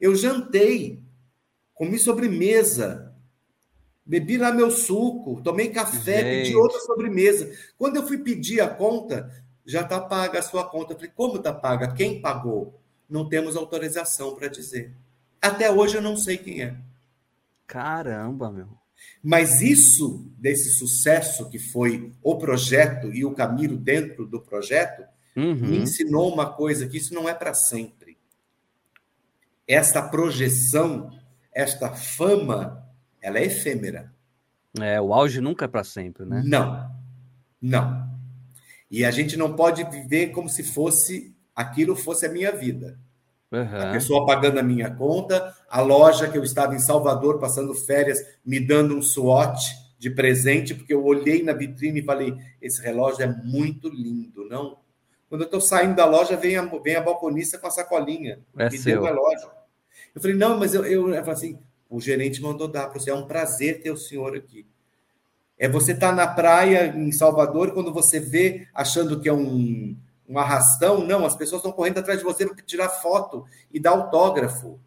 [0.00, 1.02] Eu jantei,
[1.74, 3.10] comi sobremesa,
[4.10, 6.42] Bebi lá meu suco, tomei café, Gente.
[6.42, 7.48] pedi outra sobremesa.
[7.78, 9.30] Quando eu fui pedir a conta,
[9.64, 10.92] já está paga a sua conta.
[10.92, 11.92] Eu falei, como está paga?
[11.94, 12.80] Quem pagou?
[13.08, 14.92] Não temos autorização para dizer.
[15.40, 16.76] Até hoje eu não sei quem é.
[17.68, 18.66] Caramba, meu.
[19.22, 25.04] Mas isso, desse sucesso que foi o projeto e o Camilo dentro do projeto,
[25.36, 25.54] uhum.
[25.54, 27.99] me ensinou uma coisa: que isso não é para sempre.
[29.72, 31.10] Esta projeção,
[31.52, 32.84] esta fama,
[33.22, 34.12] ela é efêmera.
[34.80, 36.42] É, o auge nunca é para sempre, né?
[36.44, 36.90] Não,
[37.62, 38.10] não.
[38.90, 42.98] E a gente não pode viver como se fosse aquilo fosse a minha vida.
[43.52, 43.80] Uhum.
[43.80, 48.18] A pessoa pagando a minha conta, a loja que eu estava em Salvador passando férias
[48.44, 49.60] me dando um SWAT
[49.98, 54.78] de presente, porque eu olhei na vitrine e falei: esse relógio é muito lindo, não?
[55.28, 58.40] Quando eu estou saindo da loja, vem a, vem a balconista com a sacolinha.
[58.56, 58.94] É me seu.
[58.94, 59.59] deu o relógio.
[60.14, 61.58] Eu falei: não, mas eu, eu, eu assim:
[61.88, 63.10] o gerente mandou dar para você.
[63.10, 64.66] É um prazer ter o senhor aqui.
[65.58, 69.96] É você estar tá na praia em Salvador quando você vê achando que é um,
[70.28, 71.04] um arrastão.
[71.04, 74.80] Não, as pessoas estão correndo atrás de você para tirar foto e dar autógrafo.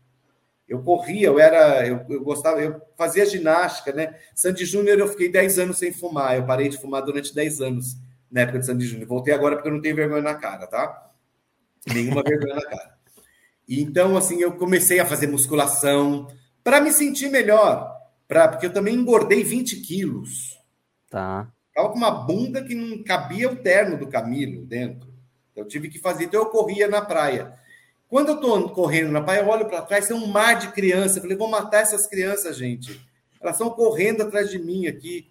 [0.67, 4.17] Eu corria, eu era, eu, eu, gostava, eu fazia ginástica, né?
[4.33, 6.37] Sandy Júnior, eu fiquei 10 anos sem fumar.
[6.37, 7.97] Eu parei de fumar durante 10 anos
[8.31, 9.07] na época de Sandy Júnior.
[9.07, 11.11] Voltei agora porque eu não tenho vergonha na cara, tá?
[11.85, 12.92] Nenhuma vergonha na cara.
[13.67, 16.27] Então, assim, eu comecei a fazer musculação
[16.63, 17.93] para me sentir melhor,
[18.27, 20.59] pra, porque eu também engordei 20 quilos.
[21.09, 21.47] Tá.
[21.73, 25.11] Tava com uma bunda que não cabia o terno do Camilo dentro.
[25.55, 27.53] Eu tive que fazer, então eu corria na praia.
[28.07, 31.15] Quando eu estou correndo na praia, eu olho para trás, tem um mar de crianças.
[31.15, 33.01] Eu falei, vou matar essas crianças, gente.
[33.41, 35.27] Elas estão correndo atrás de mim aqui.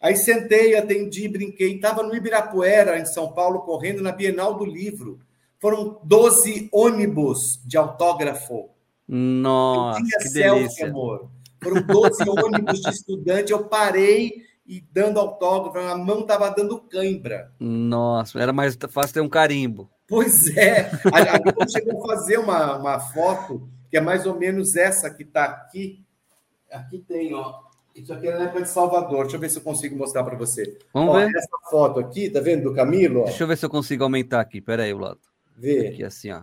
[0.00, 1.74] Aí sentei, atendi, brinquei.
[1.74, 5.20] Estava no Ibirapuera, em São Paulo, correndo na Bienal do Livro.
[5.60, 8.70] Foram 12 ônibus de autógrafo.
[9.06, 10.88] Nossa, que selfie, delícia.
[10.88, 11.30] amor.
[11.62, 13.52] Foram 12 ônibus de estudante.
[13.52, 17.52] Eu parei e dando autógrafo, a mão estava dando cãibra.
[17.58, 19.90] Nossa, era mais fácil ter um carimbo.
[20.08, 20.90] Pois é.
[21.12, 25.44] A, chegou a fazer uma, uma foto, que é mais ou menos essa que está
[25.44, 26.04] aqui.
[26.70, 27.60] Aqui tem, ó.
[27.94, 29.22] Isso aqui é na época de Salvador.
[29.22, 30.78] Deixa eu ver se eu consigo mostrar para você.
[30.94, 31.36] Vamos ó, ver.
[31.36, 33.22] Essa foto aqui, tá vendo do Camilo?
[33.22, 33.24] Ó.
[33.24, 34.60] Deixa eu ver se eu consigo aumentar aqui.
[34.60, 35.18] Pera aí, lado.
[35.60, 35.88] Vê.
[35.88, 36.42] Aqui assim, ó.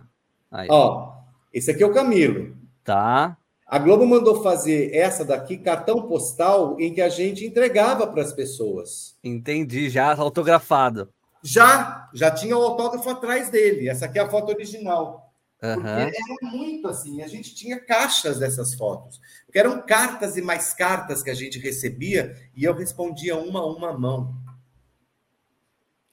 [0.50, 0.68] Aí.
[0.70, 1.12] Ó,
[1.52, 2.56] esse aqui é o Camilo.
[2.84, 3.36] Tá.
[3.66, 8.32] A Globo mandou fazer essa daqui, cartão postal, em que a gente entregava para as
[8.32, 9.18] pessoas.
[9.22, 11.12] Entendi, já autografado.
[11.42, 13.88] Já, já tinha o autógrafo atrás dele.
[13.88, 15.32] Essa aqui é a foto original.
[15.62, 15.74] Uhum.
[15.74, 19.20] Porque era muito assim, a gente tinha caixas dessas fotos.
[19.44, 23.66] Porque eram cartas e mais cartas que a gente recebia e eu respondia uma a
[23.66, 24.34] uma mão.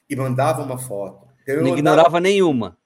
[0.09, 1.27] E mandava uma foto.
[1.43, 2.19] Então, Não ignorava mandava...
[2.19, 2.77] nenhuma.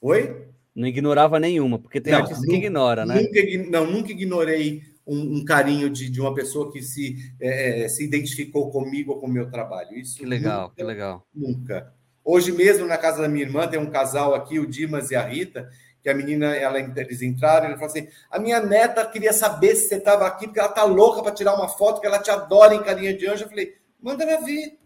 [0.00, 0.48] Oi?
[0.74, 3.16] Não ignorava nenhuma, porque tem artista que ignora, né?
[3.16, 7.88] Nunca, não, nunca ignorei um, um carinho de, de, uma pessoa que se, é, é
[7.88, 9.96] se identificou comigo ou com o meu trabalho.
[9.96, 11.26] Isso que legal, nunca, que legal.
[11.34, 11.92] Nunca.
[12.24, 15.22] Hoje mesmo, na casa da minha irmã, tem um casal aqui, o Dimas e a
[15.22, 15.68] Rita,
[16.02, 19.74] que a menina, ela, eles entraram e ele falou assim: a minha neta queria saber
[19.74, 22.30] se você estava aqui, porque ela tá louca para tirar uma foto, que ela te
[22.30, 23.44] adora em carinha de anjo.
[23.44, 24.77] Eu falei, manda ela vir.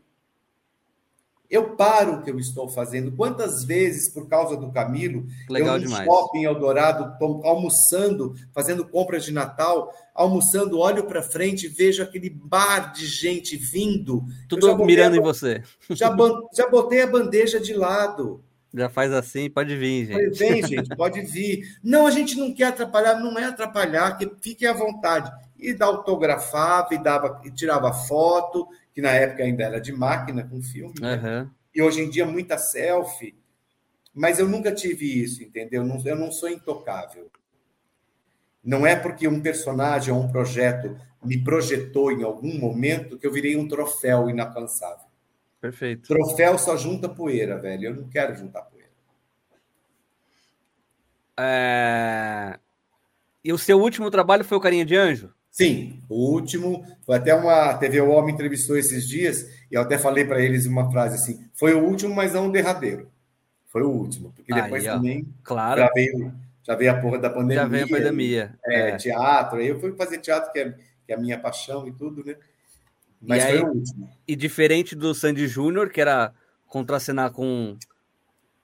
[1.52, 3.12] Eu paro o que eu estou fazendo.
[3.12, 6.06] Quantas vezes, por causa do Camilo, Legal eu no demais.
[6.06, 7.14] shopping Eldorado,
[7.44, 14.24] almoçando, fazendo compras de Natal, almoçando, olho para frente, vejo aquele bar de gente vindo.
[14.48, 15.62] Tudo mirando a, em você.
[15.90, 16.16] Já,
[16.54, 18.42] já botei a bandeja de lado.
[18.72, 20.38] Já faz assim, pode vir, gente.
[20.38, 21.78] Vem, gente, pode vir.
[21.84, 25.30] Não, a gente não quer atrapalhar, não é atrapalhar, que fique à vontade.
[25.58, 30.46] E dá autografava, e, dava, e tirava foto, que na época ainda era de máquina
[30.46, 31.14] com filme, né?
[31.14, 31.50] uhum.
[31.74, 33.34] e hoje em dia muita selfie,
[34.14, 35.82] mas eu nunca tive isso, entendeu?
[35.82, 37.30] Eu não, eu não sou intocável.
[38.62, 43.32] Não é porque um personagem ou um projeto me projetou em algum momento que eu
[43.32, 45.06] virei um troféu inalcançável.
[45.60, 46.08] Perfeito.
[46.08, 47.86] Troféu só junta poeira, velho.
[47.86, 48.90] Eu não quero juntar poeira.
[51.38, 52.58] É...
[53.44, 55.32] E o seu último trabalho foi o Carinha de Anjo?
[55.52, 59.98] Sim, o último, foi até uma TV O Homem entrevistou esses dias, e eu até
[59.98, 63.12] falei para eles uma frase assim: foi o último, mas não o derradeiro.
[63.68, 65.82] Foi o último, porque depois aí, também claro.
[65.82, 67.62] já, veio, já veio a porra da pandemia.
[67.62, 68.58] Já veio a pandemia.
[68.66, 68.96] É, é.
[68.96, 72.24] teatro, aí eu fui fazer teatro, que é, que é a minha paixão e tudo,
[72.24, 72.34] né?
[73.20, 74.10] Mas e foi aí, o último.
[74.26, 76.32] E diferente do Sandy Júnior, que era
[76.66, 77.76] contracenar com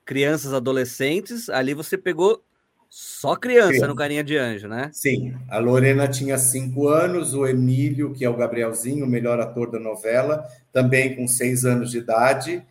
[0.06, 2.42] crianças, adolescentes, ali você pegou
[2.88, 4.90] só criança, criança, no Carinha de Anjo, né?
[4.92, 5.36] Sim.
[5.50, 9.78] A Lorena tinha cinco anos, o Emílio, que é o Gabrielzinho, o melhor ator da
[9.78, 12.62] novela, também com seis anos de idade.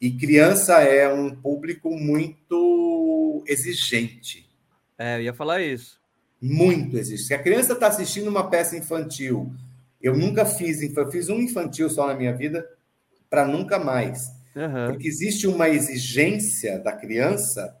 [0.00, 4.48] E criança é um público muito exigente.
[4.98, 6.00] É, eu ia falar isso.
[6.40, 7.28] Muito exigente.
[7.28, 9.52] Se a criança está assistindo uma peça infantil,
[10.00, 12.66] eu nunca fiz, eu fiz um infantil só na minha vida,
[13.28, 14.28] para nunca mais.
[14.54, 14.92] Uhum.
[14.92, 17.76] Porque existe uma exigência da criança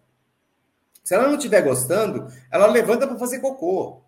[1.06, 4.02] se ela não estiver gostando, ela levanta para fazer cocô.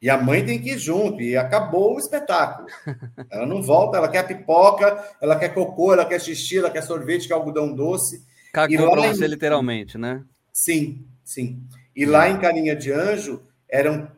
[0.00, 2.66] E a mãe tem que ir junto, e acabou o espetáculo.
[3.30, 7.28] Ela não volta, ela quer pipoca, ela quer cocô, ela quer xixi, ela quer sorvete,
[7.28, 8.24] quer algodão doce.
[8.50, 9.28] Cagou para você, em...
[9.28, 10.24] literalmente, né?
[10.50, 11.62] Sim, sim.
[11.94, 14.10] E lá em Carinha de Anjo eram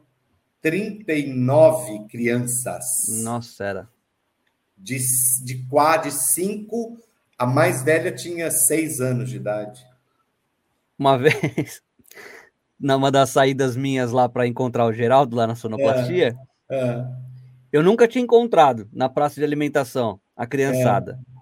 [0.61, 2.85] 39 crianças.
[3.25, 3.89] Nossa, era.
[4.79, 4.99] De,
[5.45, 6.97] de quase cinco,
[7.37, 9.85] a mais velha tinha seis anos de idade
[11.03, 11.83] uma vez,
[12.79, 16.37] numa das saídas minhas lá para encontrar o Geraldo, lá na sonoplastia,
[16.71, 17.07] é, é.
[17.73, 21.19] eu nunca tinha encontrado na praça de alimentação a criançada.
[21.29, 21.33] É.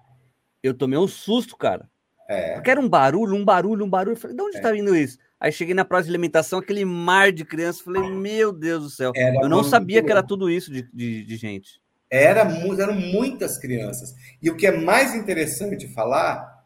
[0.63, 1.89] Eu tomei um susto, cara.
[2.29, 2.53] É.
[2.53, 4.13] Porque era um barulho, um barulho, um barulho.
[4.13, 4.73] Eu falei, de onde está é.
[4.73, 5.17] vindo isso?
[5.39, 9.11] Aí cheguei na prova de alimentação, aquele mar de crianças, falei, meu Deus do céu.
[9.15, 10.27] Era eu não sabia que era louco.
[10.27, 11.81] tudo isso de, de, de gente.
[12.11, 14.13] Era, eram muitas crianças.
[14.41, 16.60] E o que é mais interessante falar,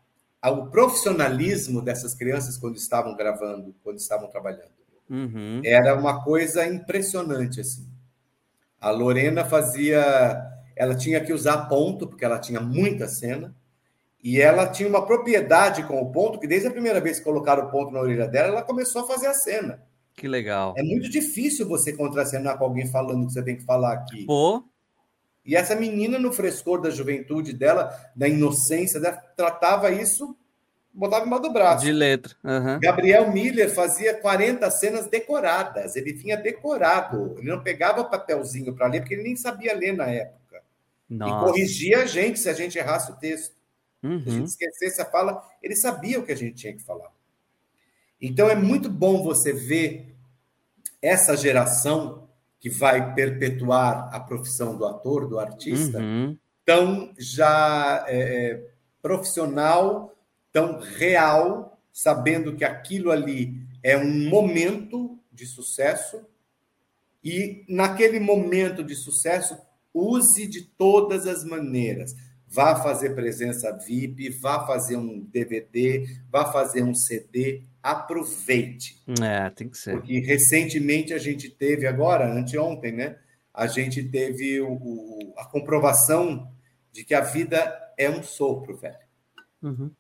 [0.46, 4.76] é o profissionalismo dessas crianças quando estavam gravando, quando estavam trabalhando.
[5.10, 5.62] Uhum.
[5.64, 7.88] Era uma coisa impressionante assim.
[8.80, 10.42] A Lorena fazia,
[10.76, 13.56] ela tinha que usar ponto porque ela tinha muita cena
[14.24, 17.66] e ela tinha uma propriedade com o ponto que desde a primeira vez que colocaram
[17.66, 19.84] o ponto na orelha dela, ela começou a fazer a cena.
[20.16, 20.74] Que legal.
[20.78, 24.26] É muito difícil você contracenar com alguém falando o que você tem que falar aqui.
[24.26, 24.64] Pô,
[25.46, 30.36] E essa menina, no frescor da juventude dela, da inocência dela, tratava isso,
[30.92, 31.86] botava embaixo do braço.
[31.86, 32.36] de letra.
[32.44, 32.80] Aham.
[32.82, 35.96] Gabriel Miller fazia 40 cenas decoradas.
[35.96, 37.36] Ele vinha decorado.
[37.38, 40.64] Ele não pegava papelzinho para ler, porque ele nem sabia ler na época.
[41.10, 41.46] E Nossa.
[41.46, 43.54] corrigia a gente se a gente errasse o texto.
[43.54, 44.20] Se a Uhum.
[44.20, 47.12] gente esquecesse a fala, ele sabia o que a gente tinha que falar.
[48.22, 50.16] Então é muito bom você ver
[51.02, 52.25] essa geração
[52.66, 56.36] que vai perpetuar a profissão do ator, do artista, Uhum.
[56.66, 58.68] tão já é, é,
[59.04, 60.18] profissional,
[60.52, 66.26] tão real, sabendo que aquilo ali é um momento de sucesso
[67.24, 69.56] e naquele momento de sucesso
[69.94, 72.16] use de todas as maneiras.
[72.48, 79.00] Vá fazer presença VIP, vá fazer um DVD, vá fazer um CD, aproveite.
[79.22, 79.92] É, tem que ser.
[79.98, 83.18] Porque recentemente a gente teve, agora, anteontem, né?
[83.54, 86.52] A gente teve o- o- a comprovação
[86.92, 87.60] de que a vida
[87.98, 88.98] é um sopro, velho.
[89.62, 89.92] Uhum.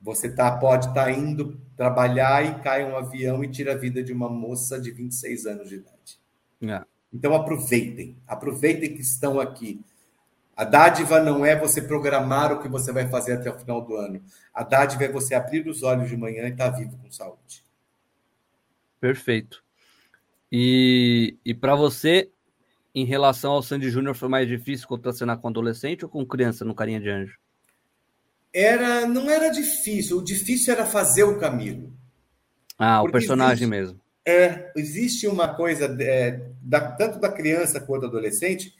[0.00, 4.12] Você tá, pode estar indo trabalhar e cai um avião e tira a vida de
[4.12, 6.18] uma moça de 26 anos de idade.
[6.60, 6.84] É.
[7.12, 9.80] Então aproveitem, aproveitem que estão aqui.
[10.56, 13.96] A dádiva não é você programar o que você vai fazer até o final do
[13.96, 14.22] ano.
[14.52, 17.64] A dádiva é você abrir os olhos de manhã e estar vivo com saúde.
[19.00, 19.62] Perfeito.
[20.50, 22.30] E, e para você,
[22.94, 26.74] em relação ao Sandy Júnior, foi mais difícil contracenar com adolescente ou com criança no
[26.74, 27.38] Carinha de Anjo?
[28.54, 31.90] Era, não era difícil, o difícil era fazer o Camilo.
[32.78, 34.00] Ah, o Porque personagem existe- mesmo.
[34.24, 38.72] É, existe uma coisa, é, da- tanto da criança quanto do adolescente,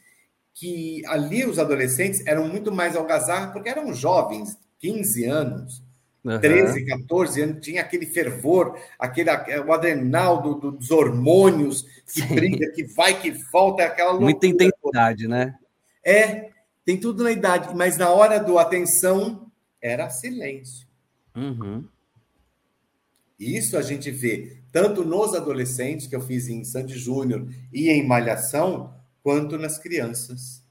[0.53, 5.81] que ali os adolescentes eram muito mais algazarra, porque eram jovens, 15 anos,
[6.25, 6.39] Aham.
[6.39, 9.29] 13, 14 anos, tinha aquele fervor, aquele,
[9.65, 12.35] o adrenal do- do- dos hormônios que Sim.
[12.35, 14.31] briga, que vai, que volta, é aquela loucura.
[14.31, 15.57] Muita intensidade, né?
[16.03, 16.49] É,
[16.85, 19.51] tem tudo na idade, mas na hora do atenção
[19.81, 20.87] era silêncio.
[21.35, 21.83] Uhum.
[23.39, 28.05] Isso a gente vê tanto nos adolescentes, que eu fiz em Sandy Júnior e em
[28.05, 28.93] Malhação,
[29.23, 30.61] quanto nas crianças.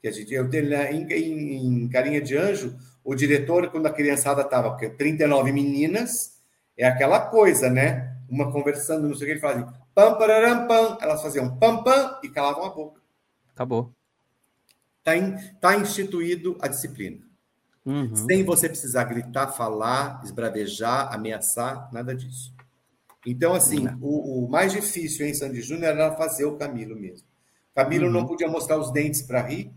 [0.00, 3.92] Que a gente, eu tenho, né, em, em- Carinha de Anjo, o diretor, quando a
[3.92, 6.36] criançada estava, porque 39 meninas,
[6.76, 8.16] é aquela coisa, né?
[8.28, 12.20] Uma conversando, não sei o que, ele fazia pam, pararam, pam, elas faziam pam, pam
[12.22, 13.00] e calavam a boca.
[13.54, 13.92] Acabou.
[14.98, 15.12] Está
[15.60, 17.24] tá instituído a disciplina.
[17.86, 18.16] Uhum.
[18.16, 22.52] sem você precisar gritar, falar, esbravejar, ameaçar, nada disso.
[23.24, 27.24] Então, assim, o, o mais difícil em Sandy Júnior era fazer o Camilo mesmo.
[27.76, 28.12] Camilo Uhum.
[28.12, 29.70] não podia mostrar os dentes para rir,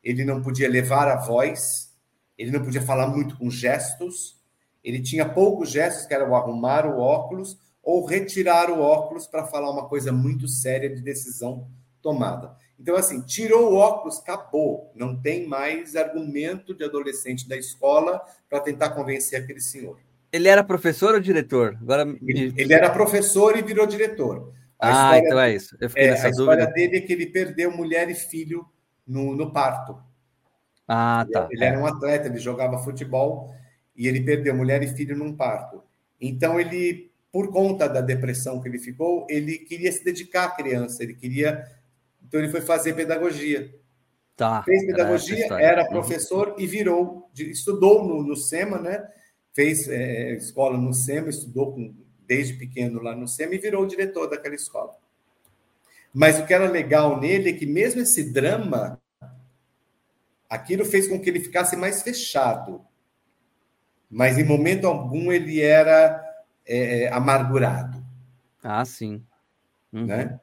[0.00, 1.92] ele não podia levar a voz,
[2.38, 4.40] ele não podia falar muito com gestos,
[4.82, 9.44] ele tinha poucos gestos, que era o arrumar o óculos ou retirar o óculos para
[9.44, 11.66] falar uma coisa muito séria de decisão
[12.00, 12.56] tomada.
[12.78, 14.92] Então, assim, tirou o óculos, acabou.
[14.94, 19.98] Não tem mais argumento de adolescente da escola para tentar convencer aquele senhor.
[20.32, 21.76] Ele era professor ou diretor?
[21.80, 24.52] Agora Ele, ele era professor e virou diretor.
[24.82, 25.76] Ah, história, então é isso.
[25.80, 26.72] Eu fiquei é, nessa a história dúvida.
[26.74, 28.66] dele é que ele perdeu mulher e filho
[29.06, 29.98] no, no parto.
[30.88, 31.48] Ah, tá.
[31.50, 33.54] Ele era um atleta, ele jogava futebol
[33.96, 35.82] e ele perdeu mulher e filho num parto.
[36.20, 41.02] Então, ele, por conta da depressão que ele ficou, ele queria se dedicar à criança,
[41.02, 41.64] ele queria.
[42.26, 43.72] Então, ele foi fazer pedagogia.
[44.36, 44.62] Tá.
[44.62, 45.64] Fez Era pedagogia, história.
[45.64, 45.90] era Uhum.
[45.90, 49.06] professor e virou, estudou no, no SEMA, né?
[49.54, 51.94] Fez é, escola no SEMA, estudou com-
[52.32, 54.96] desde pequeno lá no SEMA e virou diretor daquela escola.
[56.14, 58.98] Mas o que era legal nele é que mesmo esse drama,
[60.48, 62.80] aquilo fez com que ele ficasse mais fechado.
[64.10, 66.22] Mas em momento algum ele era
[66.66, 68.02] é, amargurado,
[68.62, 69.22] Ah, sim.
[69.92, 70.06] Uhum.
[70.06, 70.40] né?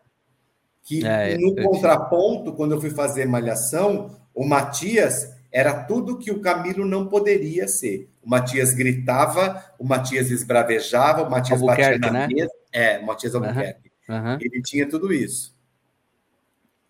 [0.84, 6.30] Que É, no eu- contraponto, quando eu fui fazer Malhação, o Matias era tudo que
[6.32, 8.10] o Camilo não poderia ser.
[8.30, 12.28] O Matias gritava, o Matias esbravejava, o Matias batia na né?
[12.28, 12.52] mesa.
[12.72, 13.92] É, o Matias Albuquerque.
[14.08, 14.38] Aham.
[14.40, 15.58] Ele tinha tudo isso.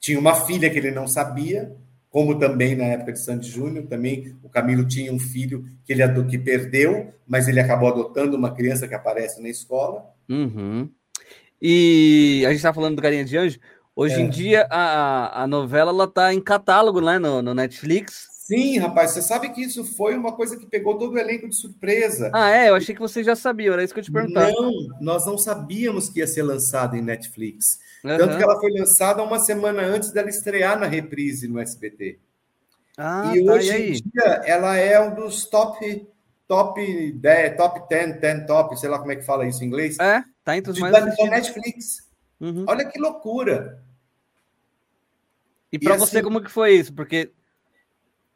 [0.02, 1.74] Tinha uma filha que ele não sabia,
[2.10, 6.03] como também na época de Sandy Júnior, também o Camilo tinha um filho que ele
[6.26, 10.14] que perdeu, mas ele acabou adotando uma criança que aparece na escola.
[10.28, 10.90] Uhum.
[11.61, 13.60] E a gente está falando do Galinha de Anjo.
[13.95, 14.20] Hoje é.
[14.20, 18.28] em dia a, a novela ela tá em catálogo né, no, no Netflix.
[18.49, 21.55] Sim, rapaz, você sabe que isso foi uma coisa que pegou todo o elenco de
[21.55, 22.31] surpresa.
[22.34, 22.69] Ah, é?
[22.69, 24.51] Eu achei que você já sabia, era isso que eu te perguntava.
[24.51, 27.80] Não, nós não sabíamos que ia ser lançada em Netflix.
[28.03, 28.17] Uhum.
[28.17, 32.17] Tanto que ela foi lançada uma semana antes dela estrear na reprise no SBT.
[32.97, 36.07] Ah, e tá, hoje e em dia ela é um dos top
[36.47, 39.99] top 10, top 10, 10 top, sei lá como é que fala isso em inglês.
[39.99, 42.09] É, tá entre os mais da, da Netflix.
[42.41, 42.65] Uhum.
[42.67, 43.80] Olha que loucura.
[45.71, 46.91] E para você, assim, como que foi isso?
[46.91, 47.31] Porque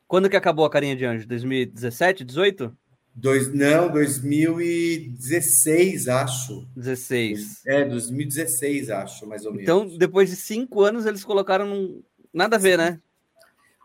[0.08, 1.28] quando que acabou a Carinha de Anjo?
[1.28, 2.76] 2017, 18?
[3.16, 6.68] Dois, não, 2016, acho.
[6.76, 7.62] 16.
[7.68, 9.64] É, 2016, acho, mais ou menos.
[9.64, 12.02] Então, depois de cinco anos, eles colocaram num...
[12.34, 13.00] nada a ver, né?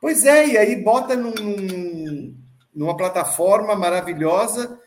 [0.01, 2.35] Pois é, e aí bota num,
[2.75, 4.81] numa plataforma maravilhosa.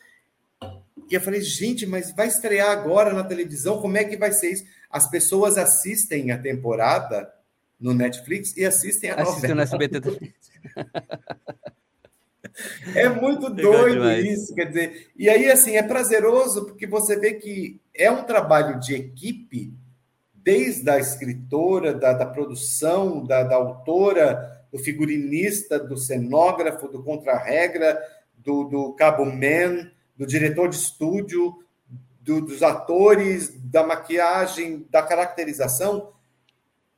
[1.09, 3.79] E eu falei, gente, mas vai estrear agora na televisão?
[3.79, 4.63] Como é que vai ser isso?
[4.89, 7.31] As pessoas assistem a temporada
[7.81, 9.55] no Netflix e assistem a Assistem novela.
[9.55, 10.01] no SBT.
[12.95, 15.09] É muito doido isso, quer dizer.
[15.15, 19.73] E aí, assim, é prazeroso porque você vê que é um trabalho de equipe,
[20.33, 28.01] desde a escritora, da, da produção, da, da, autora, do figurinista, do cenógrafo, do contra-regra,
[28.37, 31.63] do, do cabo man, do diretor de estúdio,
[32.19, 36.11] do, dos atores, da maquiagem, da caracterização.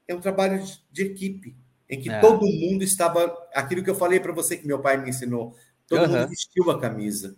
[0.08, 1.56] É um trabalho de equipe
[1.90, 2.20] em que é.
[2.20, 3.34] todo mundo estava.
[3.54, 5.56] Aquilo que eu falei para você que meu pai me ensinou.
[5.88, 6.08] Todo uhum.
[6.08, 7.36] mundo vestiu a camisa.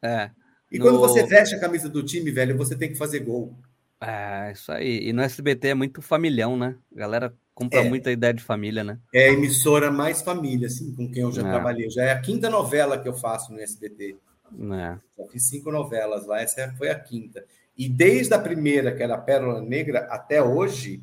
[0.00, 0.30] É.
[0.70, 0.84] E no...
[0.84, 3.56] quando você veste a camisa do time, velho, você tem que fazer gol.
[4.00, 5.08] É, isso aí.
[5.08, 6.76] E no SBT é muito familhão, né?
[6.94, 7.88] A galera compra é.
[7.88, 8.98] muita ideia de família, né?
[9.14, 11.50] É a emissora mais família, assim, com quem eu já é.
[11.50, 11.88] trabalhei.
[11.88, 14.16] Já é a quinta novela que eu faço no SBT.
[14.60, 14.98] É.
[15.16, 17.44] Já fiz cinco novelas lá, essa foi a quinta.
[17.76, 21.02] E desde a primeira, que era a Pérola Negra, até hoje,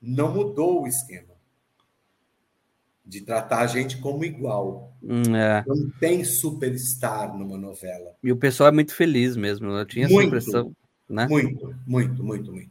[0.00, 1.30] não mudou o esquema
[3.04, 4.94] de tratar a gente como igual.
[5.02, 5.64] Hum, é.
[5.66, 8.14] Não tem superstar numa novela.
[8.22, 9.66] E o pessoal é muito feliz mesmo.
[9.68, 10.76] Eu tinha muito, essa impressão.
[11.08, 11.26] Né?
[11.28, 12.70] Muito, muito, muito, muito.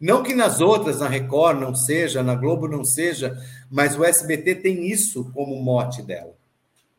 [0.00, 3.36] Não que nas outras, na Record não seja, na Globo não seja,
[3.70, 6.34] mas o SBT tem isso como mote dela.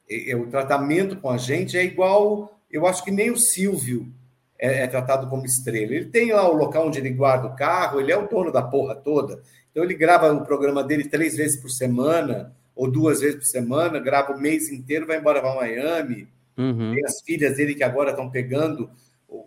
[0.10, 4.12] E, o tratamento com a gente é igual, eu acho que nem o Silvio
[4.60, 5.96] é, é, tratado como estrela.
[5.96, 8.62] Ele tem lá o local onde ele guarda o carro, ele é o dono da
[8.62, 9.42] porra toda.
[9.72, 14.00] Então ele grava o programa dele três vezes por semana, ou duas vezes por semana,
[14.00, 16.28] grava o mês inteiro, vai embora para Miami.
[16.58, 16.94] Uhum.
[16.94, 18.90] Tem as filhas dele que agora estão pegando
[19.30, 19.38] o.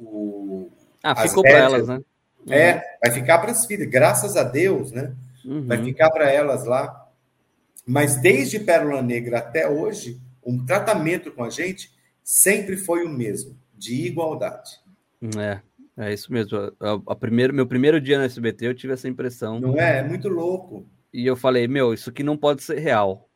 [0.00, 0.72] o
[1.02, 2.00] ah, ficou para elas, né?
[2.48, 5.14] É, vai ficar para as filhas, graças a Deus, né?
[5.44, 5.66] Uhum.
[5.66, 7.02] Vai ficar para elas lá.
[7.86, 11.92] Mas desde Pérola Negra até hoje, o um tratamento com a gente
[12.22, 13.54] sempre foi o mesmo
[13.84, 14.80] de igualdade.
[15.38, 15.60] É,
[15.96, 16.58] é isso mesmo.
[16.80, 19.60] A, a primeiro, meu primeiro dia no SBT eu tive essa impressão.
[19.60, 19.98] Não é?
[19.98, 20.86] É muito louco.
[21.12, 23.28] E eu falei, meu, isso aqui não pode ser real.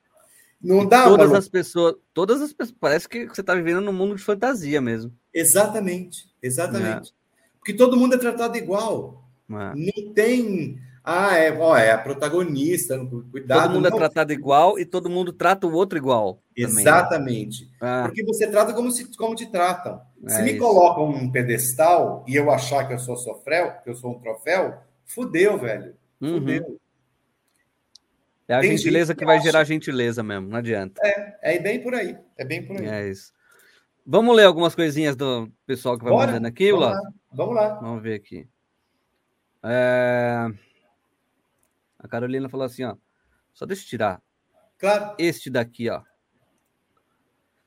[0.61, 3.93] Não e dá, Todas as pessoas, todas as pessoas, parece que você está vivendo num
[3.93, 5.13] mundo de fantasia mesmo.
[5.33, 7.11] Exatamente, exatamente.
[7.11, 7.13] É.
[7.59, 9.25] Porque todo mundo é tratado igual.
[9.51, 9.73] É.
[9.77, 12.99] Não tem ah, é, ó, é a protagonista,
[13.31, 13.63] cuidado.
[13.63, 13.97] Todo mundo é não.
[13.97, 16.43] é tratado igual e todo mundo trata o outro igual.
[16.55, 16.81] Também, né?
[16.83, 17.71] Exatamente.
[17.81, 18.03] Ah.
[18.05, 20.03] Porque você trata como, se, como te tratam.
[20.27, 20.61] É se me isso.
[20.61, 24.83] colocam um pedestal e eu achar que eu sou sofreu, que eu sou um troféu,
[25.07, 25.95] fudeu, velho.
[26.21, 26.35] Uhum.
[26.35, 26.79] Fudeu.
[28.47, 31.01] É a Tem gentileza que, que vai gerar gentileza mesmo, não adianta.
[31.03, 32.19] É, é bem por aí.
[32.37, 32.87] É bem por aí.
[32.87, 33.33] É isso.
[34.05, 36.27] Vamos ler algumas coisinhas do pessoal que vai Bora.
[36.27, 37.01] mandando aqui, Vamos lá.
[37.33, 37.75] Vamos lá.
[37.81, 38.47] Vamos ver aqui.
[39.63, 40.68] É...
[41.99, 42.97] A Carolina falou assim, ó.
[43.53, 44.23] Só deixa eu tirar.
[44.79, 45.15] Claro.
[45.19, 46.03] Este daqui, ó.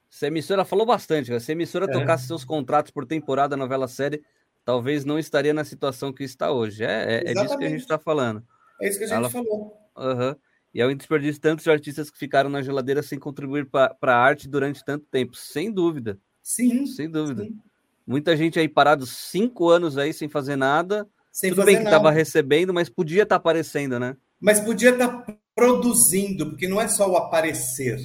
[0.10, 1.92] Se a emissora falou bastante, se a emissora é.
[1.92, 4.24] tocasse seus contratos por temporada, novela série,
[4.64, 6.84] talvez não estaria na situação que está hoje.
[6.84, 8.46] É, é, é disso que a gente está falando.
[8.82, 9.30] É isso que a gente Ela...
[9.30, 9.78] falou.
[9.96, 10.36] Uhum.
[10.74, 14.18] E é um desperdício de tantos artistas que ficaram na geladeira sem contribuir para a
[14.18, 15.36] arte durante tanto tempo.
[15.36, 16.18] Sem dúvida.
[16.42, 16.86] Sim.
[16.86, 17.44] Sem dúvida.
[17.44, 17.60] Sim.
[18.08, 22.12] Muita gente aí parado cinco anos aí sem fazer nada sem Tudo bem que estava
[22.12, 24.18] recebendo, mas podia estar tá aparecendo, né?
[24.40, 28.00] Mas podia estar tá produzindo, porque não é só o aparecer.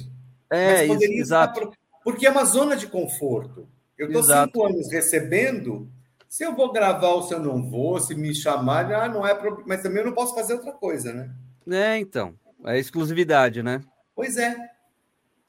[0.49, 1.59] É, isso, exato.
[1.59, 1.77] Estar...
[2.03, 3.67] Porque é uma zona de conforto.
[3.97, 5.89] Eu estou cinco anos recebendo,
[6.29, 9.33] se eu vou gravar ou se eu não vou, se me chamar, ah, não é
[9.33, 9.65] problema.
[9.67, 11.33] Mas também eu não posso fazer outra coisa, né?
[11.69, 12.35] É, então.
[12.65, 13.81] É exclusividade, né?
[14.15, 14.55] Pois é.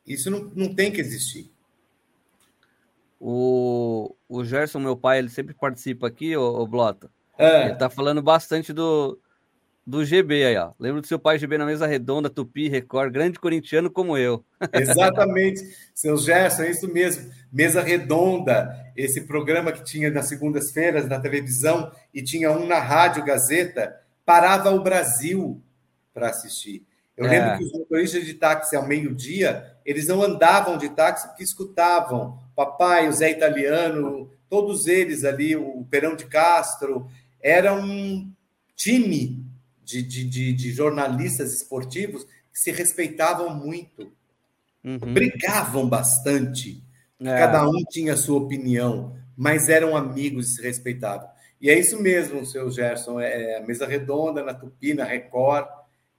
[0.06, 1.52] Isso não, não tem que existir.
[3.20, 7.10] O, o Gerson, meu pai, ele sempre participa aqui, o, o Blota.
[7.38, 7.66] É.
[7.66, 9.18] Ele tá falando bastante do,
[9.86, 10.72] do GB aí, ó.
[10.78, 14.44] Lembro do seu pai GB na mesa redonda, Tupi, Record, grande corintiano como eu.
[14.74, 15.62] Exatamente,
[15.94, 17.30] seu Gerson, é isso mesmo.
[17.50, 23.24] Mesa redonda, esse programa que tinha nas segundas-feiras na televisão e tinha um na rádio
[23.24, 23.96] Gazeta,
[24.26, 25.62] parava o Brasil
[26.12, 26.84] para assistir.
[27.16, 27.30] Eu é.
[27.30, 32.38] lembro que os motoristas de táxi ao meio-dia, eles não andavam de táxi porque escutavam
[32.54, 37.08] papai, o Zé Italiano, todos eles ali, o Perão de Castro,
[37.40, 38.32] era um
[38.76, 39.44] time
[39.84, 44.12] de, de, de, de jornalistas esportivos que se respeitavam muito,
[44.84, 45.14] uhum.
[45.14, 46.82] brigavam bastante,
[47.20, 47.24] é.
[47.24, 51.28] cada um tinha a sua opinião, mas eram amigos e se respeitavam.
[51.60, 55.66] E é isso mesmo, seu Gerson, é, é a mesa redonda na Tupi, na Record,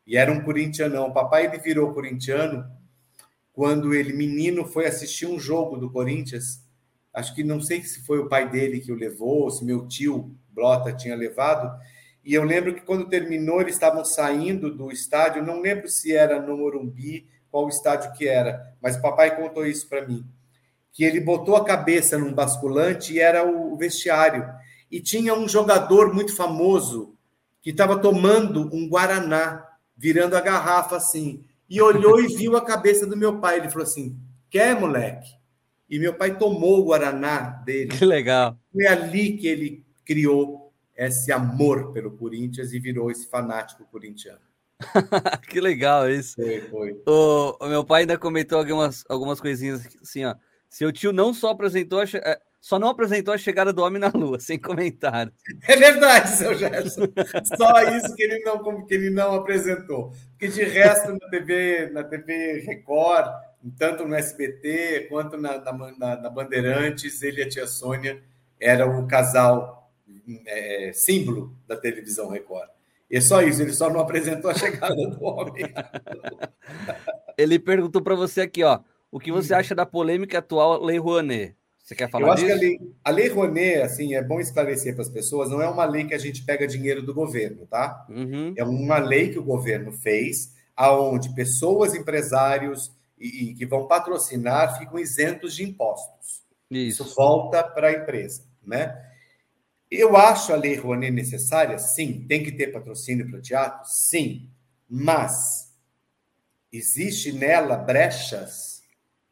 [0.06, 1.08] e era um corintianão.
[1.08, 2.66] O papai ele virou corintiano
[3.54, 6.64] quando ele, menino, foi assistir um jogo do Corinthians.
[7.14, 10.36] Acho que não sei se foi o pai dele que o levou, se meu tio
[10.50, 11.72] Blota tinha levado.
[12.24, 16.42] E eu lembro que quando terminou, eles estavam saindo do estádio, não lembro se era
[16.42, 20.24] no Morumbi, qual estádio que era, mas o papai contou isso para mim.
[20.92, 24.48] Que ele botou a cabeça num basculante e era o vestiário.
[24.92, 27.16] E tinha um jogador muito famoso
[27.62, 29.66] que estava tomando um Guaraná,
[29.96, 31.44] virando a garrafa assim.
[31.70, 33.58] E olhou e viu a cabeça do meu pai.
[33.58, 34.18] Ele falou assim:
[34.50, 35.39] Quer, moleque?
[35.90, 37.90] E meu pai tomou o Guaraná dele.
[37.90, 38.58] Que legal.
[38.72, 44.42] Foi ali que ele criou esse amor pelo Corinthians e virou esse fanático corintiano.
[45.50, 46.36] que legal isso.
[46.36, 47.02] Foi, foi.
[47.08, 50.36] O, o, meu pai ainda comentou algumas, algumas coisinhas assim, ó.
[50.70, 54.12] Seu tio não só apresentou a, é, só não apresentou a chegada do homem na
[54.14, 55.32] Lua, sem comentário.
[55.68, 57.08] É verdade, seu Gerson.
[57.58, 60.12] Só isso que ele não, que ele não apresentou.
[60.32, 63.28] Porque de resto, na TV, na TV Record,
[63.78, 68.22] tanto no SBT quanto na, na, na Bandeirantes, ele e a tia Sônia
[68.60, 69.92] eram o casal
[70.46, 72.70] é, símbolo da televisão Record.
[73.10, 75.66] E é só isso, ele só não apresentou a chegada do homem.
[77.38, 78.80] ele perguntou para você aqui, ó,
[79.12, 79.58] o que você hum.
[79.58, 81.56] acha da polêmica atual Lei Rouanet?
[81.84, 82.60] Você quer falar Eu acho disso?
[82.60, 85.68] que a lei, a lei Rouanet, assim, é bom esclarecer para as pessoas, não é
[85.68, 88.06] uma lei que a gente pega dinheiro do governo, tá?
[88.10, 88.54] Uhum.
[88.56, 94.78] É uma lei que o governo fez, aonde pessoas, empresários e, e que vão patrocinar
[94.80, 96.44] ficam isentos de impostos.
[96.70, 99.06] Isso, Isso volta para a empresa, né?
[99.90, 101.78] Eu acho a Lei Rouanet necessária?
[101.80, 102.26] Sim.
[102.28, 103.90] Tem que ter patrocínio para o teatro?
[103.90, 104.48] Sim.
[104.88, 105.76] Mas
[106.72, 108.84] existe nela brechas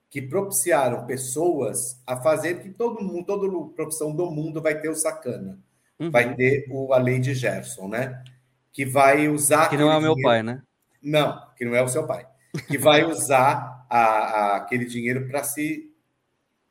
[0.09, 4.95] que propiciaram pessoas a fazer que todo mundo, toda profissão do mundo vai ter o
[4.95, 5.59] sacana.
[5.99, 6.09] Uhum.
[6.09, 8.23] Vai ter o, a lei de Gerson, né?
[8.71, 9.69] Que vai usar.
[9.69, 10.27] Que não é o meu dinheiro...
[10.27, 10.63] pai, né?
[11.03, 12.27] Não, que não é o seu pai.
[12.67, 15.93] Que vai usar a, a, aquele dinheiro para se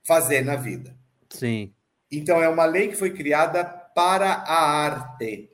[0.04, 0.96] fazer na vida.
[1.30, 1.72] Sim.
[2.10, 5.50] Então, é uma lei que foi criada para a arte,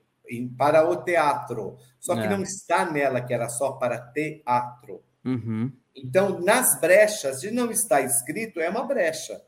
[0.56, 1.78] para o teatro.
[1.98, 2.28] Só que é.
[2.28, 5.02] não está nela que era só para teatro.
[5.24, 5.72] Uhum.
[5.94, 9.40] Então, nas brechas, de não estar escrito, é uma brecha.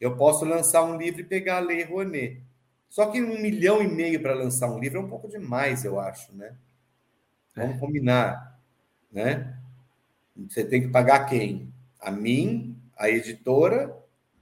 [0.00, 2.42] Eu posso lançar um livro e pegar a Lei Rouanet.
[2.88, 5.98] Só que um milhão e meio para lançar um livro é um pouco demais, eu
[5.98, 6.54] acho, né?
[7.54, 7.78] Vamos é.
[7.78, 8.58] combinar,
[9.10, 9.58] né?
[10.36, 11.72] Você tem que pagar quem?
[12.00, 13.96] A mim, a editora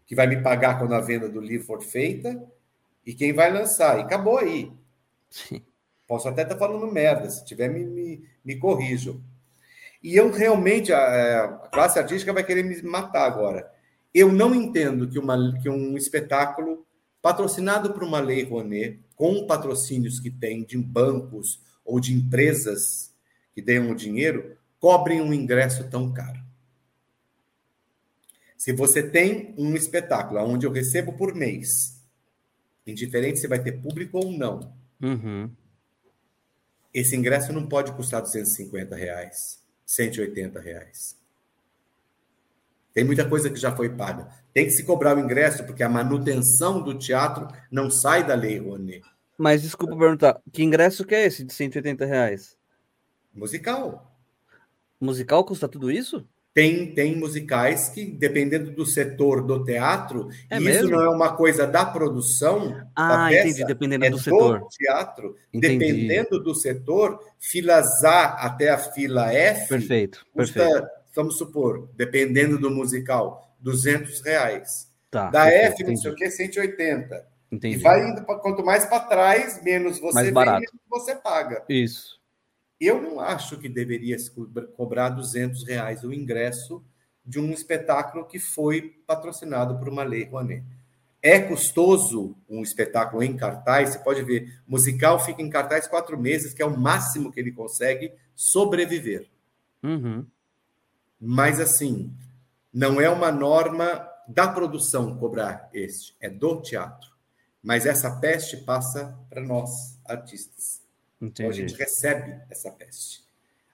[0.06, 2.42] que vai me pagar quando a venda do livro for feita
[3.06, 3.98] e quem vai lançar.
[3.98, 4.72] E acabou aí.
[5.30, 5.62] Sim.
[6.06, 9.20] Posso até estar falando merda, se tiver, me, me, me corrijam.
[10.02, 13.70] E eu realmente, a, a, classe artística vai querer me matar agora.
[14.12, 16.84] Eu não entendo que, uma, que um espetáculo
[17.22, 23.14] patrocinado por uma lei Rouanet, com patrocínios que tem de bancos ou de empresas
[23.54, 26.40] que deem o dinheiro, cobrem um ingresso tão caro.
[28.56, 32.02] Se você tem um espetáculo onde eu recebo por mês,
[32.86, 35.50] indiferente se vai ter público ou não, uhum.
[36.92, 41.18] esse ingresso não pode custar 250 reais, 180 reais.
[42.92, 44.28] Tem muita coisa que já foi paga.
[44.52, 48.58] Tem que se cobrar o ingresso, porque a manutenção do teatro não sai da lei
[48.58, 49.02] Rouanet.
[49.38, 52.58] Mas desculpa perguntar, que ingresso que é esse de 180 reais?
[53.32, 54.09] Musical.
[55.00, 56.26] Musical custa tudo isso?
[56.52, 61.36] Tem, tem musicais que, dependendo do setor do teatro, é e isso não é uma
[61.36, 64.66] coisa da produção ah, da peça, entendi, dependendo é do, do setor.
[64.68, 65.36] teatro.
[65.54, 65.78] Entendi.
[65.78, 69.68] Dependendo do setor, filas A até a fila F.
[69.68, 70.88] Perfeito, custa, perfeito.
[71.14, 74.90] Vamos supor, dependendo do musical, 200 reais.
[75.08, 77.26] Tá, da perfeito, F, não sei o que, 180.
[77.52, 77.76] Entendi.
[77.76, 80.60] E vai indo, quanto mais para trás, menos você mais barato.
[80.60, 81.64] menos você paga.
[81.68, 82.19] Isso.
[82.80, 84.30] Eu não acho que deveria se
[84.74, 86.82] cobrar 200 reais o ingresso
[87.24, 90.64] de um espetáculo que foi patrocinado por uma lei Rouanet.
[91.22, 96.54] É custoso um espetáculo em cartaz, você pode ver, musical fica em cartaz quatro meses,
[96.54, 99.28] que é o máximo que ele consegue sobreviver.
[99.82, 100.24] Uhum.
[101.20, 102.10] Mas, assim,
[102.72, 107.10] não é uma norma da produção cobrar este, é do teatro.
[107.62, 110.80] Mas essa peste passa para nós, artistas.
[111.20, 111.42] Entendi.
[111.42, 113.24] Então a gente recebe essa peste.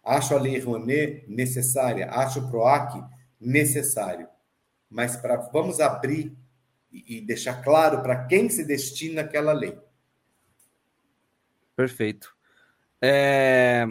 [0.04, 3.02] Acho a Lei Rouanet necessária, acho o PROAC
[3.40, 4.28] necessário.
[4.88, 6.36] Mas para vamos abrir
[6.92, 9.76] e, e deixar claro para quem se destina aquela lei.
[11.74, 12.34] Perfeito.
[13.02, 13.86] É...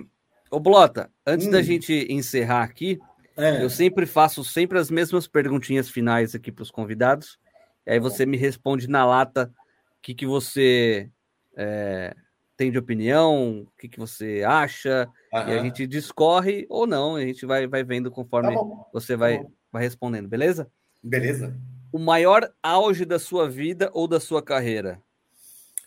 [0.49, 1.51] Ô, Blota, antes Hum.
[1.51, 2.99] da gente encerrar aqui,
[3.37, 7.37] É, eu sempre faço sempre as mesmas perguntinhas finais aqui para os convidados.
[7.85, 9.53] E aí você me responde na lata
[9.97, 11.09] o que, que você
[11.57, 12.15] é,
[12.57, 17.21] tem de opinião, o que, que você acha, e a gente discorre ou não, a
[17.21, 19.51] gente vai, vai vendo Tá conforme bom, você vai, bom.
[19.71, 20.69] vai respondendo, beleza?
[21.03, 21.55] beleza.
[21.91, 25.01] O maior auge da sua vida ou da sua carreira?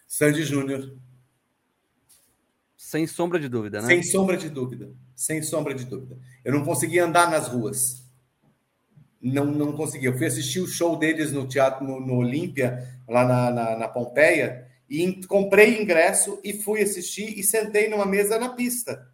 [0.06, 0.94] Sandy Júnior,
[2.76, 3.88] Sem sombra de dúvida, né?
[3.88, 4.90] sem sombra de dúvida.
[5.14, 6.16] Sem sombra de dúvida.
[6.44, 8.02] Eu não conseguia andar nas ruas.
[9.20, 10.08] Não, não conseguia.
[10.10, 13.88] Eu fui assistir o show deles no teatro, no, no Olímpia, lá na, na, na
[13.88, 19.06] Pompeia, e comprei ingresso e fui assistir e sentei numa mesa na pista.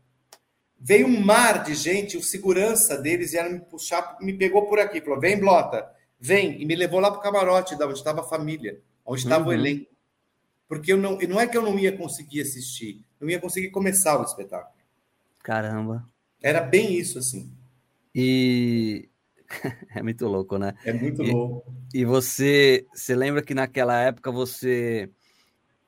[0.79, 5.01] Veio um mar de gente, o segurança deles vieram me puxar, me pegou por aqui,
[5.01, 5.89] falou: vem, Blota,
[6.21, 9.49] vem, e me levou lá para o camarote, onde estava a família, onde estava o
[9.49, 9.55] Uhum.
[9.55, 9.87] elenco.
[10.69, 14.19] Porque eu não, não é que eu não ia conseguir assistir, não ia conseguir começar
[14.21, 14.75] o espetáculo.
[15.43, 16.09] Caramba.
[16.43, 17.51] Era bem isso, assim.
[18.15, 19.09] E
[19.95, 20.75] é muito louco, né?
[20.85, 21.75] É muito E- louco.
[21.93, 25.09] E você, você lembra que naquela época você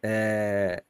[0.09, 0.83] é,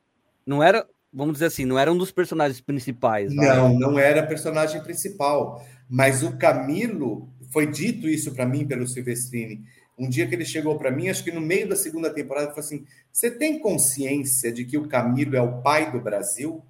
[0.45, 3.47] não era, vamos dizer assim, não era um dos personagens principais, vai?
[3.47, 5.65] Não, não era personagem principal.
[5.89, 9.65] Mas o Camilo, foi dito isso para mim pelo Silvestrini.
[9.99, 12.55] Um dia que ele chegou para mim, acho que no meio da segunda temporada, ele
[12.55, 16.63] falou assim: Você tem consciência de que o Camilo é o pai do Brasil?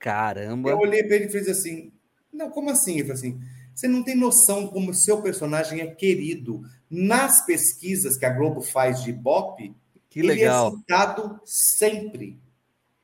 [0.00, 0.70] Caramba.
[0.70, 1.92] Eu olhei para ele e fiz assim:
[2.32, 2.94] Não, como assim?
[2.94, 3.40] Ele falou assim:
[3.72, 6.62] Você não tem noção como o seu personagem é querido.
[6.90, 9.72] Nas pesquisas que a Globo faz de Ibope,
[10.10, 10.68] Que ele legal.
[10.68, 12.38] é citado sempre.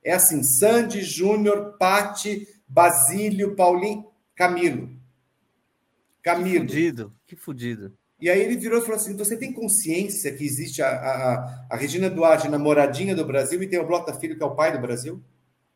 [0.05, 4.89] É assim: Sandy, Júnior, Pati, Basílio, Paulinho, Camilo.
[4.89, 6.69] Que Camilo.
[6.69, 7.97] fudido, que fudido.
[8.21, 11.77] E aí ele virou e falou assim: Você tem consciência que existe a, a, a
[11.77, 14.81] Regina Duarte, namoradinha do Brasil, e tem o Blota Filho, que é o pai do
[14.81, 15.23] Brasil?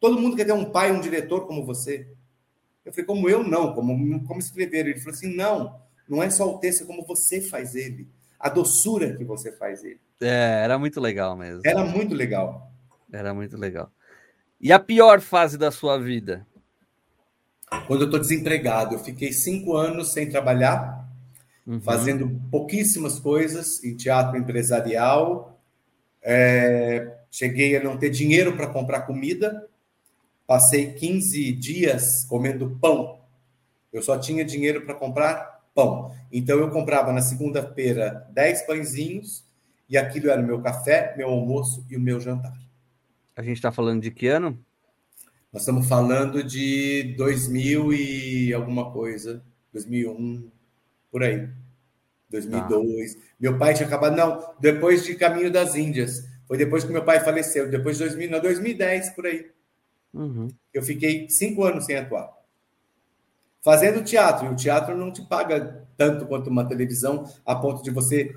[0.01, 2.09] Todo mundo quer ter um pai, um diretor como você.
[2.85, 4.87] Eu falei, como eu não, como, como escrever.
[4.87, 8.09] Ele falou assim: não, não é só o texto, é como você faz ele.
[8.41, 10.01] A doçura que você faz ele.
[10.21, 11.61] É, era muito legal mesmo.
[11.65, 12.73] Era muito legal.
[13.13, 13.93] Era muito legal.
[14.61, 16.47] E a pior fase da sua vida?
[17.87, 20.99] Quando eu estou desempregado, eu fiquei cinco anos sem trabalhar,
[21.67, 21.81] Uhum.
[21.81, 25.61] fazendo pouquíssimas coisas em teatro empresarial.
[26.23, 29.69] É, cheguei a não ter dinheiro para comprar comida.
[30.47, 33.21] Passei 15 dias comendo pão.
[33.93, 36.15] Eu só tinha dinheiro para comprar pão.
[36.33, 39.45] Então eu comprava na segunda-feira 10 pãezinhos
[39.89, 42.57] e aquilo era o meu café, meu almoço e o meu jantar.
[43.37, 44.59] A gente tá falando de que ano?
[45.53, 49.43] Nós estamos falando de 2000 e alguma coisa,
[49.73, 50.49] 2001,
[51.11, 51.49] por aí.
[52.31, 53.19] 2002.
[53.41, 56.25] Meu pai tinha acabado, não, depois de Caminho das Índias.
[56.47, 59.51] Foi depois que meu pai faleceu, depois de 2000, não, 2010, por aí.
[60.13, 60.49] Uhum.
[60.73, 62.31] Eu fiquei cinco anos sem atuar.
[63.63, 67.91] Fazendo teatro, e o teatro não te paga tanto quanto uma televisão, a ponto de
[67.91, 68.35] você.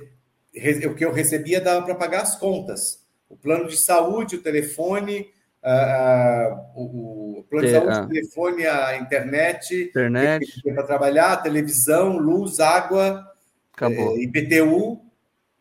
[0.90, 3.04] O que eu recebia dava para pagar as contas.
[3.30, 5.28] O plano de saúde, o telefone,
[5.64, 8.04] ah, o, o plano de saúde, ah.
[8.04, 13.26] o telefone, a internet, Internet, para trabalhar, televisão, luz, água,
[13.74, 14.18] acabou.
[14.18, 15.02] eh, IPTU,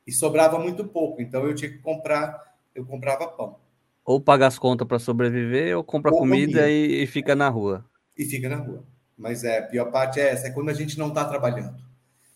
[0.06, 1.22] e sobrava muito pouco.
[1.22, 2.43] Então eu tinha que comprar,
[2.74, 3.56] eu comprava pão.
[4.05, 6.70] Ou paga as contas para sobreviver, ou compra Ou comida comida.
[6.70, 7.84] e, e fica na rua.
[8.18, 8.84] e fica na rua.
[9.22, 11.76] Mas é, a pior parte é essa, é quando a gente não está trabalhando,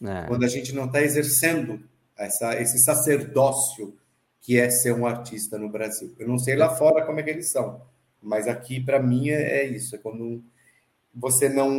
[0.03, 0.23] É.
[0.29, 1.81] quando a gente não está exercendo
[2.17, 3.93] essa, esse sacerdócio
[4.41, 6.15] que é ser um artista no Brasil.
[6.17, 7.83] Eu não sei lá fora como é que eles são,
[8.23, 10.41] mas aqui para mim é, é isso, é quando
[11.13, 11.71] você não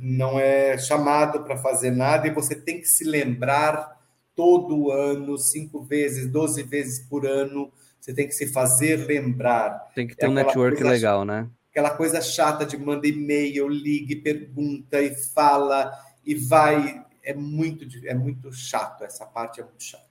[0.00, 4.02] não é chamado para fazer nada e você tem que se lembrar
[4.34, 7.70] todo ano, cinco vezes, doze vezes por ano,
[8.00, 11.46] você tem que se fazer lembrar Tem que ter É um network legal, né?
[11.74, 15.92] Aquela coisa chata de manda e-mail, ligue, pergunta e fala
[16.24, 17.04] e vai.
[17.20, 20.04] É muito, é muito chato, essa parte é muito chata.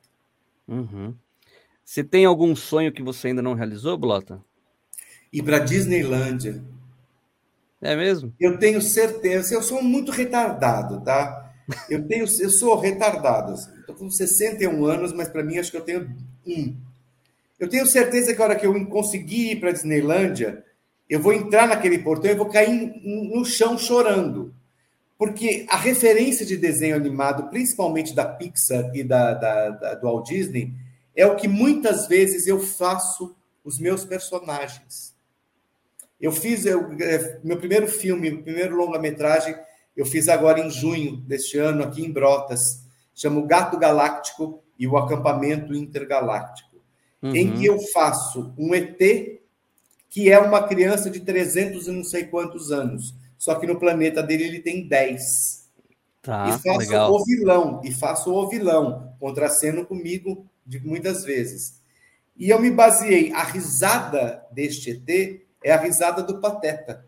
[0.68, 1.16] Uhum.
[1.86, 4.44] Você tem algum sonho que você ainda não realizou, Blota?
[5.32, 6.64] E para Disneylândia,
[7.82, 8.34] É mesmo?
[8.40, 11.54] eu tenho certeza, eu sou muito retardado, tá?
[11.90, 13.54] Eu tenho, eu sou retardado.
[13.54, 16.16] Estou com 61 anos, mas para mim acho que eu tenho
[16.46, 16.76] Um.
[17.60, 20.66] Eu tenho certeza que a hora que eu conseguir ir para a Disneylândia,
[21.14, 24.52] eu vou entrar naquele portão e vou cair no chão chorando.
[25.16, 30.28] Porque a referência de desenho animado, principalmente da Pixar e da, da, da, do Walt
[30.28, 30.74] Disney,
[31.16, 35.14] é o que muitas vezes eu faço os meus personagens.
[36.20, 39.56] Eu fiz eu, é, meu primeiro filme, meu primeiro longa-metragem,
[39.96, 42.88] eu fiz agora em junho deste ano, aqui em Brotas.
[43.14, 46.82] Chama O Gato Galáctico e o Acampamento Intergaláctico.
[47.22, 47.36] Uhum.
[47.36, 48.98] Em que eu faço um ET
[50.14, 53.16] que é uma criança de 300 e não sei quantos anos.
[53.36, 55.72] Só que no planeta dele ele tem 10.
[56.22, 57.12] Tá, e faço legal.
[57.12, 61.82] o vilão, e faço o vilão, contracendo comigo de muitas vezes.
[62.38, 67.08] E eu me baseei, a risada deste ET é a risada do Pateta.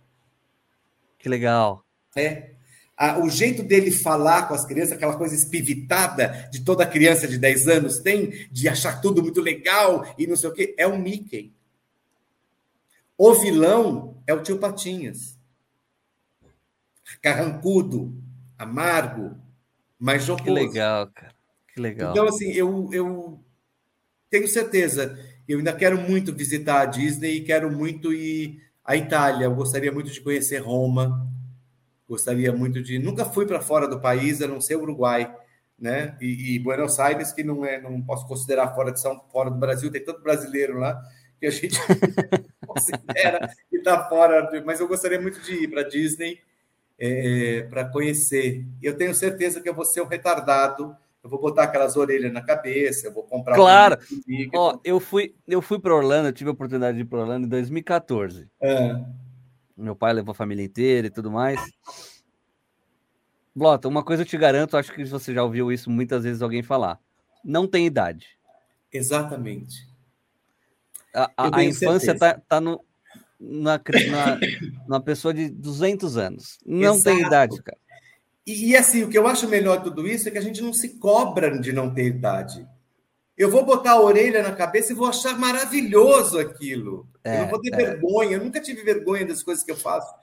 [1.19, 1.85] Que legal.
[2.15, 2.53] É.
[2.97, 7.37] A, o jeito dele falar com as crianças, aquela coisa espivitada de toda criança de
[7.37, 10.97] 10 anos tem, de achar tudo muito legal e não sei o quê, é o
[10.97, 11.53] Mickey.
[13.17, 15.39] O vilão é o tio Patinhas.
[17.21, 18.13] Carrancudo,
[18.57, 19.37] amargo,
[19.97, 20.43] mas jocoso.
[20.43, 21.35] Que legal, cara.
[21.73, 22.11] Que legal.
[22.11, 23.39] Então, assim, eu, eu
[24.29, 25.17] tenho certeza.
[25.47, 29.45] Eu ainda quero muito visitar a Disney e quero muito ir à Itália.
[29.45, 31.29] Eu gostaria muito de conhecer Roma.
[32.07, 32.99] Gostaria muito de.
[32.99, 35.33] Nunca fui para fora do país, a não ser Uruguai,
[35.77, 36.17] né?
[36.19, 39.57] E, e, Buenos Aires, que não é, não posso considerar fora de São, fora do
[39.57, 39.91] Brasil.
[39.91, 41.01] Tem tanto brasileiro lá
[41.39, 41.77] que a gente
[42.65, 46.39] considera que está fora, mas eu gostaria muito de ir para Disney
[46.97, 48.65] é, para conhecer.
[48.81, 50.95] Eu tenho certeza que eu vou ser um retardado.
[51.23, 53.55] Eu vou botar aquelas orelhas na cabeça, eu vou comprar.
[53.55, 53.97] Claro.
[54.29, 57.19] Um Ó, eu fui, eu fui para Orlando, eu tive a oportunidade de ir para
[57.19, 58.47] Orlando em 2014.
[58.61, 58.95] É.
[59.75, 61.59] Meu pai levou a família inteira e tudo mais.
[63.55, 66.61] Blota, uma coisa eu te garanto, acho que você já ouviu isso muitas vezes alguém
[66.61, 66.99] falar.
[67.43, 68.37] Não tem idade.
[68.93, 69.87] Exatamente.
[71.15, 72.83] A, a, a infância está tá no,
[73.39, 73.79] na,
[74.09, 74.39] na,
[74.87, 76.57] na, pessoa de 200 anos.
[76.65, 77.15] Não Exato.
[77.15, 77.77] tem idade, cara.
[78.45, 80.61] E, e, assim, o que eu acho melhor de tudo isso é que a gente
[80.61, 82.67] não se cobra de não ter idade.
[83.37, 87.07] Eu vou botar a orelha na cabeça e vou achar maravilhoso aquilo.
[87.23, 87.77] É, eu não vou ter é.
[87.77, 88.37] vergonha.
[88.37, 90.13] Eu nunca tive vergonha das coisas que eu faço.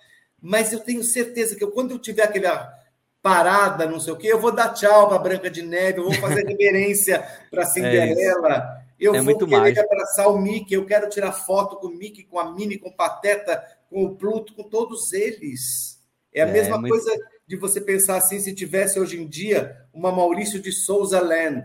[0.40, 2.72] Mas eu tenho certeza que eu, quando eu tiver aquela
[3.20, 6.14] parada, não sei o quê, eu vou dar tchau para Branca de Neve, eu vou
[6.14, 8.56] fazer reverência para é Cinderela.
[8.56, 9.80] É eu é vou muito querer mágico.
[9.80, 12.96] abraçar o Mickey, eu quero tirar foto com o Mickey, com a Minnie, com o
[12.96, 16.00] Pateta, com o Pluto, com todos eles.
[16.32, 16.92] É a é, mesma muito...
[16.92, 17.12] coisa
[17.46, 21.64] de você pensar assim, se tivesse hoje em dia uma Maurício de Souza Land.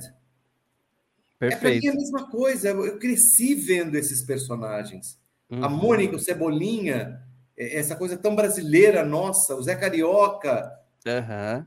[1.40, 1.68] Perfeito.
[1.68, 2.70] É para mim a mesma coisa.
[2.70, 5.20] Eu cresci vendo esses personagens.
[5.50, 5.64] Uhum.
[5.64, 7.22] A Mônica, o Cebolinha,
[7.56, 10.72] é, essa coisa tão brasileira nossa, o Zé Carioca.
[11.06, 11.66] Uhum.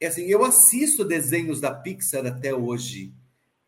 [0.00, 3.12] É assim, eu assisto desenhos da Pixar até hoje.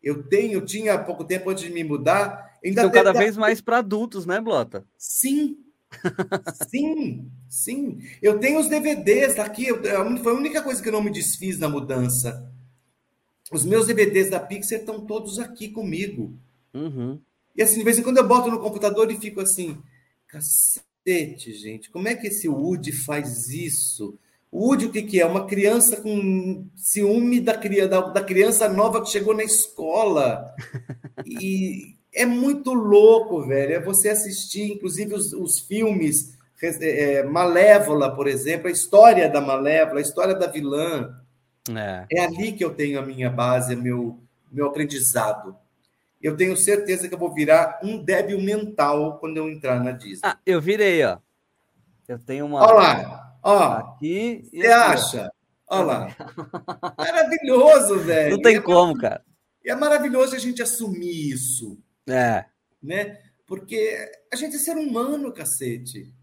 [0.03, 2.57] Eu tenho, tinha há pouco tempo antes de me mudar.
[2.63, 4.85] Ainda Estão cada vez mais para adultos, né, Blota?
[4.97, 5.57] Sim.
[6.69, 7.99] sim, sim.
[8.21, 9.67] Eu tenho os DVDs aqui.
[10.23, 12.49] Foi a única coisa que eu não me desfiz na mudança.
[13.51, 16.33] Os meus DVDs da Pixar estão todos aqui comigo.
[16.73, 17.19] Uhum.
[17.55, 19.77] E assim, de vez em quando eu boto no computador e fico assim,
[20.27, 24.17] cacete, gente, como é que esse Woody faz isso?
[24.51, 25.25] O Woody, o que, que é?
[25.25, 30.53] Uma criança com ciúme da, da, da criança nova que chegou na escola.
[31.25, 33.75] E é muito louco, velho.
[33.75, 39.39] É você assistir, inclusive, os, os filmes é, é, Malévola, por exemplo, a história da
[39.39, 41.17] Malévola, a história da vilã.
[41.69, 42.05] É.
[42.11, 44.19] é ali que eu tenho a minha base, meu,
[44.51, 45.55] meu aprendizado.
[46.21, 50.19] Eu tenho certeza que eu vou virar um débil mental quando eu entrar na Disney.
[50.23, 51.17] Ah, eu virei, ó.
[52.07, 52.61] Eu tenho uma.
[52.61, 53.30] Olha lá.
[53.43, 54.49] Ó, aqui.
[54.51, 55.31] Você acha?
[55.69, 56.15] Olha lá.
[56.97, 58.35] Maravilhoso, velho.
[58.35, 59.23] Não tem é como, cara.
[59.63, 61.77] E é maravilhoso a gente assumir isso.
[62.07, 62.45] É.
[62.81, 63.17] Né?
[63.45, 66.13] Porque a gente é ser humano, cacete.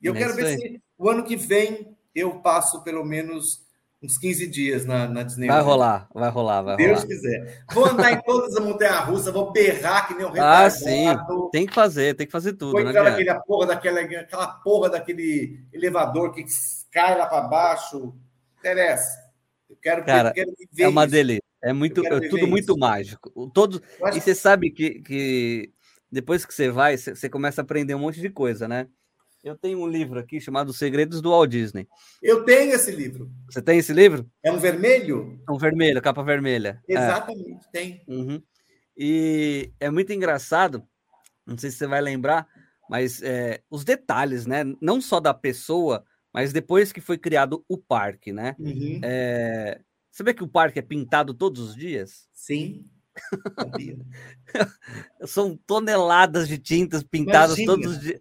[0.00, 0.56] E eu é quero ver aí.
[0.56, 3.66] se o ano que vem eu passo pelo menos
[4.02, 5.46] uns 15 dias na, na Disney.
[5.46, 7.06] Vai rolar, vai rolar, vai Deus rolar.
[7.06, 7.64] quiser.
[7.72, 10.66] Vou andar em todas as montanhas russas, vou berrar que nem um retardado.
[10.66, 11.06] Ah, sim.
[11.52, 12.72] Tem que fazer, tem que fazer tudo.
[12.72, 16.44] Vou entrar naquela porra, daquela, aquela porra daquele elevador que
[16.90, 18.14] cai lá para baixo.
[18.58, 19.30] Interessa.
[19.68, 21.42] Eu quero, Cara, eu quero É uma delícia.
[21.62, 22.78] É muito, é tudo muito isso.
[22.78, 23.50] mágico.
[23.52, 24.16] Todo, acho...
[24.16, 25.70] E você sabe que, que
[26.10, 28.88] depois que você vai, você começa a aprender um monte de coisa, né?
[29.42, 31.88] Eu tenho um livro aqui chamado Segredos do Walt Disney.
[32.22, 33.30] Eu tenho esse livro.
[33.48, 34.30] Você tem esse livro?
[34.42, 35.40] É um vermelho?
[35.48, 36.82] É um vermelho, capa vermelha.
[36.86, 36.92] É.
[36.92, 37.70] Exatamente, é.
[37.72, 38.04] tem.
[38.06, 38.42] Uhum.
[38.96, 40.86] E é muito engraçado,
[41.46, 42.46] não sei se você vai lembrar,
[42.88, 44.62] mas é, os detalhes, né?
[44.80, 46.04] Não só da pessoa,
[46.34, 48.54] mas depois que foi criado o parque, né?
[48.58, 49.00] Uhum.
[49.02, 49.80] É,
[50.10, 52.28] você vê que o parque é pintado todos os dias?
[52.34, 52.84] Sim.
[55.26, 57.72] São toneladas de tintas pintadas Imagina.
[57.72, 58.20] todos os dias.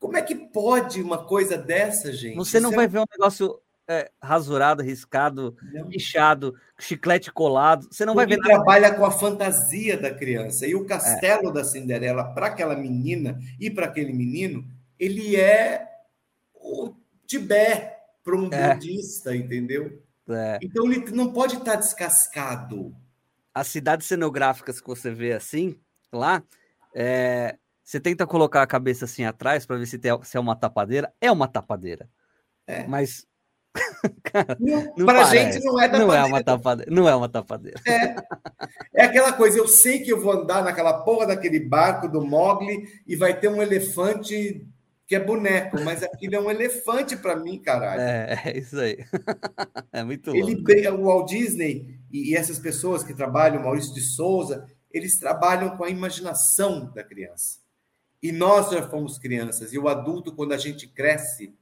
[0.00, 2.34] Como é que pode uma coisa dessa, gente?
[2.34, 2.88] Você não Isso vai é...
[2.88, 5.56] ver um negócio é, rasurado, riscado,
[5.88, 7.86] pichado, chiclete colado.
[7.92, 8.64] Você não vai ver Porque nada.
[8.64, 10.66] trabalha com a fantasia da criança.
[10.66, 14.64] E o castelo da Cinderela, para aquela menina e para aquele menino,
[14.98, 15.86] ele é
[16.54, 16.94] o
[17.26, 17.92] Tibete
[18.24, 18.74] para um É.
[18.74, 20.02] budista, entendeu?
[20.28, 22.94] É, Então ele não pode estar descascado.
[23.52, 25.76] as cidades cenográficas que você vê assim,
[26.12, 26.42] lá,
[26.94, 27.56] é,
[27.90, 31.12] você tenta colocar a cabeça assim atrás para ver se, tem, se é uma tapadeira.
[31.20, 32.08] É uma tapadeira.
[32.64, 32.86] É.
[32.86, 33.26] Mas.
[34.96, 35.54] Não Para a parece.
[35.54, 36.90] gente não é da Não é uma tapadeira.
[36.90, 37.80] Não é uma tapadeira.
[38.94, 42.84] É aquela coisa, eu sei que eu vou andar naquela porra daquele barco do Mogli
[43.06, 44.64] e vai ter um elefante
[45.06, 48.00] que é boneco, mas aquilo é um elefante para mim, caralho.
[48.00, 48.98] É, é isso aí.
[49.92, 51.02] É muito Ele, louco.
[51.02, 55.84] o Walt Disney e, e essas pessoas que trabalham, Maurício de Souza, eles trabalham com
[55.84, 57.59] a imaginação da criança.
[58.22, 61.54] E nós já fomos crianças, e o adulto, quando a gente cresce,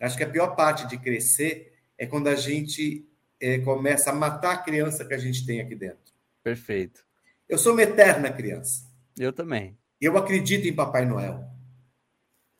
[0.00, 3.08] acho que a pior parte de crescer é quando a gente
[3.40, 6.12] eh, começa a matar a criança que a gente tem aqui dentro.
[6.42, 7.04] Perfeito.
[7.48, 8.86] Eu sou uma eterna criança.
[9.18, 9.76] Eu também.
[10.00, 11.44] Eu acredito em Papai Noel.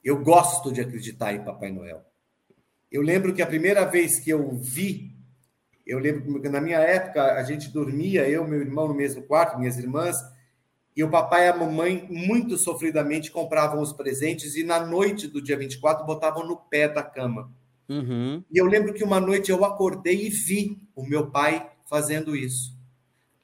[0.03, 2.05] Eu gosto de acreditar em Papai Noel.
[2.91, 5.15] Eu lembro que a primeira vez que eu vi,
[5.87, 9.59] eu lembro que na minha época a gente dormia, eu, meu irmão no mesmo quarto,
[9.59, 10.17] minhas irmãs,
[10.99, 15.41] e o papai e a mamãe muito sofridamente compravam os presentes e na noite do
[15.41, 17.53] dia 24 botavam no pé da cama.
[17.89, 18.43] Uhum.
[18.51, 22.77] E eu lembro que uma noite eu acordei e vi o meu pai fazendo isso.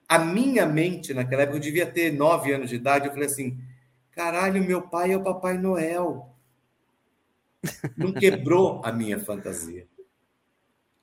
[0.09, 3.57] A minha mente, naquela época, eu devia ter nove anos de idade, eu falei assim:
[4.11, 6.35] caralho, meu pai é o Papai Noel.
[7.97, 9.87] Não quebrou a minha fantasia.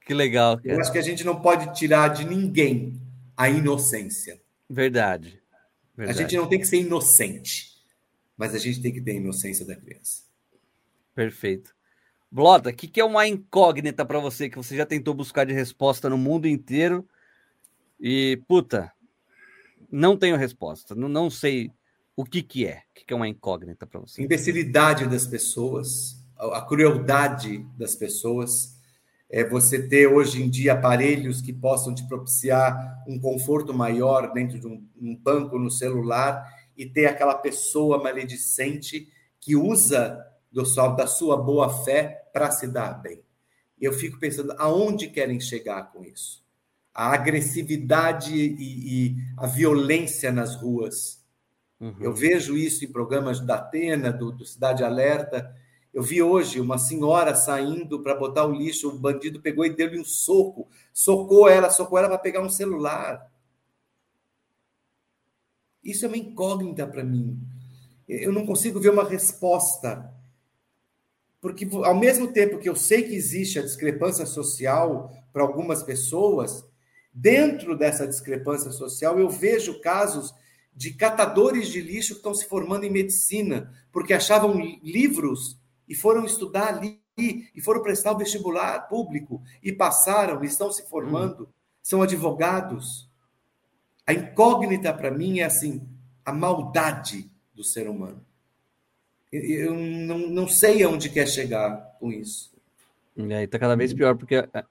[0.06, 0.56] Que legal.
[0.56, 0.82] Eu cara.
[0.82, 3.02] acho que a gente não pode tirar de ninguém
[3.38, 4.42] a inocência.
[4.70, 5.41] Verdade.
[5.94, 6.18] A Verdade.
[6.20, 7.72] gente não tem que ser inocente,
[8.38, 10.24] mas a gente tem que ter a inocência da criança.
[11.14, 11.74] Perfeito.
[12.32, 15.54] Blota, o que, que é uma incógnita para você que você já tentou buscar de
[15.54, 17.06] resposta no mundo inteiro
[18.00, 18.92] e, puta,
[19.92, 20.96] não tenho resposta.
[20.96, 21.72] Não, não sei
[22.16, 22.84] o que, que é.
[22.90, 24.22] O que, que é uma incógnita para A você?
[24.24, 28.81] imbecilidade das pessoas, a a crueldade das pessoas,
[29.32, 34.60] é você ter hoje em dia aparelhos que possam te propiciar um conforto maior dentro
[34.60, 36.46] de um, um banco no celular
[36.76, 39.08] e ter aquela pessoa maledicente
[39.40, 40.20] que usa
[40.52, 43.24] do sua, da sua boa fé para se dar bem.
[43.80, 46.44] Eu fico pensando aonde querem chegar com isso.
[46.94, 51.24] A agressividade e, e a violência nas ruas.
[51.80, 51.96] Uhum.
[52.02, 55.56] Eu vejo isso em programas da Atena, do, do Cidade Alerta.
[55.94, 60.00] Eu vi hoje uma senhora saindo para botar o lixo, o bandido pegou e deu-lhe
[60.00, 63.30] um soco, socou ela, socou ela para pegar um celular.
[65.84, 67.38] Isso é uma incógnita para mim.
[68.08, 70.14] Eu não consigo ver uma resposta.
[71.42, 76.64] Porque, ao mesmo tempo que eu sei que existe a discrepância social para algumas pessoas,
[77.12, 80.34] dentro dessa discrepância social, eu vejo casos
[80.74, 85.61] de catadores de lixo que estão se formando em medicina, porque achavam livros
[85.92, 90.88] e foram estudar ali e foram prestar o vestibular público e passaram, e estão se
[90.90, 91.50] formando,
[91.84, 93.10] são advogados.
[94.08, 95.86] A incógnita para mim é assim,
[96.24, 98.26] a maldade do ser humano.
[99.30, 102.54] Eu não, não sei aonde quer chegar com isso.
[103.18, 104.66] E aí tá cada vez pior, porque é,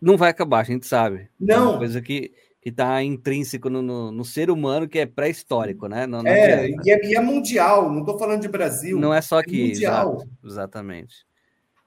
[0.00, 1.18] não vai acabar, a gente sabe.
[1.18, 1.72] É Não.
[1.72, 2.32] uma coisa que,
[2.66, 6.04] que tá intrínseco no, no, no ser humano, que é pré-histórico, né?
[6.04, 8.98] Não, não É, e é, e é mundial, não estou falando de Brasil.
[8.98, 10.14] Não é só aqui, mundial.
[10.16, 11.14] exato, exatamente.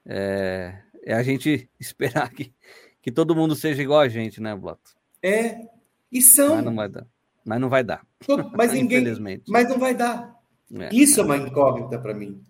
[0.06, 2.54] É, é a gente esperar que,
[3.02, 4.96] que todo mundo seja igual a gente, né, Bloto?
[5.22, 5.68] É.
[6.10, 6.56] E são.
[6.56, 7.08] Mas não vai dar.
[7.44, 9.00] Mas não vai dar, todo- mas ninguém.
[9.00, 9.52] infelizmente.
[9.52, 10.34] Mas não vai dar.
[10.74, 10.96] É.
[10.96, 12.42] Isso é uma incógnita para mim.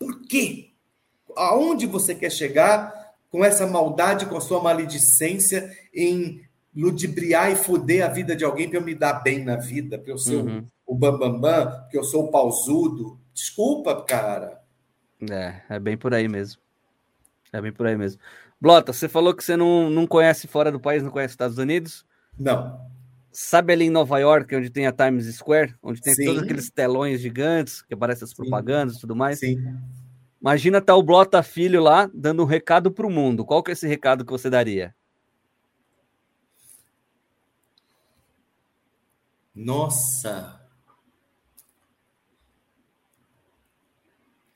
[0.00, 0.72] Por quê?
[1.36, 2.92] Aonde você quer chegar
[3.30, 6.44] com essa maldade, com a sua maledicência em
[6.76, 10.12] ludibriar e foder a vida de alguém para eu me dar bem na vida, para
[10.12, 10.66] eu ser Uhum.
[10.86, 13.18] o, bambambam, bam, bam, porque eu sou o pausudo?
[13.32, 14.60] Desculpa, cara.
[15.30, 16.60] É, é bem por aí mesmo.
[17.52, 18.20] É bem por aí mesmo.
[18.60, 22.04] Blota, você falou que você não, não conhece fora do país, não conhece Estados Unidos.
[22.38, 22.80] Não.
[23.30, 26.24] Sabe ali em Nova York, onde tem a Times Square, onde tem Sim.
[26.24, 28.36] todos aqueles telões gigantes que aparecem as Sim.
[28.36, 29.38] propagandas e tudo mais?
[29.38, 29.62] Sim.
[30.40, 33.44] Imagina tá o Blota Filho lá dando um recado para o mundo.
[33.44, 34.94] Qual que é esse recado que você daria?
[39.56, 40.60] Nossa.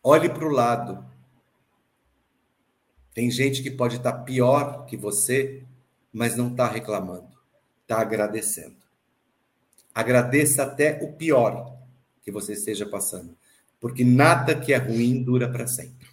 [0.03, 1.09] Olhe para o lado.
[3.15, 5.65] Tem gente que pode estar pior que você,
[6.13, 7.31] mas não está reclamando,
[7.81, 8.77] está agradecendo.
[9.95, 11.77] Agradeça até o pior
[12.23, 13.37] que você esteja passando,
[13.81, 16.09] porque nada que é ruim dura para sempre.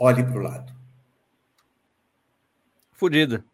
[0.00, 0.74] Olhe para o lado.
[2.92, 3.44] Fudido.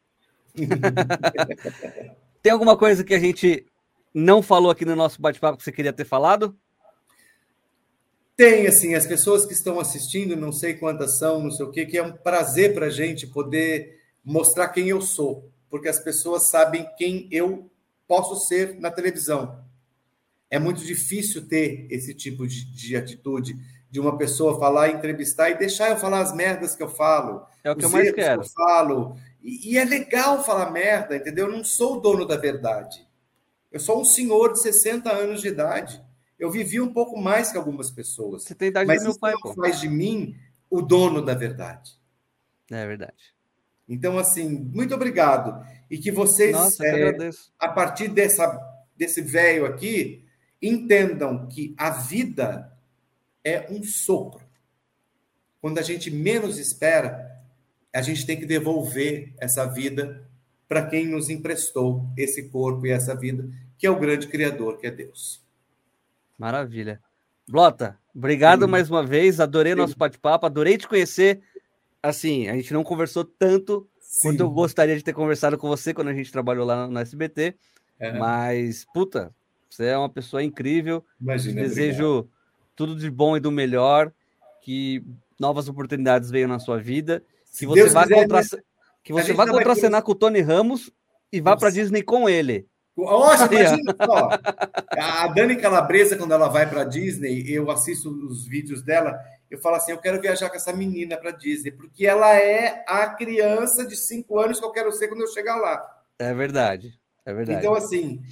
[2.42, 3.66] Tem alguma coisa que a gente
[4.14, 6.56] não falou aqui no nosso bate-papo que você queria ter falado?
[8.36, 11.84] Tem, assim, as pessoas que estão assistindo, não sei quantas são, não sei o quê,
[11.84, 16.48] que é um prazer para a gente poder mostrar quem eu sou, porque as pessoas
[16.48, 17.70] sabem quem eu
[18.08, 19.62] posso ser na televisão.
[20.48, 23.56] É muito difícil ter esse tipo de, de atitude
[23.90, 27.42] de uma pessoa falar, entrevistar e deixar eu falar as merdas que eu falo.
[27.62, 28.40] É o que eu mais quero.
[28.40, 29.16] Que eu falo.
[29.42, 31.46] E, e, é legal falar merda, entendeu?
[31.46, 33.06] Eu não sou o dono da verdade.
[33.72, 36.02] Eu sou um senhor de 60 anos de idade.
[36.38, 38.44] Eu vivi um pouco mais que algumas pessoas.
[38.44, 40.36] Você tem idade mas do meu pai, não faz de mim
[40.68, 41.92] o dono da verdade.
[42.70, 43.34] É verdade.
[43.88, 45.64] Então, assim, muito obrigado.
[45.90, 48.58] E que vocês, Nossa, é, que a partir dessa,
[48.96, 50.24] desse velho aqui,
[50.62, 52.72] entendam que a vida
[53.42, 54.40] é um sopro.
[55.60, 57.29] Quando a gente menos espera,
[57.92, 60.28] a gente tem que devolver essa vida
[60.68, 64.86] para quem nos emprestou esse corpo e essa vida, que é o grande Criador, que
[64.86, 65.42] é Deus.
[66.38, 67.00] Maravilha.
[67.48, 68.70] Blota, obrigado Sim.
[68.70, 69.40] mais uma vez.
[69.40, 69.78] Adorei Sim.
[69.78, 71.40] nosso bate-papo, adorei te conhecer.
[72.00, 74.20] Assim, a gente não conversou tanto Sim.
[74.22, 77.56] quanto eu gostaria de ter conversado com você quando a gente trabalhou lá no SBT.
[77.98, 78.12] É.
[78.16, 79.34] Mas, puta,
[79.68, 81.04] você é uma pessoa incrível.
[81.20, 82.32] Imagina, Desejo obrigado.
[82.76, 84.12] tudo de bom e do melhor.
[84.62, 85.04] Que
[85.38, 87.22] novas oportunidades venham na sua vida.
[87.58, 88.42] Que você Deus vá, quiser, contra...
[89.02, 90.90] que você vá contracenar com o Tony Ramos
[91.32, 92.66] e vá para Disney com ele.
[92.96, 94.30] Nossa, imagina só.
[94.98, 99.18] A Dani Calabresa, quando ela vai para Disney, eu assisto os vídeos dela,
[99.50, 103.08] eu falo assim: eu quero viajar com essa menina para Disney, porque ela é a
[103.08, 105.82] criança de cinco anos que eu quero ser quando eu chegar lá.
[106.18, 107.60] É verdade, é verdade.
[107.60, 108.22] Então, assim,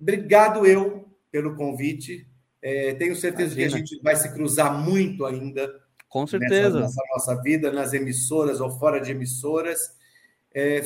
[0.00, 2.26] obrigado eu pelo convite.
[2.62, 3.68] É, tenho certeza Imagina.
[3.68, 5.68] que a gente vai se cruzar muito ainda.
[6.16, 6.80] Com certeza.
[6.80, 9.78] Nessa, nessa nossa vida, nas emissoras ou fora de emissoras.
[10.54, 10.80] É,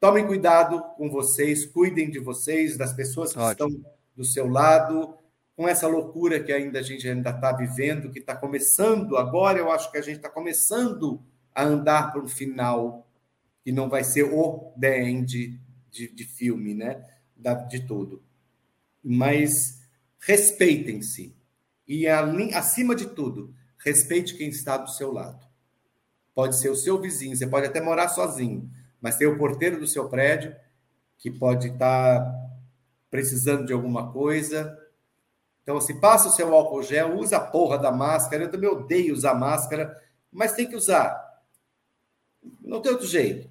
[0.00, 3.68] Tomem cuidado com vocês, cuidem de vocês, das pessoas que Ótimo.
[3.68, 5.14] estão do seu lado,
[5.54, 9.70] com essa loucura que ainda a gente ainda está vivendo, que está começando agora, eu
[9.70, 11.22] acho que a gente está começando
[11.54, 13.06] a andar para um final
[13.62, 17.04] que não vai ser o the end de, de filme, né?
[17.36, 18.22] Da, de tudo.
[19.04, 19.82] Mas
[20.18, 21.36] respeitem-se.
[21.86, 23.54] E, acima de tudo,
[23.84, 25.44] respeite quem está do seu lado.
[26.34, 28.70] Pode ser o seu vizinho, você pode até morar sozinho,
[29.00, 30.54] mas tem o porteiro do seu prédio
[31.18, 32.32] que pode estar
[33.10, 34.78] precisando de alguma coisa.
[35.62, 38.44] Então, assim, passa o seu álcool gel, usa a porra da máscara.
[38.44, 39.94] Eu também odeio usar máscara,
[40.32, 41.40] mas tem que usar.
[42.62, 43.50] Não tem outro jeito.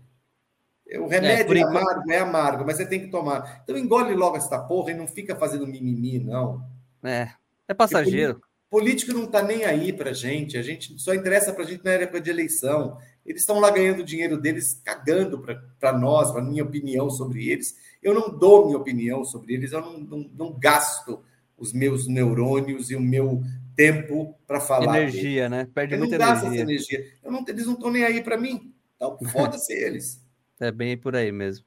[0.97, 3.61] O remédio é, é amargo, é amargo, mas você tem que tomar.
[3.63, 6.65] Então engole logo essa porra e não fica fazendo mimimi, não.
[7.03, 7.29] É,
[7.67, 8.41] é passageiro.
[8.69, 11.91] Político não está nem aí para gente, a gente só interessa para a gente na
[11.91, 12.97] época de eleição.
[13.25, 15.43] Eles estão lá ganhando o dinheiro deles, cagando
[15.79, 17.75] para nós, para minha opinião sobre eles.
[18.01, 21.23] Eu não dou minha opinião sobre eles, eu não, não, não gasto
[21.57, 23.41] os meus neurônios e o meu
[23.75, 24.99] tempo para falar.
[24.99, 25.51] Energia, deles.
[25.51, 25.67] né?
[25.73, 26.63] Perde eu muita não gasto energia.
[26.63, 27.13] essa energia.
[27.23, 28.73] Eu não, eles não estão nem aí para mim.
[28.95, 30.23] Então, foda-se eles.
[30.59, 31.65] É bem por aí mesmo.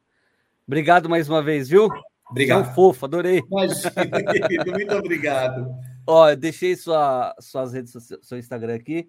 [0.66, 1.88] Obrigado mais uma vez, viu?
[2.30, 2.64] Obrigado.
[2.64, 3.42] Tão fofo, adorei.
[3.50, 3.90] Imagina,
[4.32, 5.66] querido, muito obrigado.
[6.06, 7.92] Ó, eu deixei sua, suas redes,
[8.22, 9.08] seu Instagram aqui,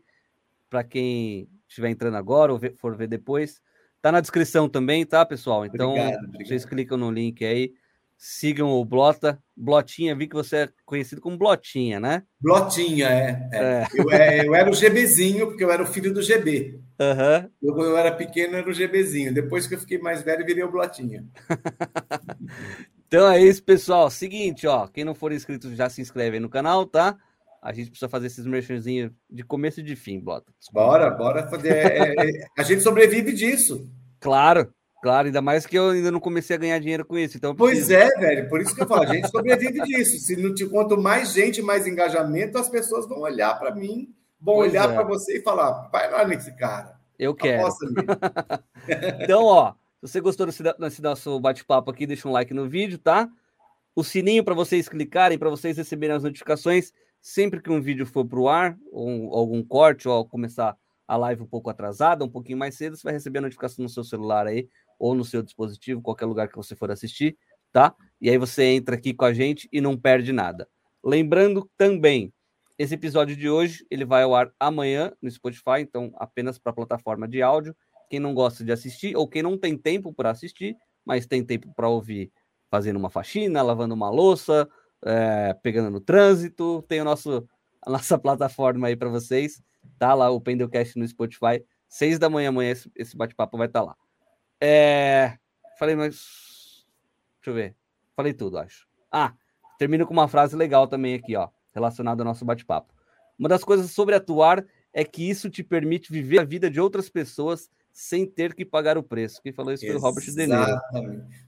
[0.70, 3.62] para quem estiver entrando agora ou for ver depois.
[4.02, 5.66] Tá na descrição também, tá, pessoal?
[5.66, 6.48] Então, obrigado, obrigado.
[6.48, 7.74] vocês clicam no link aí,
[8.18, 9.42] sigam o Blota.
[9.56, 12.24] Blotinha, vi que você é conhecido como Blotinha, né?
[12.40, 13.50] Blotinha, é.
[13.52, 13.58] é.
[13.58, 13.88] é.
[13.94, 16.80] Eu, é, eu, era o GBzinho, porque eu era o filho do GB.
[17.00, 17.50] Uhum.
[17.62, 19.34] Eu, quando eu era pequeno, era o GBzinho.
[19.34, 21.26] Depois que eu fiquei mais velho, virei o Blotinha.
[23.14, 24.10] então é isso, pessoal.
[24.10, 24.88] Seguinte, ó.
[24.88, 27.16] Quem não for inscrito, já se inscreve aí no canal, tá?
[27.62, 30.52] A gente precisa fazer esses merchanzinhos de começo e de fim, bota.
[30.72, 31.74] Bora, bora fazer.
[31.74, 33.88] É, é, a gente sobrevive disso.
[34.20, 37.38] Claro, claro, ainda mais que eu ainda não comecei a ganhar dinheiro com isso.
[37.38, 40.18] Então pois é, velho, por isso que eu falo, a gente sobrevive disso.
[40.18, 44.12] Se não te, quanto mais gente, mais engajamento, as pessoas vão olhar para mim,
[44.42, 44.94] vão pois olhar é.
[44.96, 46.96] para você e falar: vai lá nesse cara.
[47.20, 47.70] Eu quero.
[49.22, 53.30] então, ó, você gostou desse, nosso bate-papo aqui, deixa um like no vídeo, tá?
[53.96, 58.26] O sininho para vocês clicarem, para vocês receberem as notificações sempre que um vídeo for
[58.26, 60.76] para o ar, ou algum corte, ou começar
[61.08, 63.88] a live um pouco atrasada, um pouquinho mais cedo, você vai receber a notificação no
[63.88, 64.68] seu celular aí,
[65.00, 67.38] ou no seu dispositivo, qualquer lugar que você for assistir,
[67.72, 67.96] tá?
[68.20, 70.68] E aí você entra aqui com a gente e não perde nada.
[71.02, 72.34] Lembrando também,
[72.78, 76.76] esse episódio de hoje, ele vai ao ar amanhã no Spotify, então apenas para a
[76.76, 77.74] plataforma de áudio.
[78.14, 81.74] Quem não gosta de assistir, ou quem não tem tempo para assistir, mas tem tempo
[81.74, 82.32] para ouvir
[82.70, 84.70] fazendo uma faxina, lavando uma louça,
[85.04, 86.84] é, pegando no trânsito.
[86.84, 87.44] Tem o nosso,
[87.82, 89.64] a nossa plataforma aí para vocês.
[89.98, 91.66] Tá lá o Pendelcast no Spotify.
[91.90, 93.96] Seis da manhã amanhã esse, esse bate-papo vai estar tá lá.
[94.62, 95.40] É,
[95.80, 96.86] falei, mas.
[97.42, 97.76] Deixa eu ver.
[98.16, 98.88] Falei tudo, acho.
[99.12, 99.34] Ah,
[99.80, 102.94] termino com uma frase legal também aqui, ó, relacionada ao nosso bate-papo.
[103.40, 104.64] Uma das coisas sobre atuar
[104.94, 108.98] é que isso te permite viver a vida de outras pessoas sem ter que pagar
[108.98, 109.42] o preço.
[109.42, 110.82] Quem falou isso foi o Robert De Niro.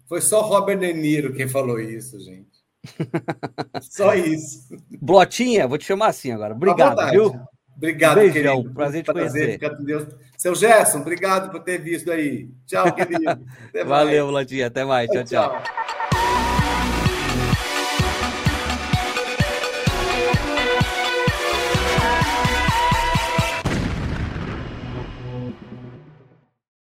[0.07, 2.63] Foi só Robert De Niro quem falou isso, gente.
[3.81, 4.67] só isso.
[5.01, 6.53] Blotinha, vou te chamar assim agora.
[6.53, 7.33] Obrigado, viu?
[7.75, 8.73] Obrigado, Beijão, querido.
[8.73, 9.83] Prazer te prazer, conhecer.
[9.83, 10.07] Deus.
[10.37, 12.49] Seu Gerson, obrigado por ter visto aí.
[12.65, 13.45] Tchau, querido.
[13.85, 14.67] Valeu, Blotinha.
[14.67, 15.09] Até mais.
[15.09, 15.23] tchau.
[15.25, 15.61] tchau.
[15.61, 16.04] tchau.